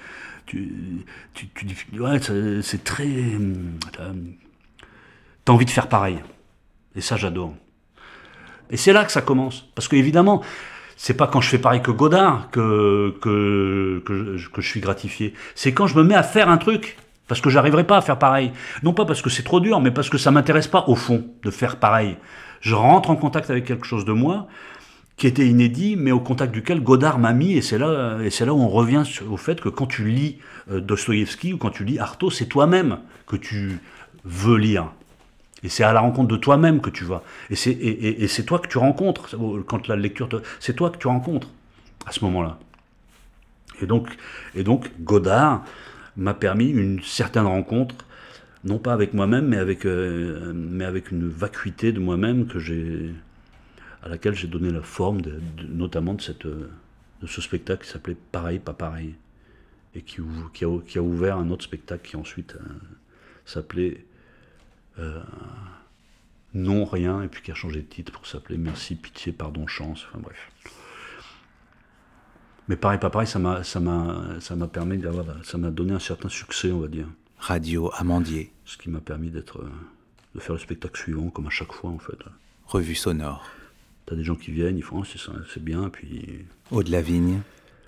tu, 1.35 1.49
tu 1.49 1.65
dis, 1.67 1.77
ouais, 1.99 2.19
c'est 2.63 2.83
très. 2.83 3.09
T'as 5.45 5.53
envie 5.53 5.67
de 5.67 5.71
faire 5.71 5.89
pareil. 5.89 6.19
Et 6.97 7.03
ça, 7.03 7.17
j'adore. 7.17 7.55
Et 8.71 8.77
c'est 8.77 8.93
là 8.93 9.05
que 9.05 9.13
ça 9.13 9.21
commence. 9.21 9.67
Parce 9.75 9.89
qu'évidemment, 9.89 10.43
c'est 10.97 11.15
pas 11.15 11.27
quand 11.27 11.41
je 11.41 11.49
fais 11.49 11.59
pareil 11.59 11.81
que 11.81 11.91
Godard 11.91 12.49
que, 12.51 13.15
que, 13.21 14.03
que, 14.05 14.37
je, 14.37 14.69
suis 14.69 14.81
gratifié. 14.81 15.35
C'est 15.55 15.73
quand 15.73 15.87
je 15.87 15.97
me 15.97 16.03
mets 16.03 16.15
à 16.15 16.23
faire 16.23 16.49
un 16.49 16.59
truc. 16.59 16.97
Parce 17.29 17.43
que 17.43 17.51
j'arriverai 17.51 17.85
pas 17.85 17.99
à 17.99 18.01
faire 18.01 18.19
pareil. 18.19 18.53
Non 18.83 18.95
pas 18.95 19.05
parce 19.05 19.21
que 19.21 19.29
c'est 19.29 19.43
trop 19.43 19.61
dur, 19.61 19.81
mais 19.81 19.91
parce 19.91 20.09
que 20.09 20.17
ça 20.17 20.31
m'intéresse 20.31 20.67
pas 20.67 20.85
au 20.89 20.97
fond 20.97 21.27
de 21.43 21.51
faire 21.51 21.77
pareil. 21.77 22.17
Je 22.63 22.75
rentre 22.75 23.11
en 23.11 23.17
contact 23.17 23.51
avec 23.51 23.67
quelque 23.67 23.87
chose 23.87 24.07
de 24.07 24.13
moi 24.13 24.49
qui 25.19 25.27
était 25.27 25.47
inédit, 25.47 25.97
mais 25.97 26.13
au 26.13 26.21
contact 26.21 26.53
duquel 26.53 26.81
Godard 26.81 27.19
m'a 27.19 27.33
mis, 27.33 27.53
et 27.53 27.61
c'est 27.61 27.77
là, 27.77 28.19
et 28.23 28.31
c'est 28.31 28.47
là 28.47 28.55
où 28.55 28.61
on 28.61 28.69
revient 28.69 29.03
au 29.29 29.37
fait 29.37 29.61
que 29.61 29.69
quand 29.69 29.87
tu 29.87 30.09
lis 30.09 30.39
euh, 30.71 30.81
Dostoïevski 30.81 31.53
ou 31.53 31.59
quand 31.59 31.71
tu 31.71 31.85
lis 31.85 31.99
Artaud, 31.99 32.31
c'est 32.31 32.47
toi-même 32.47 32.99
que 33.27 33.35
tu 33.37 33.81
veux 34.25 34.57
lire. 34.57 34.93
Et 35.63 35.69
c'est 35.69 35.85
à 35.85 35.93
la 35.93 36.01
rencontre 36.01 36.29
de 36.29 36.37
toi-même 36.37 36.81
que 36.81 36.91
tu 36.91 37.05
vas. 37.05 37.23
Et 37.51 37.57
c'est, 37.57 37.73
et, 37.73 38.29
c'est 38.29 38.45
toi 38.45 38.59
que 38.59 38.69
tu 38.69 38.79
rencontres. 38.79 39.37
Quand 39.67 39.89
la 39.89 39.97
lecture 39.97 40.29
C'est 40.61 40.75
toi 40.75 40.91
que 40.91 40.99
tu 40.99 41.09
rencontres 41.09 41.49
à 42.07 42.13
ce 42.13 42.25
moment-là. 42.25 42.59
Et 43.81 43.87
donc, 43.87 44.09
et 44.55 44.63
donc 44.63 44.91
Godard 45.01 45.65
m'a 46.17 46.35
permis 46.35 46.69
une 46.69 47.03
certaine 47.03 47.47
rencontre, 47.47 47.95
non 48.65 48.79
pas 48.79 48.93
avec 48.93 49.15
moi-même, 49.15 49.47
mais 49.47 49.57
avec, 49.57 49.85
euh, 49.87 50.53
mais 50.55 50.85
avec 50.85 51.11
une 51.11 51.29
vacuité 51.29 51.93
de 51.93 52.01
moi-même 52.01 52.47
que 52.47 52.59
j'ai, 52.59 53.13
à 54.03 54.09
laquelle 54.09 54.35
j'ai 54.35 54.49
donné 54.49 54.71
la 54.71 54.83
forme, 54.83 55.21
notamment 55.69 56.15
de, 56.15 56.21
cette, 56.21 56.47
de 56.47 57.27
ce 57.27 57.41
spectacle 57.41 57.85
qui 57.85 57.91
s'appelait 57.91 58.17
Pareil, 58.33 58.59
pas 58.59 58.75
pareil. 58.75 59.15
Et 59.95 60.03
qui, 60.03 60.21
qui 60.53 60.99
a 60.99 61.03
ouvert 61.03 61.39
un 61.39 61.51
autre 61.51 61.65
spectacle 61.65 62.09
qui 62.09 62.17
ensuite 62.17 62.57
euh, 62.57 62.65
s'appelait 63.47 64.05
euh, 64.99 65.23
non 66.55 66.85
rien, 66.85 67.23
et 67.23 67.29
puis 67.29 67.43
qui 67.43 67.51
a 67.51 67.55
changé 67.55 67.81
de 67.81 67.87
titre 67.87 68.13
pour 68.13 68.27
s'appeler 68.27 68.59
Merci, 68.59 68.95
Pitié, 68.97 69.33
Pardon, 69.33 69.67
Chance, 69.67 70.07
enfin 70.09 70.21
bref. 70.21 70.51
Mais 72.69 72.77
pareil, 72.77 72.99
pas 72.99 73.11
pareil, 73.11 73.27
ça 73.27 73.39
m'a, 73.39 73.65
ça 73.65 73.81
m'a, 73.81 74.41
ça 74.41 74.55
m'a 74.55 74.69
permis 74.69 74.99
d'avoir, 74.99 75.25
ça 75.45 75.57
m'a 75.57 75.71
donné 75.71 75.93
un 75.93 75.99
certain 75.99 76.29
succès, 76.29 76.71
on 76.71 76.81
va 76.81 76.89
dire. 76.89 77.07
Radio 77.39 77.91
Amandier. 77.95 78.53
Ce 78.65 78.77
qui 78.77 78.91
m'a 78.91 79.01
permis 79.01 79.31
d'être, 79.31 79.65
de 80.35 80.41
faire 80.41 80.55
le 80.55 80.61
spectacle 80.61 81.01
suivant, 81.01 81.31
comme 81.31 81.47
à 81.47 81.51
chaque 81.51 81.73
fois 81.73 81.91
en 81.91 81.99
fait. 81.99 82.19
Revue 82.67 82.95
sonore. 82.95 83.47
T'as 84.05 84.17
des 84.17 84.25
gens 84.25 84.35
qui 84.37 84.51
viennent, 84.51 84.77
ils 84.77 84.83
font 84.83 85.03
oh, 85.03 85.33
c'est 85.53 85.63
bien, 85.63 85.89
puis. 85.89 86.47
Au 86.71 86.83
de 86.83 86.91
la 86.91 87.01
vigne. 87.01 87.41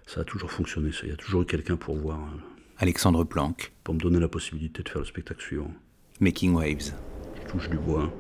Ça 0.06 0.22
a 0.22 0.24
toujours 0.24 0.50
fonctionné, 0.50 0.92
ça. 0.92 1.00
Il 1.04 1.10
y 1.10 1.12
a 1.12 1.16
toujours 1.16 1.42
eu 1.42 1.46
quelqu'un 1.46 1.76
pour 1.76 1.96
voir. 1.96 2.18
Euh, 2.18 2.38
Alexandre 2.78 3.24
Planck. 3.24 3.72
Pour 3.84 3.94
me 3.94 4.00
donner 4.00 4.20
la 4.20 4.28
possibilité 4.28 4.82
de 4.82 4.88
faire 4.88 5.00
le 5.00 5.06
spectacle 5.06 5.42
suivant. 5.42 5.72
Making 6.22 6.52
Waves. 6.54 6.92
Je 7.34 7.50
touche 7.50 7.70
du 7.70 7.78
bois. 7.78 8.12